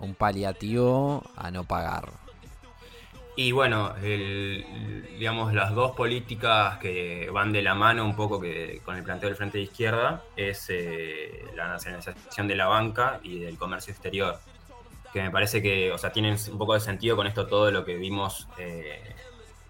un 0.00 0.14
paliativo 0.14 1.22
a 1.36 1.50
no 1.50 1.64
pagar? 1.64 2.25
Y 3.38 3.52
bueno, 3.52 3.94
digamos, 4.00 5.52
las 5.52 5.74
dos 5.74 5.92
políticas 5.92 6.78
que 6.78 7.28
van 7.30 7.52
de 7.52 7.60
la 7.60 7.74
mano 7.74 8.02
un 8.02 8.16
poco 8.16 8.40
que, 8.40 8.80
con 8.82 8.96
el 8.96 9.02
planteo 9.02 9.28
del 9.28 9.36
Frente 9.36 9.58
de 9.58 9.64
Izquierda 9.64 10.22
es 10.36 10.66
eh, 10.70 11.44
la 11.54 11.68
nacionalización 11.68 12.48
de 12.48 12.56
la 12.56 12.66
banca 12.66 13.20
y 13.22 13.40
del 13.40 13.58
comercio 13.58 13.92
exterior, 13.92 14.40
que 15.12 15.22
me 15.22 15.30
parece 15.30 15.60
que, 15.60 15.92
o 15.92 15.98
sea, 15.98 16.12
tienen 16.12 16.38
un 16.50 16.56
poco 16.56 16.72
de 16.72 16.80
sentido 16.80 17.14
con 17.14 17.26
esto 17.26 17.46
todo 17.46 17.70
lo 17.70 17.84
que 17.84 17.96
vimos, 17.96 18.48
eh, 18.56 19.14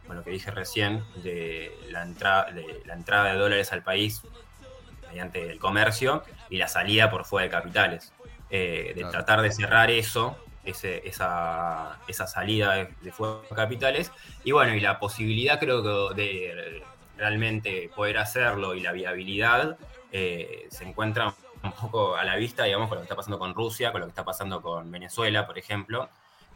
bueno, 0.06 0.20
lo 0.20 0.24
que 0.24 0.30
dije 0.30 0.52
recién, 0.52 1.02
de 1.16 1.76
la, 1.90 2.04
entrada, 2.04 2.52
de 2.52 2.82
la 2.84 2.94
entrada 2.94 3.32
de 3.32 3.38
dólares 3.38 3.72
al 3.72 3.82
país 3.82 4.22
mediante 5.08 5.50
el 5.50 5.58
comercio 5.58 6.22
y 6.50 6.58
la 6.58 6.68
salida 6.68 7.10
por 7.10 7.24
fuera 7.24 7.44
de 7.46 7.50
capitales. 7.50 8.12
Eh, 8.48 8.92
de 8.94 9.04
tratar 9.06 9.42
de 9.42 9.50
cerrar 9.50 9.90
eso, 9.90 10.38
esa, 10.66 11.98
salida 12.26 12.74
de, 12.74 12.88
de 13.00 13.12
capitales. 13.54 14.12
Y 14.44 14.52
bueno, 14.52 14.74
y 14.74 14.80
la 14.80 14.98
posibilidad 14.98 15.58
creo 15.58 15.82
que 15.82 16.22
de 16.22 16.82
realmente 17.16 17.90
poder 17.94 18.18
hacerlo 18.18 18.74
y 18.74 18.80
la 18.80 18.92
viabilidad 18.92 19.78
eh, 20.12 20.66
se 20.70 20.84
encuentra 20.84 21.34
un 21.62 21.72
poco 21.72 22.16
a 22.16 22.24
la 22.24 22.36
vista, 22.36 22.64
digamos, 22.64 22.88
con 22.88 22.96
lo 22.96 23.02
que 23.02 23.06
está 23.06 23.16
pasando 23.16 23.38
con 23.38 23.54
Rusia, 23.54 23.92
con 23.92 24.00
lo 24.00 24.06
que 24.06 24.10
está 24.10 24.24
pasando 24.24 24.60
con 24.60 24.90
Venezuela, 24.90 25.46
por 25.46 25.58
ejemplo. 25.58 26.08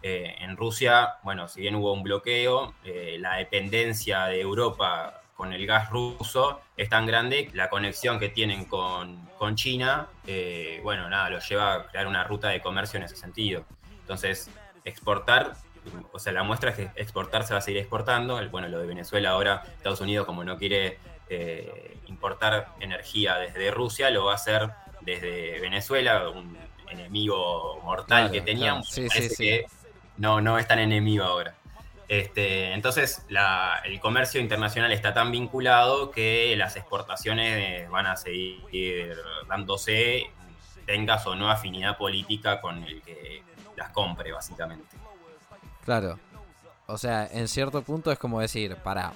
Eh, 0.03 0.37
en 0.41 0.57
Rusia, 0.57 1.17
bueno, 1.23 1.49
si 1.49 1.61
bien 1.61 1.75
hubo 1.75 1.93
un 1.93 2.03
bloqueo, 2.03 2.75
la 3.19 3.37
dependencia 3.37 4.27
de 4.27 4.41
Europa 4.41 5.21
con 5.41 5.55
el 5.55 5.67
gas 5.67 5.89
ruso 5.89 6.61
es 6.77 6.91
tan 6.91 7.07
grande, 7.07 7.49
la 7.55 7.71
conexión 7.71 8.19
que 8.19 8.29
tienen 8.29 8.67
con, 8.67 9.27
China, 9.55 10.07
eh, 10.27 10.81
bueno, 10.83 11.09
nada, 11.09 11.31
lo 11.31 11.39
lleva 11.39 11.73
a 11.73 11.87
crear 11.87 12.07
una 12.07 12.25
ruta 12.25 12.51
de 12.51 12.61
comercio 12.61 12.99
en 12.99 13.05
ese 13.05 13.17
sentido. 13.17 13.65
Entonces, 14.11 14.51
exportar, 14.85 15.53
o 16.11 16.19
sea, 16.19 16.33
la 16.33 16.43
muestra 16.43 16.71
es 16.71 16.77
que 16.77 16.91
exportar 16.97 17.47
se 17.47 17.53
va 17.53 17.61
a 17.61 17.63
seguir 17.63 17.79
exportando. 17.79 18.41
Bueno, 18.51 18.67
lo 18.67 18.81
de 18.81 18.89
Venezuela 18.89 19.31
ahora, 19.31 19.63
Estados 19.77 20.01
Unidos 20.01 20.27
como 20.27 20.43
no 20.43 20.59
quiere 20.59 20.99
eh, 21.29 21.97
importar 22.09 22.75
energía 22.81 23.37
desde 23.37 23.71
Rusia, 23.71 24.11
lo 24.11 24.25
va 24.25 24.33
a 24.33 24.35
hacer 24.35 24.69
desde 25.03 25.61
Venezuela, 25.61 26.29
un 26.29 26.59
enemigo 26.89 27.81
mortal 27.85 28.33
que 28.33 28.41
teníamos. 28.41 28.89
Sí, 28.89 29.09
sí, 29.11 29.29
que 29.37 29.67
no, 30.17 30.41
no 30.41 30.59
es 30.59 30.67
tan 30.67 30.81
enemigo 30.81 31.23
ahora. 31.23 31.55
Este, 32.09 32.73
entonces, 32.73 33.25
el 33.85 34.01
comercio 34.01 34.41
internacional 34.41 34.91
está 34.91 35.15
tan 35.15 35.31
vinculado 35.31 36.11
que 36.11 36.57
las 36.57 36.75
exportaciones 36.75 37.89
van 37.91 38.07
a 38.09 38.17
seguir 38.17 39.17
dándose, 39.49 40.25
tengas 40.85 41.25
o 41.29 41.37
no 41.37 41.49
afinidad 41.49 41.97
política 41.97 42.61
con 42.61 42.83
el 42.83 43.01
que 43.03 43.45
las 43.81 43.91
compre, 43.91 44.31
básicamente. 44.31 44.97
Claro. 45.85 46.19
O 46.87 46.99
sea, 46.99 47.27
en 47.33 47.49
cierto 47.49 47.83
punto 47.83 48.13
es 48.13 48.19
como 48.19 48.41
decir, 48.41 48.77
para, 48.77 49.13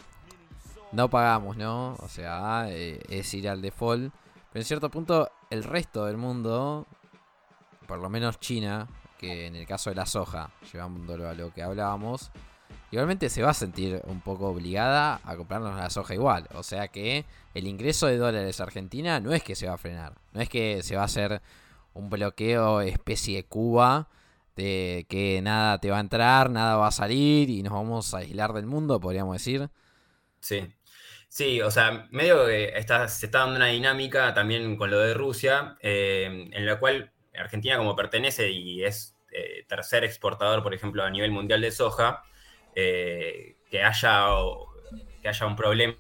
no 0.93 1.09
pagamos, 1.11 1.57
¿no? 1.57 1.95
O 2.01 2.09
sea, 2.09 2.67
eh, 2.69 3.01
es 3.09 3.33
ir 3.35 3.49
al 3.49 3.61
default. 3.61 4.13
Pero 4.53 4.63
en 4.63 4.65
cierto 4.65 4.91
punto, 4.91 5.31
el 5.51 5.65
resto 5.65 6.07
del 6.07 6.17
mundo, 6.17 6.87
por 7.87 7.99
lo 7.99 8.09
menos 8.09 8.41
China, 8.41 8.89
que 9.19 9.47
en 9.47 9.57
el 9.57 9.67
caso 9.67 9.91
de 9.91 9.97
la 9.97 10.07
soja, 10.07 10.51
llevándolo 10.73 11.29
a 11.29 11.35
lo 11.35 11.53
que 11.53 11.63
hablábamos, 11.63 12.31
igualmente 12.91 13.29
se 13.29 13.43
va 13.43 13.51
a 13.51 13.55
sentir 13.55 14.01
un 14.07 14.21
poco 14.21 14.49
obligada 14.49 15.21
a 15.25 15.37
comprarnos 15.37 15.77
la 15.77 15.91
soja 15.91 16.15
igual. 16.15 16.49
O 16.55 16.63
sea 16.63 16.89
que 16.89 17.27
el 17.53 17.67
ingreso 17.67 18.07
de 18.07 18.17
dólares 18.17 18.61
a 18.61 18.65
Argentina 18.65 19.21
no 19.21 19.33
es 19.33 19.43
que 19.43 19.57
se 19.57 19.67
va 19.67 19.75
a 19.75 19.79
frenar, 19.79 20.15
no 20.33 20.41
es 20.41 20.49
que 20.49 20.83
se 20.83 20.97
va 20.97 21.03
a 21.03 21.07
hacer 21.07 21.43
un 21.93 22.09
bloqueo 22.09 22.81
especie 22.81 23.45
Cuba 23.45 24.09
de 24.57 25.07
que 25.09 25.41
nada 25.43 25.79
te 25.79 25.91
va 25.91 25.99
a 25.99 26.01
entrar, 26.01 26.51
nada 26.51 26.77
va 26.77 26.89
a 26.89 26.93
salir 26.93 27.51
y 27.51 27.63
nos 27.63 27.73
vamos 27.73 28.15
a 28.15 28.19
aislar 28.19 28.53
del 28.53 28.67
mundo, 28.67 29.01
podríamos 29.01 29.35
decir. 29.35 29.69
Sí. 30.41 30.73
Sí, 31.29 31.61
o 31.63 31.71
sea, 31.71 32.07
medio 32.11 32.47
que 32.47 32.77
está, 32.77 33.09
se 33.09 33.27
está 33.27 33.41
dando 33.41 33.57
una 33.57 33.67
dinámica 33.67 34.35
también 34.35 34.77
con 34.77 34.91
lo 34.91 35.01
de 35.01 35.15
Rusia, 35.15 35.77
eh, 35.81 36.49
en 36.53 36.67
la 36.67 36.79
cual 36.79 37.11
Argentina 37.37 37.77
como 37.77 37.97
pertenece 37.97 38.51
y 38.51 38.85
es 38.85 39.17
eh, 39.33 39.65
tercer 39.67 40.05
exportador, 40.05 40.63
por 40.63 40.75
ejemplo, 40.75 41.03
a 41.03 41.11
nivel 41.11 41.33
mundial 41.33 41.61
de 41.61 41.73
soja, 41.73 42.23
eh, 42.77 43.57
que, 43.69 43.83
haya, 43.83 44.29
que 45.23 45.29
haya 45.29 45.47
un 45.47 45.57
problema 45.57 45.97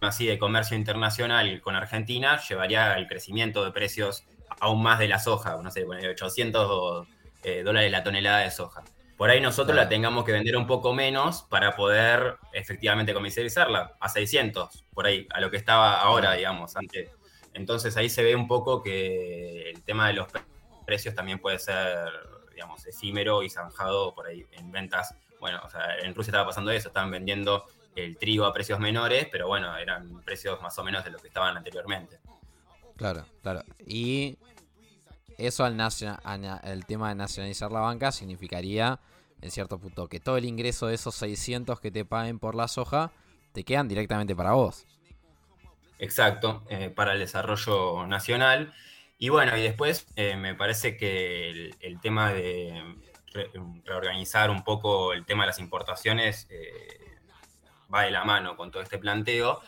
así 0.00 0.26
de 0.26 0.38
comercio 0.38 0.76
internacional 0.76 1.60
con 1.60 1.74
Argentina 1.74 2.40
llevaría 2.40 2.92
al 2.92 3.06
crecimiento 3.08 3.64
de 3.64 3.72
precios 3.72 4.24
aún 4.60 4.82
más 4.82 4.98
de 4.98 5.08
la 5.08 5.18
soja, 5.18 5.60
no 5.62 5.70
sé, 5.70 5.84
800 5.84 7.08
eh, 7.42 7.62
dólares 7.62 7.90
la 7.90 8.02
tonelada 8.02 8.38
de 8.38 8.50
soja. 8.50 8.82
Por 9.16 9.28
ahí 9.28 9.40
nosotros 9.40 9.76
la 9.76 9.88
tengamos 9.88 10.24
que 10.24 10.32
vender 10.32 10.56
un 10.56 10.66
poco 10.66 10.94
menos 10.94 11.42
para 11.42 11.76
poder 11.76 12.36
efectivamente 12.52 13.12
comercializarla 13.12 13.96
a 14.00 14.08
600, 14.08 14.84
por 14.94 15.06
ahí, 15.06 15.26
a 15.30 15.40
lo 15.40 15.50
que 15.50 15.58
estaba 15.58 16.00
ahora, 16.00 16.32
digamos, 16.32 16.74
antes. 16.76 17.10
Entonces 17.52 17.96
ahí 17.96 18.08
se 18.08 18.22
ve 18.22 18.34
un 18.34 18.48
poco 18.48 18.82
que 18.82 19.70
el 19.70 19.82
tema 19.82 20.06
de 20.08 20.14
los 20.14 20.28
precios 20.86 21.14
también 21.14 21.38
puede 21.38 21.58
ser, 21.58 22.08
digamos, 22.54 22.86
efímero 22.86 23.42
y 23.42 23.50
zanjado 23.50 24.14
por 24.14 24.26
ahí 24.26 24.46
en 24.52 24.72
ventas 24.72 25.14
bueno, 25.40 25.60
o 25.64 25.70
sea, 25.70 25.96
en 25.98 26.14
Rusia 26.14 26.30
estaba 26.30 26.46
pasando 26.46 26.70
eso, 26.70 26.88
estaban 26.88 27.10
vendiendo 27.10 27.64
el 27.96 28.16
trigo 28.18 28.44
a 28.44 28.52
precios 28.52 28.78
menores, 28.78 29.26
pero 29.32 29.48
bueno, 29.48 29.76
eran 29.76 30.20
precios 30.22 30.60
más 30.62 30.78
o 30.78 30.84
menos 30.84 31.02
de 31.02 31.10
lo 31.10 31.18
que 31.18 31.28
estaban 31.28 31.56
anteriormente. 31.56 32.20
Claro, 32.96 33.24
claro. 33.42 33.64
Y 33.86 34.36
eso 35.40 35.64
al 35.64 35.78
el 36.64 36.86
tema 36.86 37.08
de 37.08 37.14
nacionalizar 37.14 37.72
la 37.72 37.80
banca 37.80 38.12
significaría, 38.12 39.00
en 39.40 39.50
cierto 39.50 39.78
punto, 39.78 40.08
que 40.08 40.20
todo 40.20 40.36
el 40.36 40.44
ingreso 40.44 40.86
de 40.86 40.94
esos 40.94 41.14
600 41.16 41.80
que 41.80 41.90
te 41.90 42.04
paguen 42.04 42.38
por 42.38 42.54
la 42.54 42.68
soja 42.68 43.12
te 43.52 43.64
quedan 43.64 43.88
directamente 43.88 44.36
para 44.36 44.52
vos. 44.52 44.86
Exacto, 45.98 46.64
eh, 46.68 46.90
para 46.90 47.12
el 47.12 47.18
desarrollo 47.18 48.06
nacional. 48.06 48.72
Y 49.18 49.28
bueno, 49.28 49.56
y 49.56 49.62
después 49.62 50.06
eh, 50.16 50.36
me 50.36 50.54
parece 50.54 50.96
que 50.96 51.74
el 51.80 52.00
tema 52.00 52.32
de 52.32 52.96
reorganizar 53.84 54.50
un 54.50 54.64
poco 54.64 55.12
el 55.12 55.24
tema 55.24 55.44
de 55.44 55.48
las 55.48 55.58
importaciones 55.58 56.46
eh, 56.50 57.18
va 57.92 58.02
de 58.02 58.10
la 58.10 58.24
mano 58.24 58.56
con 58.56 58.70
todo 58.70 58.82
este 58.82 58.98
planteo, 58.98 59.60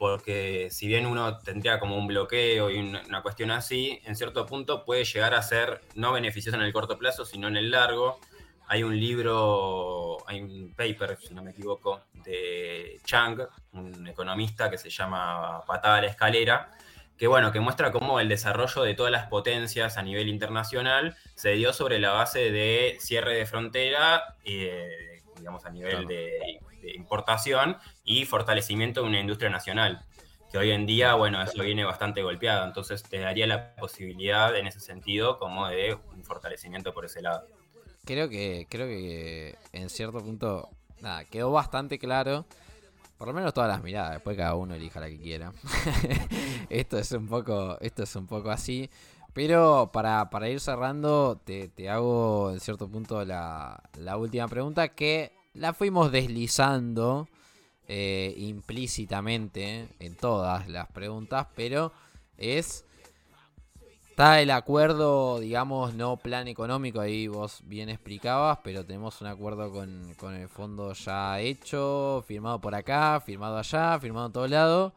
porque 0.00 0.68
si 0.70 0.88
bien 0.88 1.04
uno 1.04 1.36
tendría 1.40 1.78
como 1.78 1.94
un 1.98 2.06
bloqueo 2.06 2.70
y 2.70 2.78
una, 2.78 3.20
cuestión 3.20 3.50
así, 3.50 4.00
en 4.06 4.16
cierto 4.16 4.46
punto 4.46 4.82
puede 4.86 5.04
llegar 5.04 5.34
a 5.34 5.42
ser 5.42 5.82
no 5.94 6.10
beneficioso 6.12 6.56
en 6.56 6.62
el 6.62 6.72
corto 6.72 6.96
plazo, 6.96 7.26
sino 7.26 7.48
en 7.48 7.58
el 7.58 7.70
largo. 7.70 8.18
Hay 8.66 8.82
un 8.82 8.98
libro, 8.98 10.16
hay 10.26 10.40
un 10.40 10.72
paper, 10.74 11.18
si 11.20 11.34
no 11.34 11.42
me 11.42 11.50
equivoco, 11.50 12.00
de 12.14 12.98
Chang, 13.04 13.42
un 13.72 14.08
economista 14.08 14.70
que 14.70 14.78
se 14.78 14.88
llama 14.88 15.60
Patada 15.66 15.96
a 15.96 16.00
la 16.00 16.06
Escalera, 16.06 16.70
que 17.18 17.26
bueno, 17.26 17.52
que 17.52 17.60
muestra 17.60 17.92
cómo 17.92 18.20
el 18.20 18.28
desarrollo 18.30 18.82
de 18.82 18.94
todas 18.94 19.12
las 19.12 19.26
potencias 19.26 19.98
a 19.98 20.02
nivel 20.02 20.30
internacional 20.30 21.14
se 21.34 21.50
dio 21.50 21.74
sobre 21.74 21.98
la 21.98 22.12
base 22.12 22.50
de 22.50 22.96
cierre 23.00 23.34
de 23.34 23.44
frontera, 23.44 24.36
eh, 24.46 25.20
digamos 25.36 25.66
a 25.66 25.70
nivel 25.70 26.06
de, 26.06 26.58
importación 26.94 27.76
y 28.04 28.24
fortalecimiento 28.24 29.02
de 29.02 29.08
una 29.08 29.20
industria 29.20 29.50
nacional. 29.50 30.04
que 30.50 30.58
hoy 30.58 30.72
en 30.72 30.84
día, 30.84 31.14
bueno, 31.14 31.40
eso 31.40 31.62
viene 31.62 31.84
bastante 31.84 32.22
golpeado, 32.22 32.66
entonces 32.66 33.04
te 33.04 33.18
daría 33.20 33.46
la 33.46 33.76
posibilidad 33.76 34.56
en 34.56 34.66
ese 34.66 34.80
sentido 34.80 35.38
como 35.38 35.68
de 35.68 35.96
un 36.12 36.24
fortalecimiento 36.24 36.92
por 36.92 37.04
ese 37.04 37.22
lado. 37.22 37.46
Creo 38.04 38.28
que, 38.28 38.66
creo 38.68 38.88
que 38.88 39.56
en 39.72 39.88
cierto 39.90 40.18
punto, 40.18 40.68
nada, 41.00 41.24
quedó 41.26 41.52
bastante 41.52 41.98
claro. 41.98 42.46
Por 43.16 43.28
lo 43.28 43.34
menos 43.34 43.52
todas 43.52 43.68
las 43.70 43.82
miradas, 43.82 44.14
después 44.14 44.36
cada 44.36 44.54
uno 44.54 44.74
elija 44.74 44.98
la 44.98 45.08
que 45.08 45.20
quiera. 45.20 45.52
esto 46.70 46.98
es 46.98 47.12
un 47.12 47.28
poco, 47.28 47.78
esto 47.80 48.02
es 48.02 48.16
un 48.16 48.26
poco 48.26 48.50
así. 48.50 48.90
Pero 49.32 49.90
para, 49.92 50.48
ir 50.48 50.58
cerrando, 50.60 51.40
te, 51.44 51.70
hago 51.88 52.50
en 52.50 52.60
cierto 52.60 52.88
punto 52.88 53.24
la, 53.24 53.80
la 53.98 54.16
última 54.16 54.48
pregunta 54.48 54.88
que 54.88 55.32
la 55.54 55.74
fuimos 55.74 56.12
deslizando 56.12 57.28
eh, 57.88 58.34
implícitamente 58.36 59.88
en 59.98 60.16
todas 60.16 60.68
las 60.68 60.88
preguntas, 60.88 61.46
pero 61.54 61.92
es... 62.36 62.84
Está 64.10 64.42
el 64.42 64.50
acuerdo, 64.50 65.40
digamos, 65.40 65.94
no 65.94 66.18
plan 66.18 66.46
económico, 66.46 67.00
ahí 67.00 67.26
vos 67.26 67.62
bien 67.64 67.88
explicabas, 67.88 68.58
pero 68.62 68.84
tenemos 68.84 69.22
un 69.22 69.28
acuerdo 69.28 69.72
con, 69.72 70.12
con 70.18 70.34
el 70.34 70.46
fondo 70.46 70.92
ya 70.92 71.40
hecho, 71.40 72.22
firmado 72.26 72.60
por 72.60 72.74
acá, 72.74 73.18
firmado 73.24 73.56
allá, 73.56 73.98
firmado 73.98 74.26
en 74.26 74.32
todo 74.32 74.46
lado. 74.46 74.92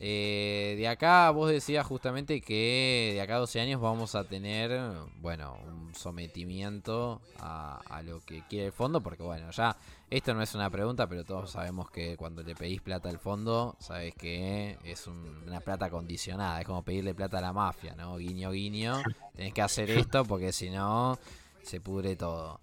Eh, 0.00 0.74
de 0.76 0.88
acá 0.88 1.30
vos 1.30 1.50
decías 1.50 1.86
justamente 1.86 2.40
que 2.40 3.12
de 3.14 3.20
acá 3.20 3.36
a 3.36 3.38
12 3.38 3.60
años 3.60 3.80
vamos 3.80 4.14
a 4.14 4.24
tener, 4.24 4.92
bueno, 5.20 5.56
un 5.66 5.94
sometimiento 5.94 7.20
a, 7.38 8.02
lo 8.04 8.20
que 8.20 8.42
quiere 8.48 8.66
el 8.66 8.72
fondo, 8.72 9.00
porque 9.00 9.22
bueno, 9.22 9.50
ya 9.52 9.76
esto 10.10 10.34
no 10.34 10.42
es 10.42 10.54
una 10.54 10.68
pregunta, 10.68 11.06
pero 11.06 11.24
todos 11.24 11.52
sabemos 11.52 11.90
que 11.90 12.16
cuando 12.16 12.42
le 12.42 12.54
pedís 12.54 12.82
plata 12.82 13.08
al 13.08 13.18
fondo, 13.18 13.76
sabes 13.78 14.14
que 14.14 14.78
es 14.84 15.06
una 15.06 15.60
plata 15.60 15.88
condicionada, 15.90 16.60
es 16.60 16.66
como 16.66 16.82
pedirle 16.82 17.14
plata 17.14 17.38
a 17.38 17.42
la 17.42 17.52
mafia, 17.52 17.94
¿no? 17.94 18.16
Guiño, 18.16 18.50
guiño, 18.50 19.02
tenés 19.36 19.54
que 19.54 19.62
hacer 19.62 19.90
esto 19.90 20.24
porque 20.24 20.52
si 20.52 20.70
no, 20.70 21.18
se 21.62 21.80
pudre 21.80 22.16
todo. 22.16 22.60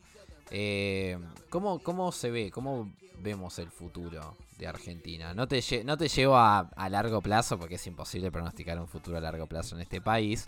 Eh, 0.52 1.18
¿cómo, 1.50 1.80
¿Cómo 1.80 2.12
se 2.12 2.30
ve? 2.30 2.52
¿Cómo 2.52 2.92
vemos 3.22 3.58
el 3.60 3.70
futuro 3.70 4.36
de 4.62 4.68
Argentina? 4.68 5.34
No 5.34 5.48
te, 5.48 5.62
no 5.84 5.98
te 5.98 6.08
llevo 6.08 6.38
a, 6.38 6.70
largo 6.90 7.22
plazo, 7.22 7.60
porque 7.60 7.76
es 7.76 7.88
imposible 7.88 8.32
pronosticar 8.32 8.80
un 8.80 8.88
futuro 8.88 9.18
a 9.18 9.22
largo 9.22 9.48
plazo 9.48 9.76
en 9.76 9.82
este 9.82 10.00
país. 10.00 10.48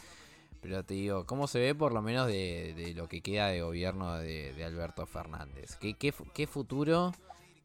Pero 0.61 0.84
te 0.84 0.93
digo, 0.93 1.26
¿cómo 1.26 1.47
se 1.47 1.59
ve 1.59 1.76
por 1.76 1.93
lo 1.93 2.01
menos 2.01 2.28
de, 2.28 2.93
lo 2.95 3.09
que 3.09 3.22
queda 3.22 3.47
de 3.47 3.61
gobierno 3.61 4.18
de, 4.18 4.64
Alberto 4.64 5.05
Fernández? 5.05 5.76
¿Qué, 5.76 5.95
¿Qué, 5.95 6.47
futuro 6.47 7.14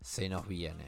se 0.00 0.28
nos 0.28 0.48
viene? 0.48 0.86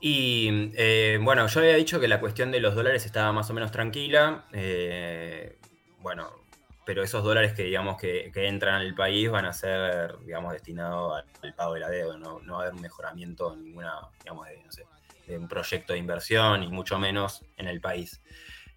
Y 0.00 0.70
eh, 0.76 1.18
bueno, 1.20 1.46
yo 1.46 1.60
había 1.60 1.74
dicho 1.74 2.00
que 2.00 2.08
la 2.08 2.20
cuestión 2.20 2.50
de 2.52 2.60
los 2.60 2.74
dólares 2.74 3.04
estaba 3.04 3.32
más 3.32 3.50
o 3.50 3.54
menos 3.54 3.70
tranquila. 3.70 4.46
Eh, 4.52 5.58
bueno, 6.00 6.30
pero 6.86 7.02
esos 7.02 7.24
dólares 7.24 7.52
que 7.52 7.64
digamos 7.64 7.98
que, 7.98 8.30
entran 8.34 8.76
al 8.76 8.94
país 8.94 9.28
van 9.28 9.44
a 9.44 9.52
ser, 9.52 10.16
digamos, 10.20 10.52
destinados 10.52 11.24
al, 11.42 11.54
pago 11.54 11.74
de 11.74 11.80
la 11.80 11.90
deuda, 11.90 12.16
no, 12.16 12.40
va 12.40 12.58
a 12.58 12.62
haber 12.62 12.74
un 12.74 12.80
mejoramiento 12.80 13.52
en 13.52 13.64
ninguna, 13.64 13.92
digamos, 14.22 14.46
de, 14.46 14.62
no 14.64 14.70
sé, 14.70 14.86
de 15.26 15.36
un 15.36 15.48
proyecto 15.48 15.92
de 15.92 15.98
inversión 15.98 16.62
y 16.62 16.68
mucho 16.68 16.98
menos 17.00 17.44
en 17.56 17.66
el 17.66 17.80
país. 17.80 18.22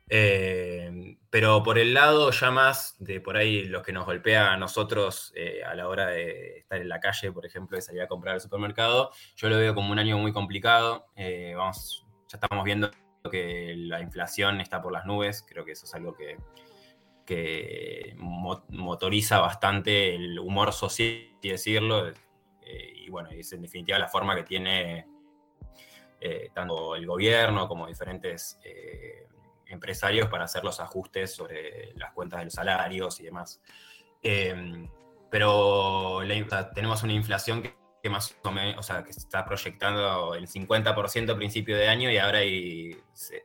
Eh, 0.10 1.18
pero 1.30 1.62
por 1.62 1.78
el 1.78 1.94
lado 1.94 2.32
ya 2.32 2.50
más 2.50 2.96
de 2.98 3.22
por 3.22 3.38
ahí 3.38 3.66
lo 3.66 3.84
que 3.84 3.94
nos 3.94 4.06
golpea 4.08 4.54
a 4.54 4.58
nosotros 4.58 5.32
eh, 5.36 5.62
a 5.64 5.76
la 5.76 5.88
hora 5.88 6.08
de 6.08 6.58
estar 6.58 6.82
en 6.82 6.90
la 6.90 7.00
calle, 7.00 7.32
por 7.32 7.46
ejemplo, 7.46 7.76
de 7.76 7.84
salir 7.84 8.02
a 8.02 8.08
comprar 8.08 8.34
al 8.34 8.42
supermercado, 8.42 9.12
yo 9.36 9.50
lo 9.50 9.58
veo 9.60 9.76
como 9.76 9.92
un 9.92 10.00
año 10.00 10.18
muy 10.18 10.34
complicado. 10.34 11.06
Eh, 11.16 11.54
vamos, 11.56 12.08
ya 12.28 12.40
estamos 12.42 12.66
viendo 12.66 12.90
que 13.30 13.76
la 13.78 14.02
inflación 14.02 14.62
está 14.62 14.82
por 14.82 14.92
las 14.92 15.06
nubes, 15.06 15.46
creo 15.48 15.64
que 15.64 15.74
eso 15.74 15.86
es 15.86 15.94
algo 15.94 16.16
que, 16.16 16.38
que 17.30 18.16
motoriza 18.18 19.40
bastante 19.40 20.16
el 20.16 20.40
humor 20.40 20.74
social, 20.74 21.38
decirlo, 21.44 22.08
eh, 22.08 22.94
y 22.96 23.08
bueno, 23.12 23.30
es 23.30 23.54
en 23.54 23.62
definitiva 23.62 24.00
la 24.00 24.08
forma 24.08 24.36
que 24.36 24.42
tiene 24.42 25.06
eh, 26.20 26.50
tanto 26.52 26.96
el 26.96 27.06
gobierno 27.06 27.68
como 27.68 27.86
diferentes 27.86 28.60
eh, 28.64 29.28
empresarios 29.68 30.28
para 30.28 30.46
hacer 30.46 30.64
los 30.64 30.80
ajustes 30.80 31.36
sobre 31.36 31.94
las 31.98 32.14
cuentas 32.14 32.40
de 32.40 32.46
los 32.46 32.54
salarios 32.56 33.20
y 33.20 33.26
demás. 33.26 33.62
pero 35.30 36.22
tenemos 36.74 37.04
una 37.04 37.14
inflación 37.14 37.62
que, 37.62 38.10
más 38.10 38.36
o 38.76 38.82
sea, 38.82 39.04
que 39.04 39.14
se 39.14 39.20
está 39.20 39.46
proyectando 39.46 40.34
el 40.34 40.48
50% 40.48 41.30
a 41.32 41.36
principio 41.36 41.78
de 41.78 41.90
año 41.90 42.10
y 42.10 42.18
ahora 42.18 42.40
se, 43.14 43.44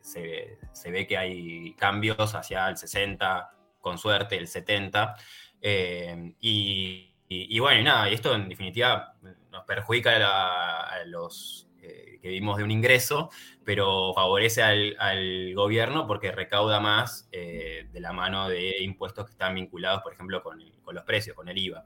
se, 0.73 0.91
ve 0.91 1.07
que 1.07 1.19
hay 1.19 1.75
cambios 1.75 2.35
hacia 2.35 2.67
el 2.71 2.77
60%, 2.77 3.51
con 3.85 3.99
suerte 3.99 4.39
el 4.39 4.49
70. 4.49 5.15
Eh, 5.61 6.35
y, 6.41 7.59
bueno, 7.61 7.81
y 7.81 7.85
nada, 7.85 8.09
y 8.09 8.15
esto 8.15 8.35
en 8.35 8.49
definitiva 8.49 9.15
nos 9.53 9.65
perjudica 9.65 10.17
a, 10.17 11.05
los 11.05 11.69
eh, 11.83 12.19
que 12.23 12.29
vivimos 12.29 12.57
de 12.57 12.65
un 12.65 12.71
ingreso, 12.71 13.29
pero 13.63 14.15
favorece 14.15 14.63
al, 14.63 15.55
gobierno 15.55 16.07
porque 16.07 16.33
recauda 16.33 16.81
más 16.81 17.29
eh, 17.31 17.89
de 17.93 18.01
la 18.01 18.13
mano 18.13 18.49
de 18.49 18.83
impuestos 18.83 19.27
que 19.27 19.33
están 19.33 19.55
vinculados, 19.55 20.03
por 20.03 20.15
ejemplo, 20.15 20.43
con, 20.43 20.59
los 20.91 21.05
precios, 21.05 21.37
con 21.37 21.49
el 21.51 21.59
IVA. 21.59 21.85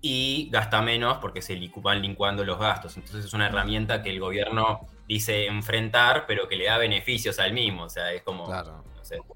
y 0.00 0.48
gasta 0.50 0.82
menos 0.82 1.18
porque 1.18 1.42
se 1.42 1.58
van 1.76 2.02
lincuando 2.02 2.44
los 2.44 2.58
gastos. 2.58 2.96
Entonces 2.96 3.24
es 3.24 3.32
una 3.34 3.46
herramienta 3.46 4.02
que 4.02 4.10
el 4.10 4.18
gobierno 4.18 4.80
dice 5.06 5.46
enfrentar, 5.46 6.24
pero 6.26 6.48
que 6.48 6.56
le 6.56 6.64
da 6.64 6.76
beneficios 6.76 7.38
al 7.38 7.52
mismo. 7.52 7.84
O 7.84 7.88
sea, 7.88 8.12
es 8.12 8.22
como, 8.22 8.46
claro 8.46 8.84
no, 9.04 9.34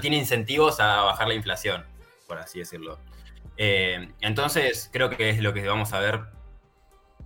tiene 0.00 0.16
incentivos 0.16 0.80
a 0.80 1.02
bajar 1.02 1.28
la 1.28 1.34
inflación, 1.34 1.84
por 2.26 2.38
así 2.38 2.58
decirlo. 2.58 2.98
Eh, 3.56 4.08
entonces, 4.20 4.90
creo 4.92 5.10
que 5.10 5.30
es 5.30 5.40
lo 5.40 5.52
que 5.54 5.66
vamos 5.66 5.92
a 5.92 6.00
ver, 6.00 6.20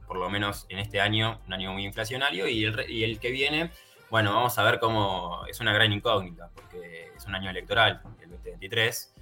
por 0.06 0.16
lo 0.18 0.28
menos 0.30 0.66
en 0.68 0.78
este 0.78 1.00
año, 1.00 1.40
un 1.46 1.52
año 1.52 1.72
muy 1.72 1.84
inflacionario, 1.84 2.46
y 2.48 2.64
el, 2.64 3.18
que 3.18 3.30
viene, 3.30 3.70
bueno, 4.10 4.34
vamos 4.34 4.58
a 4.58 4.62
ver 4.64 4.78
cómo 4.78 5.44
es 5.46 5.60
una 5.60 5.72
gran 5.72 5.92
incógnita, 5.92 6.50
porque 6.54 7.10
es 7.16 7.26
un 7.26 7.34
año 7.34 7.50
electoral, 7.50 8.00
el 8.22 8.30
2023. 8.30 9.14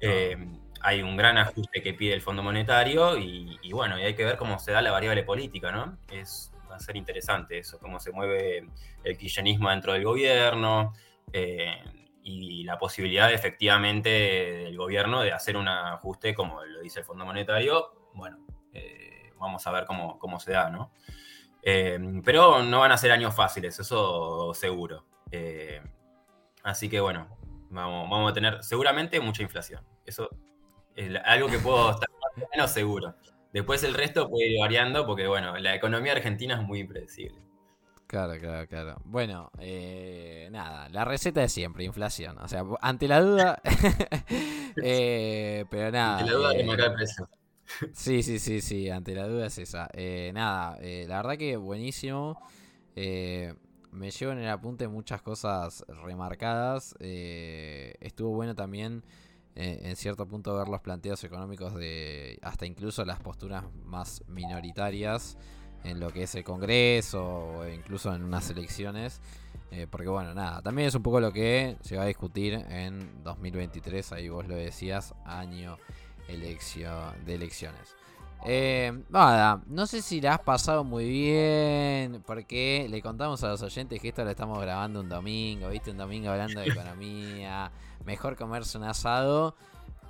Eh, 0.00 0.36
hay 0.82 1.02
un 1.02 1.16
gran 1.16 1.38
ajuste 1.38 1.82
que 1.82 1.94
pide 1.94 2.14
el 2.14 2.22
Fondo 2.22 2.42
Monetario 2.42 3.18
y, 3.18 3.72
bueno, 3.72 3.98
y 3.98 4.02
hay 4.02 4.14
que 4.14 4.24
ver 4.24 4.36
cómo 4.36 4.58
se 4.58 4.72
da 4.72 4.82
la 4.82 4.92
variable 4.92 5.22
política, 5.24 5.72
¿no? 5.72 5.98
Es, 6.10 6.52
va 6.70 6.76
a 6.76 6.80
ser 6.80 6.96
interesante 6.96 7.58
eso, 7.58 7.78
cómo 7.78 7.98
se 7.98 8.12
mueve 8.12 8.68
el 9.02 9.18
kirchnerismo 9.18 9.70
dentro 9.70 9.94
del 9.94 10.04
gobierno. 10.04 10.92
Eh, 11.32 11.82
y 12.28 12.64
la 12.64 12.76
posibilidad 12.76 13.32
efectivamente 13.32 14.08
del 14.08 14.76
gobierno 14.76 15.22
de 15.22 15.32
hacer 15.32 15.56
un 15.56 15.68
ajuste 15.68 16.34
como 16.34 16.64
lo 16.64 16.80
dice 16.80 16.98
el 16.98 17.04
Fondo 17.04 17.24
Monetario, 17.24 18.10
bueno, 18.14 18.44
eh, 18.72 19.32
vamos 19.38 19.64
a 19.64 19.70
ver 19.70 19.84
cómo, 19.84 20.18
cómo 20.18 20.40
se 20.40 20.50
da, 20.50 20.68
¿no? 20.68 20.90
Eh, 21.62 22.00
pero 22.24 22.64
no 22.64 22.80
van 22.80 22.90
a 22.90 22.98
ser 22.98 23.12
años 23.12 23.32
fáciles, 23.32 23.78
eso 23.78 24.52
seguro. 24.54 25.06
Eh, 25.30 25.80
así 26.64 26.88
que 26.88 26.98
bueno, 26.98 27.28
vamos, 27.70 28.10
vamos, 28.10 28.32
a 28.32 28.34
tener 28.34 28.60
seguramente 28.64 29.20
mucha 29.20 29.44
inflación. 29.44 29.86
Eso 30.04 30.28
es 30.96 31.16
algo 31.24 31.46
que 31.48 31.60
puedo 31.60 31.92
estar 31.92 32.08
más 32.10 32.48
menos 32.52 32.72
seguro. 32.72 33.14
Después 33.52 33.84
el 33.84 33.94
resto 33.94 34.28
puede 34.28 34.48
ir 34.48 34.58
variando 34.58 35.06
porque, 35.06 35.28
bueno, 35.28 35.56
la 35.58 35.76
economía 35.76 36.12
argentina 36.12 36.56
es 36.56 36.62
muy 36.62 36.80
impredecible. 36.80 37.40
Claro, 38.06 38.38
claro, 38.38 38.68
claro. 38.68 38.96
Bueno, 39.04 39.50
eh, 39.58 40.48
nada, 40.52 40.88
la 40.90 41.04
receta 41.04 41.40
de 41.40 41.48
siempre, 41.48 41.84
inflación. 41.84 42.38
O 42.38 42.46
sea, 42.46 42.62
ante 42.80 43.08
la 43.08 43.20
duda. 43.20 43.60
eh, 44.82 45.64
pero 45.68 45.90
nada. 45.90 46.18
Ante 46.18 46.30
la 46.30 46.38
duda, 46.38 46.54
eh, 46.54 46.60
el 46.60 46.94
precio. 46.94 47.28
sí, 47.92 48.22
sí, 48.22 48.38
sí, 48.38 48.60
sí, 48.60 48.88
ante 48.90 49.14
la 49.14 49.26
duda 49.26 49.46
es 49.46 49.58
esa. 49.58 49.88
Eh, 49.92 50.30
nada, 50.34 50.78
eh, 50.80 51.06
la 51.08 51.16
verdad 51.16 51.36
que 51.36 51.56
buenísimo. 51.56 52.40
me 52.94 54.10
llevo 54.10 54.32
en 54.32 54.38
el 54.38 54.48
apunte 54.50 54.86
muchas 54.86 55.20
cosas 55.20 55.84
remarcadas. 55.88 56.94
estuvo 57.00 58.30
bueno 58.30 58.54
también 58.54 59.02
en 59.56 59.96
cierto 59.96 60.28
punto 60.28 60.54
ver 60.56 60.68
los 60.68 60.80
planteos 60.82 61.24
económicos 61.24 61.74
de 61.74 62.38
hasta 62.42 62.66
incluso 62.66 63.04
las 63.04 63.20
posturas 63.20 63.64
más 63.84 64.22
minoritarias 64.28 65.38
en 65.84 66.00
lo 66.00 66.10
que 66.10 66.24
es 66.24 66.34
el 66.34 66.44
Congreso 66.44 67.24
o 67.24 67.68
incluso 67.68 68.14
en 68.14 68.22
unas 68.22 68.50
elecciones. 68.50 69.20
Eh, 69.70 69.86
porque 69.90 70.08
bueno, 70.08 70.32
nada, 70.32 70.62
también 70.62 70.88
es 70.88 70.94
un 70.94 71.02
poco 71.02 71.20
lo 71.20 71.32
que 71.32 71.76
se 71.80 71.96
va 71.96 72.04
a 72.04 72.06
discutir 72.06 72.54
en 72.54 73.22
2023, 73.24 74.12
ahí 74.12 74.28
vos 74.28 74.46
lo 74.46 74.54
decías, 74.54 75.14
año 75.24 75.76
elección, 76.28 77.14
de 77.24 77.34
elecciones. 77.34 77.96
Eh, 78.44 79.02
nada, 79.08 79.62
no 79.66 79.86
sé 79.86 80.02
si 80.02 80.20
la 80.20 80.34
has 80.34 80.40
pasado 80.40 80.84
muy 80.84 81.08
bien, 81.08 82.22
porque 82.26 82.86
le 82.88 83.02
contamos 83.02 83.42
a 83.42 83.48
los 83.48 83.62
oyentes 83.62 84.00
que 84.00 84.08
esto 84.08 84.24
lo 84.24 84.30
estamos 84.30 84.60
grabando 84.60 85.00
un 85.00 85.08
domingo, 85.08 85.68
viste, 85.68 85.90
un 85.90 85.96
domingo 85.96 86.30
hablando 86.30 86.60
de 86.60 86.68
economía, 86.68 87.72
mejor 88.04 88.36
comerse 88.36 88.78
un 88.78 88.84
asado. 88.84 89.56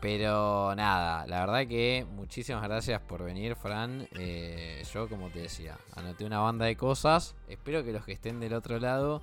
Pero 0.00 0.74
nada, 0.74 1.26
la 1.26 1.40
verdad 1.40 1.66
que 1.66 2.06
muchísimas 2.10 2.62
gracias 2.62 3.00
por 3.00 3.24
venir, 3.24 3.56
Fran. 3.56 4.06
Eh, 4.18 4.82
yo, 4.92 5.08
como 5.08 5.30
te 5.30 5.40
decía, 5.40 5.76
anoté 5.94 6.24
una 6.24 6.40
banda 6.40 6.66
de 6.66 6.76
cosas. 6.76 7.34
Espero 7.48 7.82
que 7.82 7.92
los 7.92 8.04
que 8.04 8.12
estén 8.12 8.38
del 8.38 8.52
otro 8.52 8.78
lado 8.78 9.22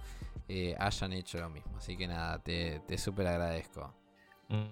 eh, 0.50 0.76
hayan 0.80 1.14
hecho 1.14 1.40
lo 1.40 1.50
mismo. 1.50 1.78
Así 1.78 1.96
que 1.96 2.08
nada, 2.08 2.40
te, 2.40 2.82
te 2.88 2.98
súper 2.98 3.28
agradezco. 3.28 3.94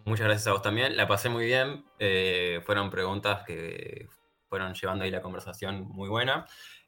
Muchas 0.06 0.26
gracias 0.26 0.48
a 0.48 0.54
vos 0.54 0.62
también. 0.62 0.98
La 0.98 1.08
pasé 1.08 1.30
muy 1.30 1.46
bien. 1.46 1.86
Eh, 2.00 2.62
fueron 2.66 2.90
preguntas 2.90 3.44
que 3.46 4.08
fueron 4.50 4.74
llevando 4.74 5.06
ahí 5.06 5.12
la 5.12 5.22
conversación 5.22 5.88
muy 5.88 6.10
buena. 6.10 6.48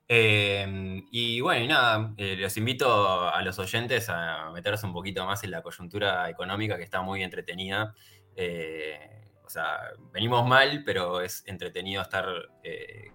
y 0.09 1.39
bueno, 1.39 1.63
y 1.63 1.67
nada, 1.67 2.13
los 2.17 2.57
invito 2.57 3.29
a 3.29 3.41
los 3.43 3.57
oyentes 3.59 4.09
a 4.09 4.49
meterse 4.51 4.85
un 4.85 4.93
poquito 4.93 5.25
más 5.25 5.43
en 5.43 5.51
la 5.51 5.61
coyuntura 5.61 6.29
económica 6.29 6.77
que 6.77 6.83
está 6.83 7.01
muy 7.01 7.23
entretenida 7.23 7.95
eh, 8.35 9.29
o 9.45 9.49
sea, 9.49 9.79
venimos 10.11 10.47
mal, 10.47 10.83
pero 10.85 11.21
es 11.21 11.43
entretenido 11.45 12.01
estar 12.01 12.25
eh, 12.63 13.11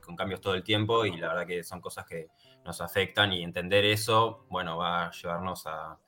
con 0.00 0.16
cambios 0.16 0.40
todo 0.40 0.54
el 0.54 0.62
tiempo 0.62 1.04
y 1.04 1.16
la 1.16 1.28
verdad 1.28 1.46
que 1.46 1.64
son 1.64 1.80
cosas 1.80 2.06
que 2.06 2.28
nos 2.64 2.80
afectan 2.80 3.32
y 3.32 3.42
entender 3.42 3.84
eso, 3.84 4.46
bueno, 4.48 4.76
va 4.76 5.06
a 5.06 5.10
llevarnos 5.10 5.66
a, 5.66 5.98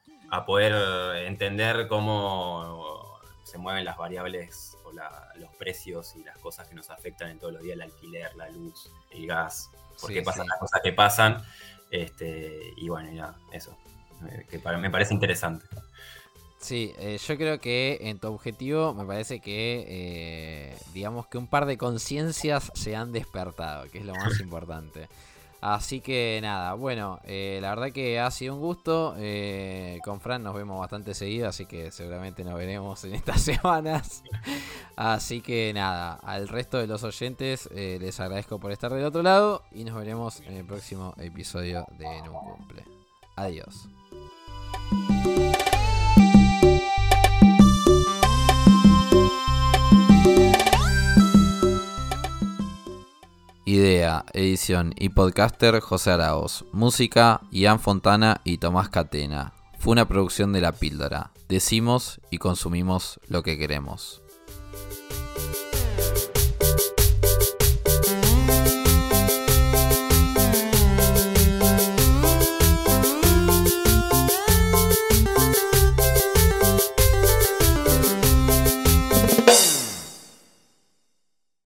poder 0.45 1.25
entender 1.25 1.87
cómo 1.87 3.21
se 3.45 3.59
mueven 3.59 3.85
las 3.85 3.97
variables 3.97 4.77
o 4.85 4.93
los 4.93 5.55
precios 5.57 6.17
y 6.17 6.25
las 6.25 6.37
cosas 6.39 6.67
que 6.67 6.75
nos 6.75 6.91
afectan 6.91 7.31
en 7.31 7.39
todos 7.39 7.53
los 7.53 7.63
días, 7.63 7.77
el 7.77 7.83
alquiler, 7.83 8.35
la 8.35 8.51
luz, 8.51 8.91
el 9.13 9.27
gas, 9.27 9.71
porque 10.01 10.23
pasan 10.23 10.47
las 10.49 10.59
cosas 10.59 10.81
que 10.83 10.93
pasan. 10.93 11.43
Este, 11.91 12.73
y 12.77 12.89
bueno, 12.89 13.13
ya, 13.13 13.35
eso, 13.53 13.79
eh, 14.29 14.47
que 14.51 14.59
me 14.59 14.91
parece 14.91 15.15
interesante. 15.15 15.65
Sí, 16.59 16.93
eh, 16.99 17.19
yo 17.25 17.37
creo 17.37 17.61
que 17.61 17.99
en 18.03 18.19
tu 18.19 18.29
objetivo 18.29 18.95
me 18.95 19.05
parece 19.05 19.41
que, 19.41 19.85
eh, 19.89 20.79
digamos 20.95 21.27
que 21.27 21.39
un 21.39 21.47
par 21.47 21.67
de 21.67 21.77
conciencias 21.77 22.73
se 22.75 22.97
han 22.97 23.13
despertado, 23.13 23.89
que 23.91 23.99
es 23.99 24.05
lo 24.05 24.15
más 24.15 24.41
importante. 24.41 25.09
Así 25.61 26.01
que 26.01 26.39
nada, 26.43 26.75
bueno, 26.75 27.19
eh, 27.25 27.59
la 27.63 27.71
verdad 27.71 27.91
que 27.91 28.21
ha 28.21 28.31
sido 28.31 28.55
un 28.55 28.61
gusto. 28.61 29.17
con 30.05 30.21
Fran 30.21 30.43
nos 30.43 30.55
vemos 30.55 30.79
bastante 30.79 31.15
seguido, 31.15 31.49
así 31.49 31.67
que 31.67 31.91
seguramente 31.91 32.45
nos 32.45 32.55
veremos 32.55 33.03
en 33.05 33.15
estas 33.15 33.41
semanas. 33.43 34.23
Así 34.97 35.41
que 35.41 35.73
nada, 35.75 36.15
al 36.23 36.49
resto 36.49 36.79
de 36.79 36.87
los 36.87 37.03
oyentes 37.05 37.69
les 37.73 38.21
agradezco 38.21 38.61
por 38.61 38.71
estar 38.71 38.93
del 38.93 39.05
otro 39.05 39.23
lado 39.23 39.63
y 39.73 39.85
nos 39.85 39.97
veremos 39.97 40.41
en 40.41 40.55
el 40.55 40.65
próximo 40.65 41.15
episodio 41.19 41.87
de 41.99 42.07
En 42.07 42.29
un 42.29 42.45
cumple. 42.45 42.85
Adiós. 43.35 43.89
Idea, 53.69 54.25
edición 54.33 54.95
y 54.97 55.09
podcaster 55.09 55.81
José 55.81 56.13
Araos. 56.13 56.65
Música 56.71 57.41
Ian 57.51 57.81
Fontana 57.81 58.41
y 58.45 58.59
Tomás 58.59 58.91
Catena. 58.91 59.55
Fue 59.77 59.91
una 59.91 60.07
producción 60.07 60.53
de 60.53 60.61
La 60.61 60.71
Píldora. 60.71 61.33
Decimos 61.49 62.21
y 62.31 62.39
consumimos 62.39 63.19
lo 63.27 63.43
que 63.43 63.59
queremos. 63.59 64.23